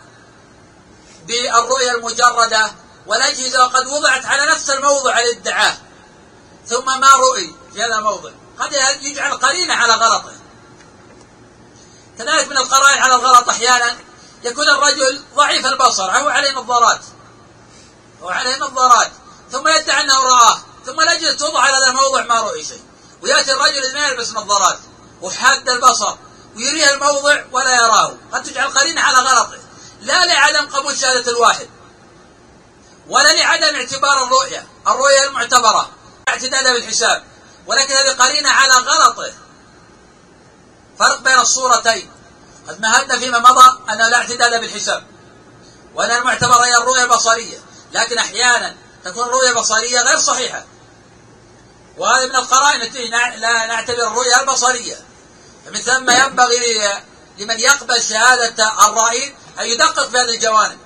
بالرؤية 1.27 1.91
المجردة 1.91 2.71
والأجهزة؟ 3.07 3.63
قد 3.63 3.87
وضعت 3.87 4.25
على 4.25 4.51
نفس 4.51 4.69
الموضع 4.69 5.19
الادعاء 5.19 5.77
ثم 6.67 6.99
ما 6.99 7.15
رؤي 7.15 7.55
في 7.73 7.83
هذا 7.83 7.95
الموضع؟ 7.97 8.31
هذا 8.59 8.91
يجعل 8.91 9.37
قرينة 9.37 9.73
على 9.73 9.93
غلطه. 9.93 10.33
كذلك 12.17 12.47
من 12.47 12.57
القرائن 12.57 13.01
على 13.01 13.15
الغلط 13.15 13.49
أحيانا 13.49 13.97
يكون 14.43 14.69
الرجل 14.69 15.23
ضعيف 15.35 15.65
البصر 15.65 16.15
أو 16.17 16.29
عليه 16.29 16.51
نظارات. 16.51 17.01
أو 18.21 18.29
عليه 18.29 18.57
نظارات. 18.57 19.11
ثم 19.51 19.67
يدعي 19.67 20.01
أنه 20.01 20.23
رآه. 20.23 20.61
ثم 20.85 20.99
الأجهزة 20.99 21.37
توضع 21.37 21.59
على 21.59 21.77
هذا 21.77 21.89
الموضع 21.89 22.23
ما 22.23 22.41
رؤي 22.41 22.63
شيء. 22.63 22.86
ويأتي 23.21 23.53
الرجل 23.53 23.93
ما 23.93 24.07
يلبس 24.07 24.31
نظارات 24.31 24.79
وحاد 25.21 25.69
البصر 25.69 26.15
ويريه 26.55 26.93
الموضع 26.93 27.43
ولا 27.51 27.75
يراه. 27.75 28.17
قد 28.31 28.43
تجعل 28.43 28.69
قرينة 28.69 29.01
على 29.01 29.17
غلطه. 29.17 29.57
لا 30.01 30.25
لعدم 30.25 30.67
قبول 30.67 30.97
شهادة 30.97 31.31
الواحد 31.31 31.69
ولا 33.07 33.33
لعدم 33.33 33.75
اعتبار 33.75 34.23
الرؤية. 34.23 34.67
الرؤية 34.87 35.23
المعتبرة 35.27 35.89
اعتدال 36.29 36.73
بالحساب. 36.73 37.23
ولكن 37.67 37.93
هذه 37.93 38.09
قرينة 38.09 38.49
على 38.49 38.73
غلطه. 38.73 39.33
فرق 40.99 41.19
بين 41.21 41.39
الصورتين. 41.39 42.11
قد 42.67 42.81
مهدنا 42.81 43.19
فيما 43.19 43.39
مضى 43.39 43.79
أنه 43.89 44.07
لا 44.07 44.17
اعتدال 44.17 44.61
بالحساب. 44.61 45.07
وأن 45.95 46.11
المعتبر 46.11 46.63
هي 46.63 46.77
الرؤية 46.77 47.03
البصرية. 47.03 47.57
لكن 47.93 48.17
أحيانا 48.17 48.75
تكون 49.05 49.23
الرؤية 49.23 49.49
البصرية 49.49 50.01
غير 50.01 50.17
صحيحة. 50.17 50.65
وهذه 51.97 52.25
من 52.25 52.35
القرائن 52.35 52.81
التي 52.81 53.07
لا 53.07 53.65
نعتبر 53.65 54.07
الرؤية 54.07 54.41
البصرية. 54.41 54.95
فمن 55.65 55.79
ثم 55.79 56.09
ينبغي 56.09 56.91
لمن 57.37 57.59
يقبل 57.59 58.01
شهادة 58.01 58.87
الرائين 58.87 59.35
أن 59.59 59.65
يدقق 59.65 60.09
في 60.09 60.17
هذه 60.17 60.35
الجوانب. 60.35 60.77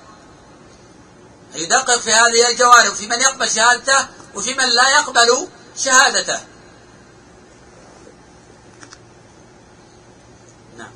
أن 1.54 1.60
يدقق 1.60 1.98
في 1.98 2.12
هذه 2.12 2.48
الجوانب 2.50 2.92
وفي 2.92 3.06
من 3.06 3.20
يقبل 3.20 3.50
شهادته 3.50 4.06
وفي 4.34 4.54
من 4.54 4.68
لا 4.68 4.88
يقبل 4.88 5.48
شهادته. 5.76 6.40
نعم. 10.76 10.92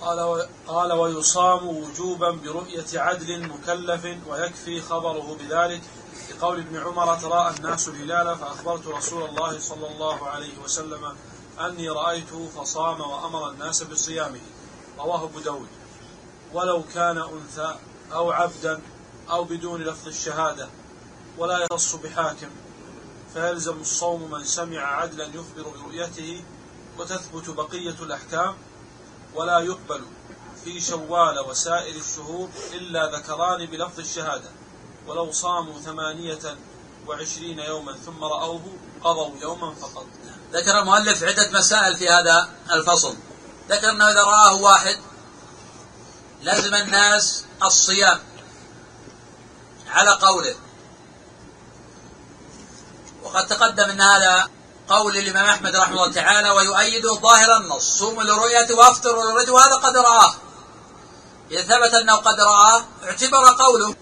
قال 0.00 0.48
قال 0.66 0.92
ويصام 0.92 1.66
وجوبا 1.66 2.30
برؤية 2.30 3.00
عدل 3.00 3.48
مكلف 3.48 4.04
ويكفي 4.28 4.80
خبره 4.82 5.36
بذلك. 5.40 5.82
لقول 6.30 6.58
ابن 6.58 6.76
عمر 6.76 7.16
تراءى 7.16 7.56
الناس 7.56 7.88
الهلال 7.88 8.38
فأخبرت 8.38 8.86
رسول 8.86 9.28
الله 9.28 9.58
صلى 9.58 9.86
الله 9.86 10.28
عليه 10.28 10.58
وسلم 10.58 11.16
أني 11.60 11.88
رأيته 11.88 12.48
فصام 12.56 13.00
وأمر 13.00 13.50
الناس 13.50 13.82
بصيامه. 13.82 14.40
رواه 14.98 15.24
أبو 15.24 15.40
داود. 15.40 15.68
ولو 16.52 16.82
كان 16.94 17.18
أنثى 17.18 17.76
أو 18.12 18.30
عبدا 18.30 18.80
أو 19.30 19.44
بدون 19.44 19.82
لفظ 19.82 20.08
الشهادة 20.08 20.68
ولا 21.38 21.66
يخص 21.72 21.94
بحاكم 21.94 22.50
فيلزم 23.34 23.80
الصوم 23.80 24.30
من 24.30 24.44
سمع 24.44 24.80
عدلا 24.80 25.24
يخبر 25.24 25.68
برؤيته 25.68 26.44
وتثبت 26.98 27.50
بقية 27.50 27.96
الأحكام 28.02 28.56
ولا 29.34 29.58
يقبل 29.58 30.00
في 30.64 30.80
شوال 30.80 31.38
وسائر 31.38 31.96
الشهور 31.96 32.48
إلا 32.72 33.18
ذكران 33.18 33.66
بلفظ 33.66 34.00
الشهادة. 34.00 34.50
ولو 35.08 35.32
صاموا 35.32 35.80
ثمانية 35.80 36.56
وعشرين 37.06 37.58
يوما 37.58 37.92
ثم 38.06 38.24
رأوه 38.24 38.62
قضوا 39.04 39.30
يوما 39.42 39.74
فقط. 39.74 40.06
ذكر 40.52 40.78
المؤلف 40.78 41.22
عدة 41.22 41.50
مسائل 41.58 41.96
في 41.96 42.08
هذا 42.08 42.48
الفصل. 42.72 43.16
ذكر 43.68 43.90
أنه 43.90 44.10
إذا 44.10 44.22
رآه 44.22 44.54
واحد 44.54 44.96
لزم 46.42 46.74
الناس 46.74 47.44
الصيام 47.62 48.20
على 49.88 50.10
قوله. 50.10 50.56
وقد 53.22 53.46
تقدم 53.46 53.84
أن 53.84 54.00
هذا 54.00 54.48
قول 54.88 55.16
الإمام 55.16 55.44
أحمد 55.44 55.76
رحمه 55.76 55.94
الله 55.94 56.12
تعالى 56.12 56.50
ويؤيد 56.50 57.06
ظاهر 57.06 57.56
النص. 57.56 57.98
صوموا 57.98 58.22
لرؤيته 58.22 58.74
وافطروا 58.74 59.24
للرؤيته 59.24 59.52
وهذا 59.52 59.74
قد 59.74 59.96
رآه. 59.96 60.34
إذا 61.50 61.62
ثبت 61.62 61.94
أنه 61.94 62.16
قد 62.16 62.40
رآه 62.40 62.84
اعتبر 63.04 63.44
قوله 63.64 63.94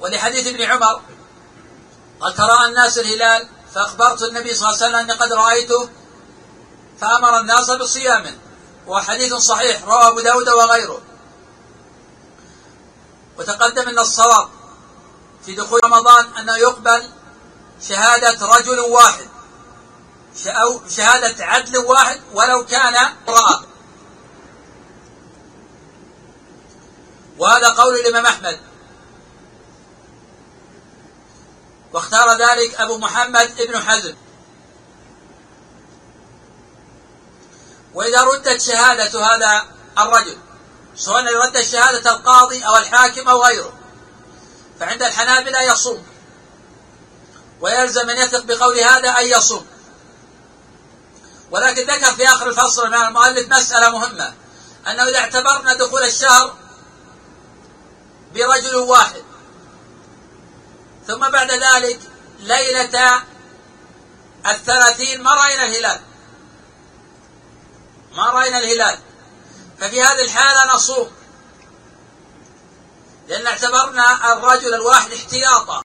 ولحديث 0.00 0.46
ابن 0.46 0.62
عمر 0.62 1.00
قد 2.20 2.34
ترى 2.34 2.66
الناس 2.66 2.98
الهلال 2.98 3.48
فأخبرت 3.74 4.22
النبي 4.22 4.54
صلى 4.54 4.68
الله 4.68 4.76
عليه 4.76 4.86
وسلم 4.86 4.96
أني 4.96 5.12
قد 5.12 5.32
رأيته 5.32 5.88
فأمر 7.00 7.40
الناس 7.40 7.70
بصيامه 7.70 8.38
وهو 8.86 9.00
حديث 9.00 9.34
صحيح 9.34 9.84
رواه 9.84 10.08
أبو 10.08 10.20
داود 10.20 10.48
وغيره. 10.48 11.02
وتقدم 13.38 13.88
أن 13.88 13.98
الصواب 13.98 14.48
في 15.46 15.54
دخول 15.54 15.80
رمضان 15.84 16.26
أنه 16.38 16.56
يقبل 16.56 17.02
شهادة 17.88 18.46
رجل 18.46 18.80
واحد 18.80 19.28
أو 20.46 20.80
شهادة 20.88 21.44
عدل 21.44 21.78
واحد 21.78 22.20
ولو 22.32 22.64
كان 22.64 22.96
امرأة. 23.28 23.62
وهذا 27.38 27.68
قول 27.68 27.94
الإمام 27.94 28.26
أحمد. 28.26 28.67
واختار 31.92 32.38
ذلك 32.38 32.74
أبو 32.74 32.98
محمد 32.98 33.60
ابن 33.60 33.78
حزم. 33.78 34.14
وإذا 37.94 38.22
ردت 38.22 38.60
شهادة 38.60 39.24
هذا 39.24 39.66
الرجل 39.98 40.38
سواء 40.96 41.22
رد 41.22 41.60
شهادة 41.60 42.10
القاضي 42.10 42.66
أو 42.66 42.76
الحاكم 42.76 43.28
أو 43.28 43.42
غيره 43.42 43.72
فعند 44.80 45.02
الحنابلة 45.02 45.62
يصوم. 45.62 46.06
ويلزم 47.60 48.06
من 48.06 48.16
يثق 48.16 48.44
بقول 48.44 48.80
هذا 48.80 49.10
أن 49.10 49.26
يصوم. 49.26 49.66
ولكن 51.50 51.82
ذكر 51.82 52.14
في 52.14 52.28
آخر 52.28 52.48
الفصل 52.48 52.88
من 52.88 52.94
المؤلف 52.94 53.48
مسألة 53.48 53.90
مهمة 53.90 54.34
أنه 54.88 55.08
إذا 55.08 55.18
اعتبرنا 55.18 55.74
دخول 55.74 56.02
الشهر 56.02 56.54
برجل 58.34 58.76
واحد. 58.76 59.27
ثم 61.08 61.30
بعد 61.30 61.50
ذلك 61.50 62.00
ليلة 62.40 63.22
الثلاثين 64.46 65.22
ما 65.22 65.34
رأينا 65.34 65.66
الهلال. 65.66 66.00
ما 68.16 68.30
رأينا 68.30 68.58
الهلال. 68.58 68.98
ففي 69.80 70.02
هذه 70.02 70.20
الحالة 70.20 70.74
نصوم 70.74 71.10
لأن 73.28 73.46
اعتبرنا 73.46 74.32
الرجل 74.32 74.74
الواحد 74.74 75.12
احتياطا. 75.12 75.82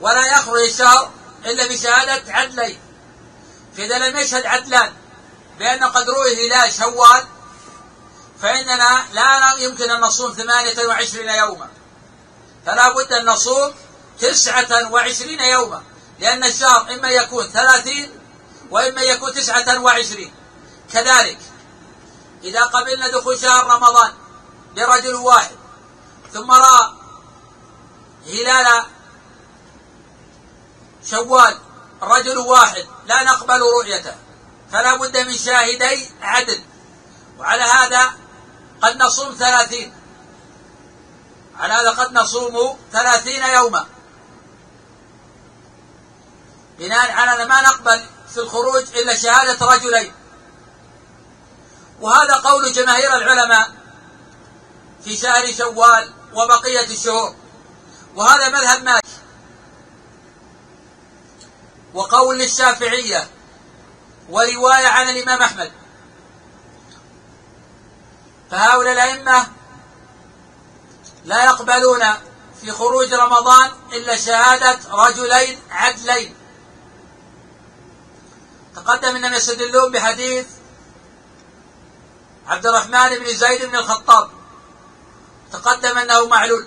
ولا 0.00 0.26
يخرج 0.26 0.60
الشهر 0.60 1.10
إلا 1.44 1.66
بشهادة 1.66 2.32
عدلين. 2.32 2.78
فإذا 3.76 3.98
لم 3.98 4.16
يشهد 4.16 4.46
عدلان 4.46 4.92
بأنه 5.58 5.86
قد 5.86 6.10
روي 6.10 6.48
هلال 6.48 6.72
شوال 6.72 7.24
فإننا 8.42 9.06
لا 9.12 9.54
يمكن 9.58 9.90
أن 9.90 10.00
نصوم 10.00 10.32
ثمانية 10.32 10.86
وعشرين 10.86 11.28
يوما. 11.28 11.68
فلا 12.66 12.88
بد 12.88 13.12
أن 13.12 13.26
نصوم 13.26 13.74
تسعة 14.20 14.92
وعشرين 14.92 15.40
يوما 15.40 15.82
لأن 16.18 16.44
الشهر 16.44 16.94
إما 16.94 17.08
يكون 17.08 17.46
ثلاثين 17.48 18.20
وإما 18.70 19.02
يكون 19.02 19.32
تسعة 19.32 19.80
وعشرين. 19.80 20.32
كذلك 20.92 21.38
إذا 22.44 22.62
قبلنا 22.62 23.08
دخول 23.08 23.38
شهر 23.38 23.66
رمضان 23.66 24.12
برجل 24.76 25.14
واحد 25.14 25.56
ثم 26.32 26.50
رأى 26.50 26.92
هلال 28.26 28.84
شوال 31.10 31.58
رجل 32.02 32.38
واحد 32.38 32.86
لا 33.06 33.22
نقبل 33.22 33.60
رؤيته 33.60 34.14
فلا 34.72 34.96
بد 34.96 35.16
من 35.16 35.36
شاهدي 35.36 36.10
عدل. 36.22 36.60
وعلى 37.38 37.62
هذا 37.62 38.12
قد 38.82 38.96
نصوم 38.96 39.34
ثلاثين. 39.34 39.92
على 41.56 41.72
هذا 41.72 41.90
قد 41.90 42.12
نصوم 42.12 42.78
ثلاثين 42.92 43.42
يوما. 43.42 43.93
بناء 46.78 47.12
على 47.12 47.44
ما 47.44 47.62
نقبل 47.62 48.06
في 48.32 48.40
الخروج 48.40 48.82
إلا 48.96 49.16
شهادة 49.16 49.66
رجلين. 49.66 50.12
وهذا 52.00 52.34
قول 52.34 52.72
جماهير 52.72 53.16
العلماء 53.16 53.72
في 55.04 55.16
شهر 55.16 55.52
شوال 55.58 56.12
وبقية 56.32 56.86
الشهور. 56.86 57.34
وهذا 58.14 58.48
مذهب 58.48 58.84
مالك. 58.84 59.04
وقول 61.94 62.38
للشافعية 62.38 63.28
ورواية 64.28 64.86
عن 64.86 65.08
الإمام 65.08 65.42
أحمد. 65.42 65.72
فهؤلاء 68.50 68.92
الأئمة 68.92 69.46
لا 71.24 71.44
يقبلون 71.44 72.04
في 72.60 72.72
خروج 72.72 73.14
رمضان 73.14 73.70
إلا 73.92 74.16
شهادة 74.16 74.78
رجلين 74.90 75.62
عدلين. 75.70 76.36
تقدم 78.76 79.16
أنهم 79.16 79.34
يستدلون 79.34 79.92
بحديث 79.92 80.46
عبد 82.46 82.66
الرحمن 82.66 83.18
بن 83.18 83.36
زيد 83.36 83.64
بن 83.64 83.76
الخطاب. 83.76 84.30
تقدم 85.52 85.98
أنه 85.98 86.26
معلول 86.26 86.66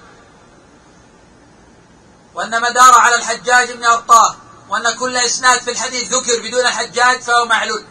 وأن 2.33 2.61
مدار 2.61 2.93
على 2.93 3.15
الحجاج 3.15 3.71
بن 3.71 3.83
أرطاه 3.83 4.35
وأن 4.69 4.95
كل 4.95 5.17
إسناد 5.17 5.61
في 5.61 5.71
الحديث 5.71 6.13
ذكر 6.13 6.41
بدون 6.41 6.65
الحجاج 6.65 7.21
فهو 7.21 7.45
معلول. 7.45 7.85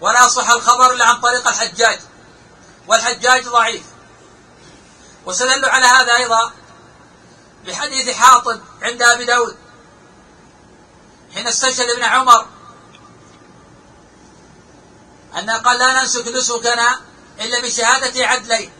ولا 0.00 0.28
صح 0.28 0.50
الخبر 0.50 0.92
إلا 0.92 1.04
عن 1.04 1.20
طريق 1.20 1.48
الحجاج 1.48 2.00
والحجاج 2.86 3.48
ضعيف. 3.48 3.82
واستدلوا 5.26 5.70
على 5.70 5.86
هذا 5.86 6.16
أيضا 6.16 6.52
بحديث 7.66 8.10
حاطب 8.10 8.60
عند 8.82 9.02
أبي 9.02 9.24
داود 9.24 9.56
حين 11.34 11.46
استشهد 11.46 11.90
ابن 11.90 12.02
عمر 12.02 12.46
أن 15.38 15.50
قال 15.50 15.78
لا 15.78 16.00
ننسك 16.00 16.28
نسكنا 16.28 17.00
إلا 17.40 17.60
بشهادة 17.60 18.26
عدلين. 18.26 18.72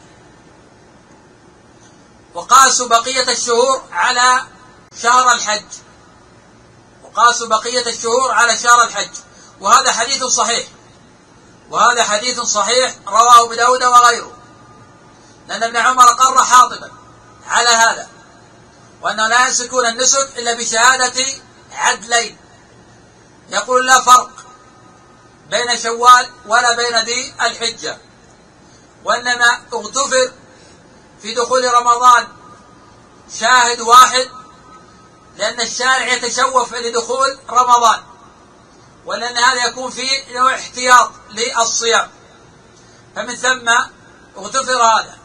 وقاسوا 2.34 2.88
بقية 2.88 3.32
الشهور 3.32 3.82
على 3.92 4.46
شهر 5.02 5.32
الحج. 5.32 5.64
وقاسوا 7.02 7.48
بقية 7.48 7.86
الشهور 7.86 8.32
على 8.32 8.58
شهر 8.58 8.82
الحج. 8.82 9.10
وهذا 9.60 9.92
حديث 9.92 10.24
صحيح. 10.24 10.68
وهذا 11.70 12.04
حديث 12.04 12.40
صحيح 12.40 12.94
رواه 13.06 13.44
أبو 13.44 13.54
داود 13.54 13.82
وغيره. 13.82 14.32
لأن 15.48 15.62
ابن 15.62 15.76
عمر 15.76 16.06
قر 16.06 16.44
حاطبا 16.44 16.90
على 17.46 17.68
هذا. 17.68 18.08
وأنه 19.02 19.28
لا 19.28 19.46
ينسكون 19.46 19.86
النسك 19.86 20.38
إلا 20.38 20.54
بشهادة 20.54 21.24
عدلين. 21.72 22.38
يقول 23.48 23.86
لا 23.86 24.00
فرق. 24.00 24.39
بين 25.50 25.78
شوال 25.82 26.26
ولا 26.46 26.76
بين 26.76 26.98
ذي 27.04 27.34
الحجة. 27.40 27.98
وإنما 29.04 29.60
اغتفر 29.72 30.32
في 31.22 31.34
دخول 31.34 31.74
رمضان 31.74 32.28
شاهد 33.40 33.80
واحد 33.80 34.28
لأن 35.36 35.60
الشارع 35.60 36.12
يتشوف 36.12 36.74
لدخول 36.74 37.38
رمضان 37.50 38.02
ولأن 39.04 39.36
هذا 39.36 39.64
يكون 39.66 39.90
فيه 39.90 40.38
نوع 40.38 40.54
احتياط 40.54 41.12
للصيام. 41.30 42.10
فمن 43.16 43.34
ثم 43.34 43.68
اغتفر 44.36 44.82
هذا. 44.82 45.18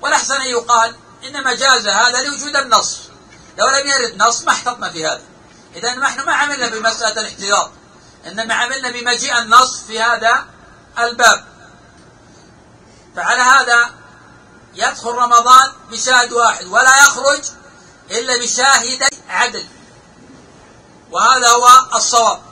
والأحسن 0.00 0.34
أن 0.34 0.46
يقال 0.46 0.96
إنما 1.24 1.54
جاز 1.54 1.86
هذا 1.86 2.22
لوجود 2.22 2.56
النص. 2.56 2.98
لو 3.58 3.66
لم 3.66 3.88
يرد 3.88 4.22
نص 4.22 4.42
ما 4.42 4.52
احتطنا 4.52 4.90
في 4.90 5.06
هذا. 5.06 5.22
إذا 5.74 5.94
نحن 5.94 6.26
ما 6.26 6.32
عملنا 6.32 6.68
بمسألة 6.68 7.20
الاحتياط. 7.20 7.70
إنما 8.26 8.54
عملنا 8.54 8.90
بمجيء 8.90 9.38
النص 9.38 9.82
في 9.86 10.00
هذا 10.00 10.46
الباب. 10.98 11.44
فعلى 13.16 13.42
هذا 13.42 13.90
يدخل 14.74 15.10
رمضان 15.10 15.72
بشاهد 15.90 16.32
واحد 16.32 16.66
ولا 16.66 17.00
يخرج 17.00 17.42
إلا 18.10 18.36
بشاهد 18.36 19.08
عدل. 19.28 19.66
وهذا 21.10 21.48
هو 21.48 21.68
الصواب. 21.94 22.42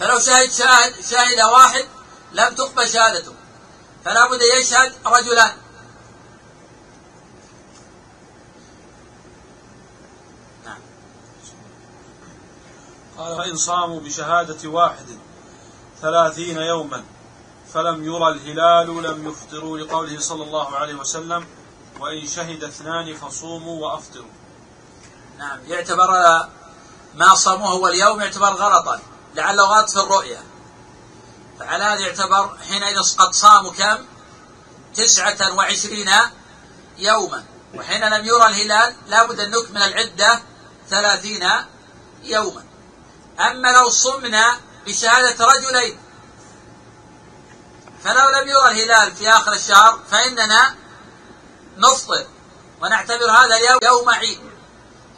فلو 0.00 0.20
شهد 0.20 0.52
شاهد 0.52 0.94
شاهد 1.10 1.40
واحد 1.40 1.84
لم 2.32 2.54
تقبل 2.54 2.88
شهادته. 2.88 3.34
فلا 4.04 4.26
بد 4.26 4.40
يشهد 4.42 4.92
رجلان. 5.06 5.52
قال 13.18 13.36
فإن 13.36 13.56
صاموا 13.56 14.00
بشهادة 14.00 14.68
واحد 14.68 15.06
ثلاثين 16.02 16.58
يوما 16.58 17.04
فلم 17.74 18.04
يرى 18.04 18.28
الهلال 18.28 19.02
لم 19.02 19.28
يفطروا 19.28 19.78
لقوله 19.78 20.20
صلى 20.20 20.44
الله 20.44 20.76
عليه 20.76 20.94
وسلم 20.94 21.46
وإن 22.00 22.26
شهد 22.26 22.64
اثنان 22.64 23.14
فصوموا 23.14 23.86
وأفطروا. 23.86 24.30
نعم 25.38 25.58
يعتبر 25.66 26.10
ما 27.14 27.34
صاموه 27.34 27.68
هو 27.68 27.88
اليوم 27.88 28.20
يعتبر 28.20 28.52
غلطا 28.52 29.00
لعله 29.34 29.62
غلط 29.62 29.90
في 29.90 30.00
الرؤيا 30.00 30.42
فعلى 31.58 31.84
هذا 31.84 32.00
يعتبر 32.00 32.58
حينئذ 32.68 33.16
قد 33.18 33.32
صاموا 33.32 33.72
كم؟ 33.72 34.04
تسعة 34.94 35.56
وعشرين 35.56 36.10
يوما. 36.98 37.44
وحين 37.74 38.04
لم 38.04 38.24
يرى 38.24 38.46
الهلال 38.46 38.94
لابد 39.06 39.40
أن 39.40 39.50
نكمل 39.50 39.82
العدة 39.82 40.42
ثلاثين 40.88 41.50
يوما. 42.22 42.65
أما 43.40 43.68
لو 43.68 43.90
صمنا 43.90 44.60
بشهادة 44.86 45.44
رجلين 45.44 45.98
فلو 48.04 48.28
لم 48.28 48.48
يرى 48.48 48.68
الهلال 48.70 49.16
في 49.16 49.30
آخر 49.30 49.52
الشهر 49.52 50.00
فإننا 50.10 50.74
نفطر 51.76 52.26
ونعتبر 52.80 53.30
هذا 53.30 53.56
يوم 53.82 54.10
عيد. 54.10 54.40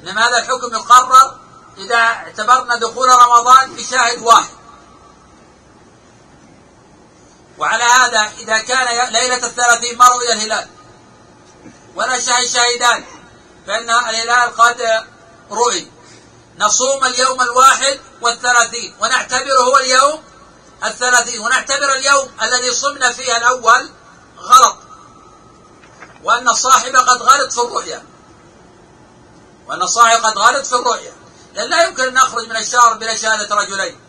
إنما 0.03 0.29
هذا 0.29 0.39
الحكم 0.39 0.73
يقرر 0.73 1.39
إذا 1.79 1.97
اعتبرنا 1.97 2.77
دخول 2.77 3.09
رمضان 3.09 3.75
بشاهد 3.75 4.23
واحد. 4.23 4.59
وعلى 7.59 7.85
هذا 7.85 8.33
إذا 8.39 8.59
كان 8.59 9.13
ليلة 9.13 9.47
الثلاثين 9.47 9.99
ما 9.99 10.09
رؤي 10.09 10.33
الهلال 10.33 10.69
ولا 11.95 12.21
شاهد 12.21 12.47
شاهدان 12.47 13.05
فإن 13.67 13.91
الهلال 13.91 14.57
قد 14.57 15.05
رؤي. 15.51 15.91
نصوم 16.59 17.05
اليوم 17.05 17.43
الواحد 17.43 18.01
والثلاثين 18.21 18.95
ونعتبره 19.01 19.61
هو 19.61 19.79
اليوم 19.79 20.23
الثلاثين 20.85 21.41
ونعتبر 21.41 21.93
اليوم 21.93 22.31
الذي 22.43 22.75
صمنا 22.75 23.13
فيه 23.13 23.37
الأول 23.37 23.91
غلط 24.39 24.77
وأن 26.25 26.49
الصاحب 26.49 26.97
قد 26.97 27.23
غلط 27.23 27.53
في 27.53 27.61
الرؤيا 27.61 28.05
وأن 29.69 29.83
الصاحب 29.83 30.25
قد 30.25 30.39
غلط 30.39 30.67
في 30.67 30.73
الرؤيا. 30.73 31.13
لأن 31.55 31.71
لا 31.71 31.83
يمكن 31.83 32.03
أن 32.03 32.15
نخرج 32.15 32.49
من 32.49 32.57
الشهر 32.57 32.95
بلا 32.95 33.17
شهادة 33.17 33.55
رجلين. 33.55 34.01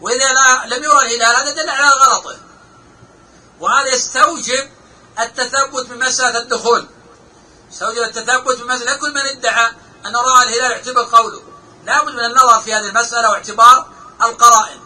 وإذا 0.00 0.32
لم 0.66 0.84
يرى 0.84 0.98
الهلال 0.98 1.36
هذا 1.36 1.50
دل 1.50 1.70
على 1.70 1.88
غلطه. 1.88 2.36
وهذا 3.60 3.88
يستوجب 3.88 4.70
التثبت 5.20 5.86
بمسألة 5.86 6.38
الدخول. 6.38 6.88
يستوجب 7.70 8.02
التثبت 8.02 8.62
بمسألة 8.62 8.96
كل 8.96 9.14
من 9.14 9.26
ادعى 9.26 9.72
أنه 10.06 10.20
رأى 10.20 10.42
الهلال 10.42 10.72
اعتبر 10.72 11.04
قوله. 11.04 11.42
لا 11.84 12.04
بد 12.04 12.12
من 12.12 12.24
النظر 12.24 12.60
في 12.60 12.74
هذه 12.74 12.88
المسألة 12.88 13.30
واعتبار 13.30 13.86
القرائن. 14.22 14.80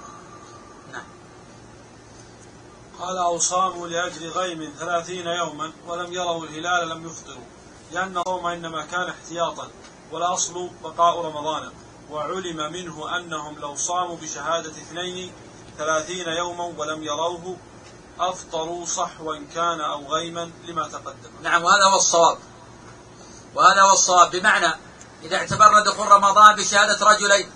قال 3.01 3.19
أو 3.19 3.39
صاموا 3.39 3.89
لأجل 3.89 4.29
غيم 4.29 4.75
ثلاثين 4.79 5.27
يوما 5.27 5.73
ولم 5.87 6.13
يروا 6.13 6.45
الهلال 6.45 6.89
لم 6.89 7.07
يفطروا 7.07 7.45
لأن 7.93 8.19
الصوم 8.19 8.47
إنما 8.47 8.85
كان 8.87 9.09
احتياطا 9.09 9.69
والأصل 10.13 10.71
بقاء 10.83 11.21
رمضان. 11.21 11.73
وعلم 12.11 12.73
منه 12.73 13.17
أنهم 13.17 13.59
لو 13.59 13.77
صاموا 13.77 14.17
بشهادة 14.17 14.71
اثنين 14.71 15.33
ثلاثين 15.79 16.29
يوما 16.29 16.65
ولم 16.65 17.05
يروه 17.05 17.57
أفطروا 18.21 18.87
صحوا 18.87 19.37
كان 19.55 19.81
أو 19.81 20.07
غيما 20.07 20.51
لما 20.67 20.89
تقدم. 20.89 21.31
نعم 21.43 21.65
وهذا 21.65 21.85
هو 21.85 21.97
الصواب. 21.97 22.39
وهذا 23.55 23.83
هو 23.83 23.93
الصواب. 23.93 24.31
بمعنى 24.31 24.75
إذا 25.23 25.37
اعتبرنا 25.37 25.81
دخول 25.81 26.09
رمضان 26.09 26.57
بشهادة 26.57 27.07
رجلين 27.07 27.51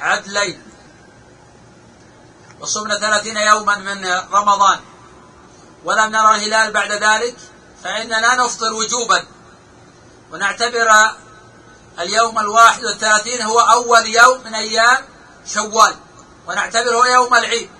عدلين. 0.00 0.62
وصمنا 2.60 2.98
ثلاثين 2.98 3.36
يوما 3.36 3.76
من 3.78 4.06
رمضان. 4.32 4.80
ولم 5.84 6.10
نرى 6.10 6.34
الهلال 6.34 6.72
بعد 6.72 6.92
ذلك 6.92 7.36
فإننا 7.84 8.34
نفطر 8.34 8.72
وجوبا. 8.72 9.26
ونعتبر 10.32 10.90
اليوم 11.98 12.38
الواحد 12.38 12.84
والثلاثين 12.84 13.42
هو 13.42 13.60
أول 13.60 14.06
يوم 14.06 14.44
من 14.44 14.54
أيام 14.54 15.04
شوال. 15.54 15.96
ونعتبره 16.46 17.08
يوم 17.08 17.34
العيد. 17.34 17.70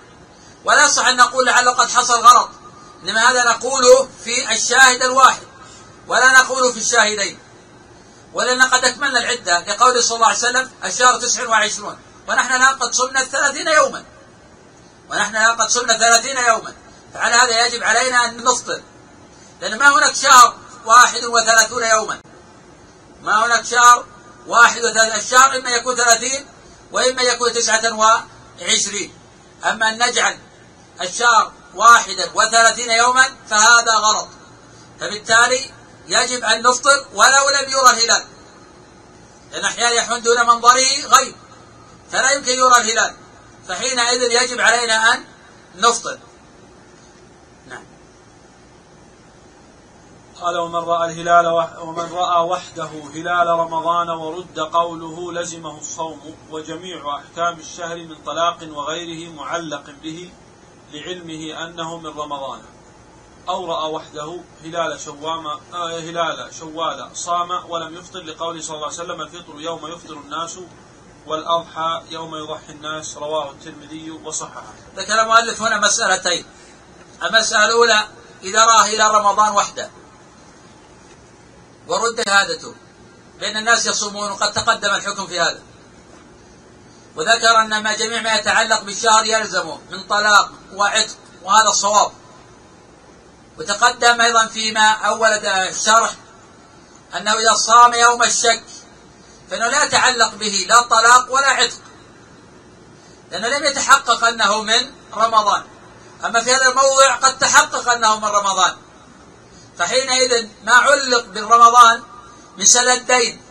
ولا 0.65 0.85
يصح 0.85 1.07
أن 1.07 1.17
نقول 1.17 1.47
لعله 1.47 1.73
قد 1.73 1.89
حصل 1.89 2.21
غلط. 2.21 2.51
إنما 3.03 3.31
هذا 3.31 3.45
نقوله 3.45 4.09
في 4.25 4.53
الشاهد 4.53 5.03
الواحد؟ 5.03 5.43
ولا 6.07 6.33
نقوله 6.33 6.73
في 6.73 6.79
الشاهدين. 6.79 7.39
ولأن 8.35 8.63
قد 8.63 8.85
أكملنا 8.85 9.19
العدة 9.19 9.59
لقوله 9.61 10.01
صلى 10.01 10.17
الله 10.17 10.27
عليه 10.27 10.39
وسلم 10.39 10.71
الشهر 10.85 11.21
تسع 11.21 11.49
وعشرون. 11.49 11.99
ونحن 12.29 12.53
الآن 12.53 12.75
قد 12.79 12.93
صمنا 12.93 13.25
ثلاثين 13.25 13.69
يوما. 13.69 14.05
ونحن 15.11 15.37
الآن 15.37 15.57
قد 15.57 15.69
صمنا 15.69 15.99
ثلاثين 15.99 16.37
يوما. 16.37 16.75
فعلى 17.15 17.35
هذا 17.35 17.67
يجب 17.67 17.85
علينا 17.85 18.25
أن 18.25 18.45
نفطر. 18.45 18.83
لأن 19.61 19.79
ما 19.79 19.89
هناك 19.89 20.15
شهر 20.15 20.55
واحد 20.85 21.25
وثلاثون 21.25 21.85
يوما. 21.85 22.21
ما 23.23 23.47
هناك 23.47 23.65
شهر 23.65 24.05
واحد 24.47 24.85
وثلاثين 24.85 25.21
الشهر 25.21 25.57
إما 25.57 25.71
يكون 25.71 25.97
ثلاثين 25.97 26.47
وإما 26.93 27.23
يكون 27.23 27.53
تسعة 27.53 27.95
وعشرين. 27.95 29.15
أما 29.65 29.89
أن 29.89 30.09
نجعل 30.09 30.39
الشهر 31.01 31.53
واحدا 31.75 32.31
وثلاثين 32.35 32.91
يوما 32.91 33.25
فهذا 33.51 33.93
غلط. 33.93 34.29
فبالتالي 35.01 35.74
يجب 36.09 36.45
أن 36.45 36.63
نفطر 36.63 37.07
ولو 37.15 37.51
لم 37.51 37.71
يرى 37.71 37.91
الهلال. 37.91 38.25
لأن 39.53 39.65
أحيانا 39.65 39.91
يحون 39.91 40.23
دون 40.23 40.47
منظره 40.47 41.07
غيب. 41.07 41.35
فلا 42.11 42.31
يمكن 42.31 42.53
يرى 42.53 42.77
الهلال. 42.77 43.15
فحينئذ 43.69 44.23
يجب 44.23 44.61
علينا 44.61 45.15
أن 45.15 45.25
نفطر. 45.77 46.19
نعم. 47.69 47.85
قال 50.41 50.59
ومن 50.59 50.75
رأى 50.75 51.11
الهلال 51.11 51.47
ومن 51.81 52.13
رأى 52.13 52.43
وحده 52.43 52.91
هلال 53.15 53.47
رمضان 53.47 54.11
ورد 54.11 54.59
قوله 54.59 55.33
لزمه 55.33 55.79
الصوم 55.79 56.37
وجميع 56.51 57.17
أحكام 57.19 57.59
الشهر 57.59 57.97
من 57.97 58.17
طلاق 58.27 58.59
وغيره 58.63 59.33
معلق 59.33 59.91
به 60.03 60.33
لعلمه 60.93 61.65
أنه 61.65 61.99
من 61.99 62.07
رمضان. 62.07 62.61
أو 63.49 63.67
رأى 63.67 63.91
وحده 63.91 64.41
هلال 64.65 65.01
شوام 65.01 65.47
آه 65.47 65.99
هلال 65.99 66.55
شوال 66.55 67.11
صام 67.15 67.51
ولم 67.71 67.95
يفطر 67.95 68.21
لقوله 68.21 68.61
صلى 68.63 68.77
الله 68.77 68.87
عليه 68.87 68.97
وسلم 68.97 69.21
الفطر 69.21 69.61
يوم 69.61 69.87
يفطر 69.87 70.15
الناس 70.15 70.59
والأضحى 71.27 72.03
يوم 72.11 72.35
يضحي 72.35 72.73
الناس 72.73 73.17
رواه 73.17 73.51
الترمذي 73.51 74.11
وصححه. 74.11 74.75
ذكر 74.97 75.23
المؤلف 75.23 75.63
هنا 75.63 75.79
مسألتين. 75.79 76.45
المسألة 77.23 77.65
الأولى 77.65 78.09
إذا 78.43 78.65
رأى 78.65 78.97
هلال 78.97 79.15
رمضان 79.15 79.53
وحده 79.53 79.91
ورد 81.89 82.23
شهادته 82.27 82.75
لأن 83.41 83.57
الناس 83.57 83.87
يصومون 83.87 84.31
وقد 84.31 84.53
تقدم 84.53 84.95
الحكم 84.95 85.27
في 85.27 85.41
هذا. 85.41 85.63
وذكر 87.17 87.61
أن 87.61 87.83
ما 87.83 87.97
جميع 87.97 88.23
ما 88.23 88.35
يتعلق 88.35 88.83
بالشهر 88.83 89.27
يلزمه 89.27 89.79
من 89.91 90.03
طلاق 90.03 90.53
وعتق 90.75 91.17
وهذا 91.43 91.69
الصواب. 91.69 92.13
وتقدم 93.59 94.21
أيضا 94.21 94.47
فيما 94.47 94.91
أول 94.91 95.29
الشرح 95.47 96.11
أنه 97.17 97.33
إذا 97.33 97.55
صام 97.55 97.95
يوم 97.95 98.23
الشك 98.23 98.65
فإنه 99.51 99.67
لا 99.67 99.85
يتعلق 99.85 100.35
به 100.35 100.67
لا 100.69 100.83
طلاق 100.83 101.33
ولا 101.33 101.47
عتق 101.47 101.81
لأنه 103.31 103.49
لم 103.49 103.65
يتحقق 103.65 104.25
أنه 104.25 104.63
من 104.63 104.93
رمضان. 105.15 105.63
أما 106.25 106.41
في 106.41 106.55
هذا 106.55 106.69
الموضع 106.69 107.15
قد 107.15 107.39
تحقق 107.39 107.89
أنه 107.89 108.19
من 108.19 108.25
رمضان. 108.25 108.77
فحينئذ 109.79 110.49
ما 110.65 110.75
علق 110.75 111.25
بالرمضان 111.25 112.03
من 112.59 112.65
سلة 112.65 112.97
دين 112.97 113.43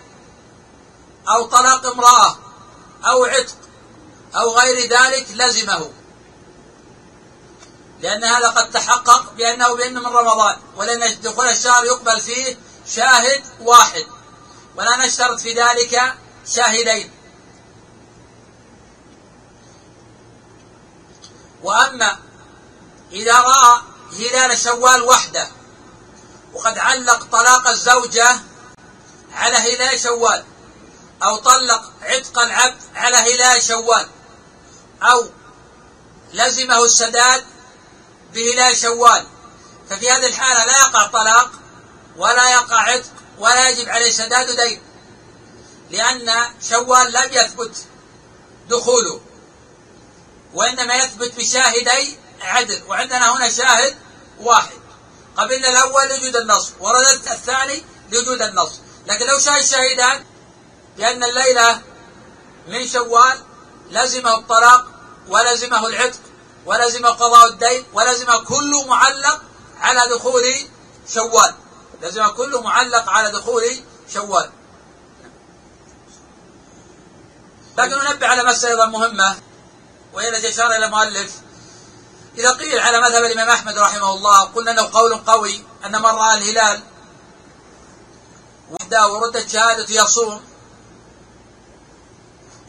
أو 1.29 1.45
طلاق 1.45 1.85
امرأة 1.85 2.37
أو 3.05 3.25
عتق 3.25 3.55
أو 4.35 4.57
غير 4.57 4.89
ذلك 4.89 5.27
لزمه. 5.31 5.89
لأن 8.03 8.23
هذا 8.23 8.47
قد 8.47 8.71
تحقق 8.71 9.33
بأنه 9.33 9.75
بأنه 9.75 9.99
من 9.99 10.15
رمضان 10.15 10.57
ولأن 10.75 11.21
دخول 11.21 11.47
الشهر 11.47 11.85
يقبل 11.85 12.21
فيه 12.21 12.57
شاهد 12.87 13.43
واحد. 13.59 14.05
ولا 14.75 15.05
نشترط 15.05 15.39
في 15.39 15.53
ذلك 15.53 16.13
شاهدين. 16.55 17.11
وأما 21.63 22.19
إذا 23.11 23.41
رأى 23.41 23.81
هلال 24.11 24.57
شوال 24.57 25.01
وحده 25.01 25.47
وقد 26.53 26.77
علق 26.77 27.23
طلاق 27.23 27.67
الزوجة 27.67 28.39
على 29.33 29.57
هلال 29.57 29.99
شوال 29.99 30.43
أو 31.23 31.37
طلق 31.37 31.91
عتق 32.01 32.39
العبد 32.39 32.81
على 32.95 33.17
هلال 33.17 33.63
شوال 33.63 34.07
أو 35.03 35.29
لزمه 36.33 36.83
السداد 36.83 37.52
بهلال 38.34 38.77
شوال. 38.77 39.25
ففي 39.89 40.11
هذه 40.11 40.25
الحالة 40.25 40.65
لا 40.65 40.77
يقع 40.77 41.07
طلاق 41.07 41.51
ولا 42.17 42.51
يقع 42.51 42.81
عتق 42.81 43.11
ولا 43.39 43.69
يجب 43.69 43.89
عليه 43.89 44.11
سداد 44.11 44.55
دين. 44.61 44.81
لأن 45.89 46.31
شوال 46.69 47.13
لم 47.13 47.29
يثبت 47.31 47.86
دخوله 48.69 49.21
وإنما 50.53 50.95
يثبت 50.95 51.36
بشاهدي 51.38 52.17
عدل. 52.41 52.84
وعندنا 52.88 53.36
هنا 53.36 53.49
شاهد 53.49 53.97
واحد. 54.39 54.79
قبلنا 55.38 55.69
الأول 55.69 56.09
لوجود 56.09 56.36
النص 56.36 56.71
وردت 56.79 57.27
الثاني 57.31 57.84
لوجود 58.11 58.41
النص. 58.41 58.71
لكن 59.07 59.25
لو 59.25 59.39
شاهد 59.39 59.65
شاهدان 59.65 60.25
بأن 60.97 61.23
الليلة 61.23 61.81
من 62.67 62.88
شوال 62.88 63.38
لزمه 63.91 64.38
الطلاق 64.38 64.88
ولزمه 65.27 65.88
العتق. 65.88 66.19
ولزم 66.66 67.05
قضاء 67.05 67.47
الدين 67.47 67.86
ولزم 67.93 68.26
كل 68.47 68.86
معلق 68.88 69.41
على 69.80 70.16
دخول 70.16 70.43
شوال. 71.07 71.55
لازم 72.01 72.28
كله 72.28 72.61
معلق 72.61 73.09
على 73.09 73.32
دخول 73.32 73.64
شوال. 74.14 74.51
لكن 77.78 77.97
ننبه 77.97 78.28
على 78.28 78.43
مسألة 78.43 78.72
أيضا 78.72 78.86
مهمة 78.86 79.36
وهي 80.14 80.30
التي 80.30 80.49
أشار 80.49 80.72
إلى 80.72 80.86
المؤلف. 80.86 81.34
إذا 82.38 82.51
قيل 82.51 82.80
على 82.80 83.01
مذهب 83.01 83.24
الإمام 83.24 83.49
أحمد 83.49 83.78
رحمه 83.78 84.14
الله 84.14 84.43
قلنا 84.43 84.72
أنه 84.72 84.89
قول 84.93 85.16
قوي 85.16 85.64
أن 85.86 85.91
من 85.91 86.05
رأى 86.05 86.38
الهلال 86.38 86.82
وردت 89.11 89.49
شهادة 89.49 89.86
يصوم. 89.89 90.43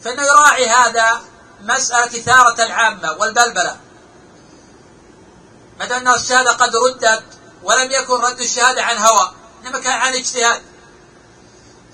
فإنه 0.03 0.23
يراعي 0.23 0.69
هذا 0.69 1.21
مسألة 1.61 2.19
إثارة 2.19 2.63
العامة 2.63 3.11
والبلبلة. 3.11 3.77
دام 5.79 6.07
أن 6.07 6.13
الشهادة 6.13 6.51
قد 6.51 6.71
ردت 6.75 7.23
ولم 7.63 7.91
يكن 7.91 8.13
رد 8.13 8.41
الشهادة 8.41 8.83
عن 8.83 8.97
هوى. 8.97 9.31
إنما 9.65 9.79
كان 9.79 9.91
عن 9.91 10.13
اجتهاد. 10.13 10.61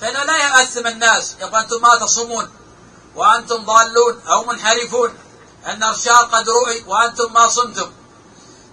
فإنه 0.02 0.24
لا 0.24 0.38
يأثم 0.38 0.88
الناس. 0.88 1.36
يقول 1.40 1.56
أنتم 1.56 1.82
ما 1.82 1.96
تصومون. 1.96 2.50
وأنتم 3.16 3.66
ضالون 3.66 4.22
أو 4.28 4.44
منحرفون. 4.44 5.18
أن 5.66 5.84
الشهر 5.84 6.26
قد 6.26 6.50
رؤي 6.50 6.84
وأنتم 6.88 7.34
ما 7.34 7.48
صمتم. 7.48 7.92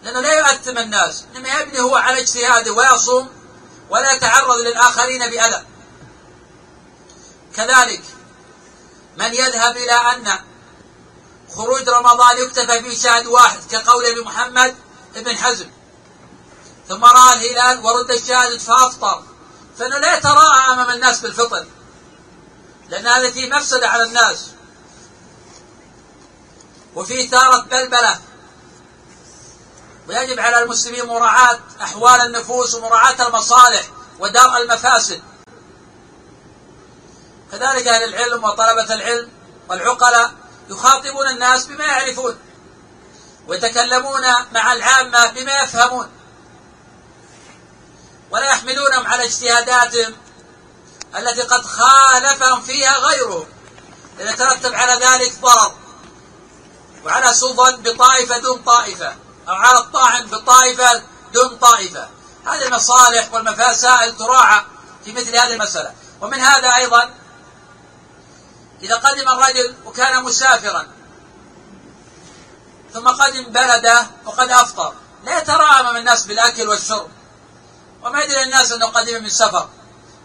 لأنه 0.03 0.21
لا 0.21 0.33
يؤثم 0.33 0.79
الناس. 0.79 1.25
إنما 1.37 1.61
يبني 1.61 1.81
هو 1.81 1.97
على 1.97 2.21
اجتهاده 2.21 2.73
ويصوم 2.73 3.29
ولا 3.91 4.13
يتعرض 4.13 4.59
للآخرين 4.59 5.31
بأذى. 5.31 5.65
كذلك 7.57 8.03
من 9.19 9.35
يذهب 9.35 9.77
إلى 9.77 9.93
أن 9.93 10.39
خروج 11.57 11.89
رمضان 11.89 12.39
يكتفى 12.39 12.79
به 12.79 12.95
شاهد 12.95 13.27
واحد 13.27 13.59
كقول 13.71 14.25
محمد 14.25 14.77
ابن 15.19 15.37
حزم. 15.37 15.67
ثم 16.89 17.05
راى 17.05 17.33
الهلال 17.33 17.85
ورد 17.85 18.11
الشاهد 18.11 18.61
فافطر. 18.61 19.23
فإنه 19.79 19.99
لا 19.99 20.17
يتراءى 20.17 20.73
أمام 20.73 20.91
الناس 20.91 21.21
بالفطر 21.21 21.67
لأن 22.89 23.07
هذا 23.07 23.31
فيه 23.31 23.51
مفسدة 23.51 23.89
على 23.89 24.03
الناس. 24.03 24.47
وفي 26.95 27.27
ثارة 27.27 27.61
بلبلة. 27.61 28.21
ويجب 30.09 30.41
على 30.41 30.63
المسلمين 30.63 31.07
مراعاة 31.07 31.59
أحوال 31.83 32.21
النفوس 32.21 32.75
ومراعاة 32.75 33.27
المصالح 33.29 33.89
ودرء 34.19 34.57
المفاسد. 34.63 35.23
كذلك 37.53 37.89
أهل 37.89 38.05
العلم 38.05 38.45
وطلبة 38.45 38.95
العلم 38.95 39.31
والعقلاء 39.69 40.33
يخاطبون 40.71 41.29
الناس 41.29 41.65
بما 41.67 41.85
يعرفون. 41.85 42.39
ويتكلمون 43.49 44.23
مع 44.53 44.73
العامة 44.73 45.31
بما 45.31 45.63
يفهمون. 45.63 46.09
ولا 48.31 48.47
يحملونهم 48.47 49.07
على 49.07 49.25
اجتهاداتهم 49.25 50.17
التي 51.19 51.43
قد 51.43 51.67
خالفهم 51.67 52.63
فيها 52.63 52.99
غيرهم. 52.99 53.47
ترتب 54.19 54.75
على 54.75 55.07
ذلك 55.07 55.41
ضرر 55.41 55.75
وعلى 57.05 57.35
سوء 57.35 57.77
بطائفة 57.77 58.39
دون 58.39 58.63
طائفة. 58.63 59.17
أو 59.49 59.55
على 59.55 59.79
الطاعن 59.79 60.27
بطائفة 60.27 61.03
دون 61.33 61.57
طائفة. 61.57 62.09
هذه 62.47 62.67
المصالح 62.67 63.33
والمفاسائل 63.33 64.17
تراعى 64.17 64.63
في 65.05 65.13
مثل 65.13 65.37
هذه 65.37 65.53
المسألة. 65.53 65.93
ومن 66.21 66.41
هذا 66.41 66.77
أيضا 66.77 67.11
إذا 68.83 68.97
قدم 68.97 69.29
الرجل 69.29 69.75
وكان 69.85 70.25
مسافرا 70.25 70.87
ثم 72.93 73.09
قدم 73.09 73.45
بلده 73.45 74.07
وقد 74.25 74.51
أفطر. 74.51 74.95
لا 75.25 75.39
يتراءى 75.39 75.81
أمام 75.81 75.97
الناس 75.97 76.27
بالأكل 76.27 76.69
والشرب. 76.69 77.09
وما 78.03 78.21
يدري 78.23 78.43
الناس 78.43 78.73
أنه 78.73 78.87
قدم 78.87 79.23
من 79.23 79.29
سفر. 79.29 79.69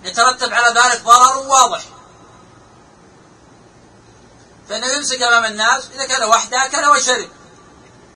يترتب 0.04 0.54
على 0.54 0.80
ذلك 0.80 1.04
ضرر 1.04 1.38
واضح. 1.38 1.82
فإنه 4.70 4.88
يمسك 4.88 5.22
أمام 5.22 5.46
الناس 5.46 5.84
إذا 5.96 6.06
كان 6.06 6.24
وحده 6.24 6.66
أكل 6.66 6.86
وشرب. 6.86 7.30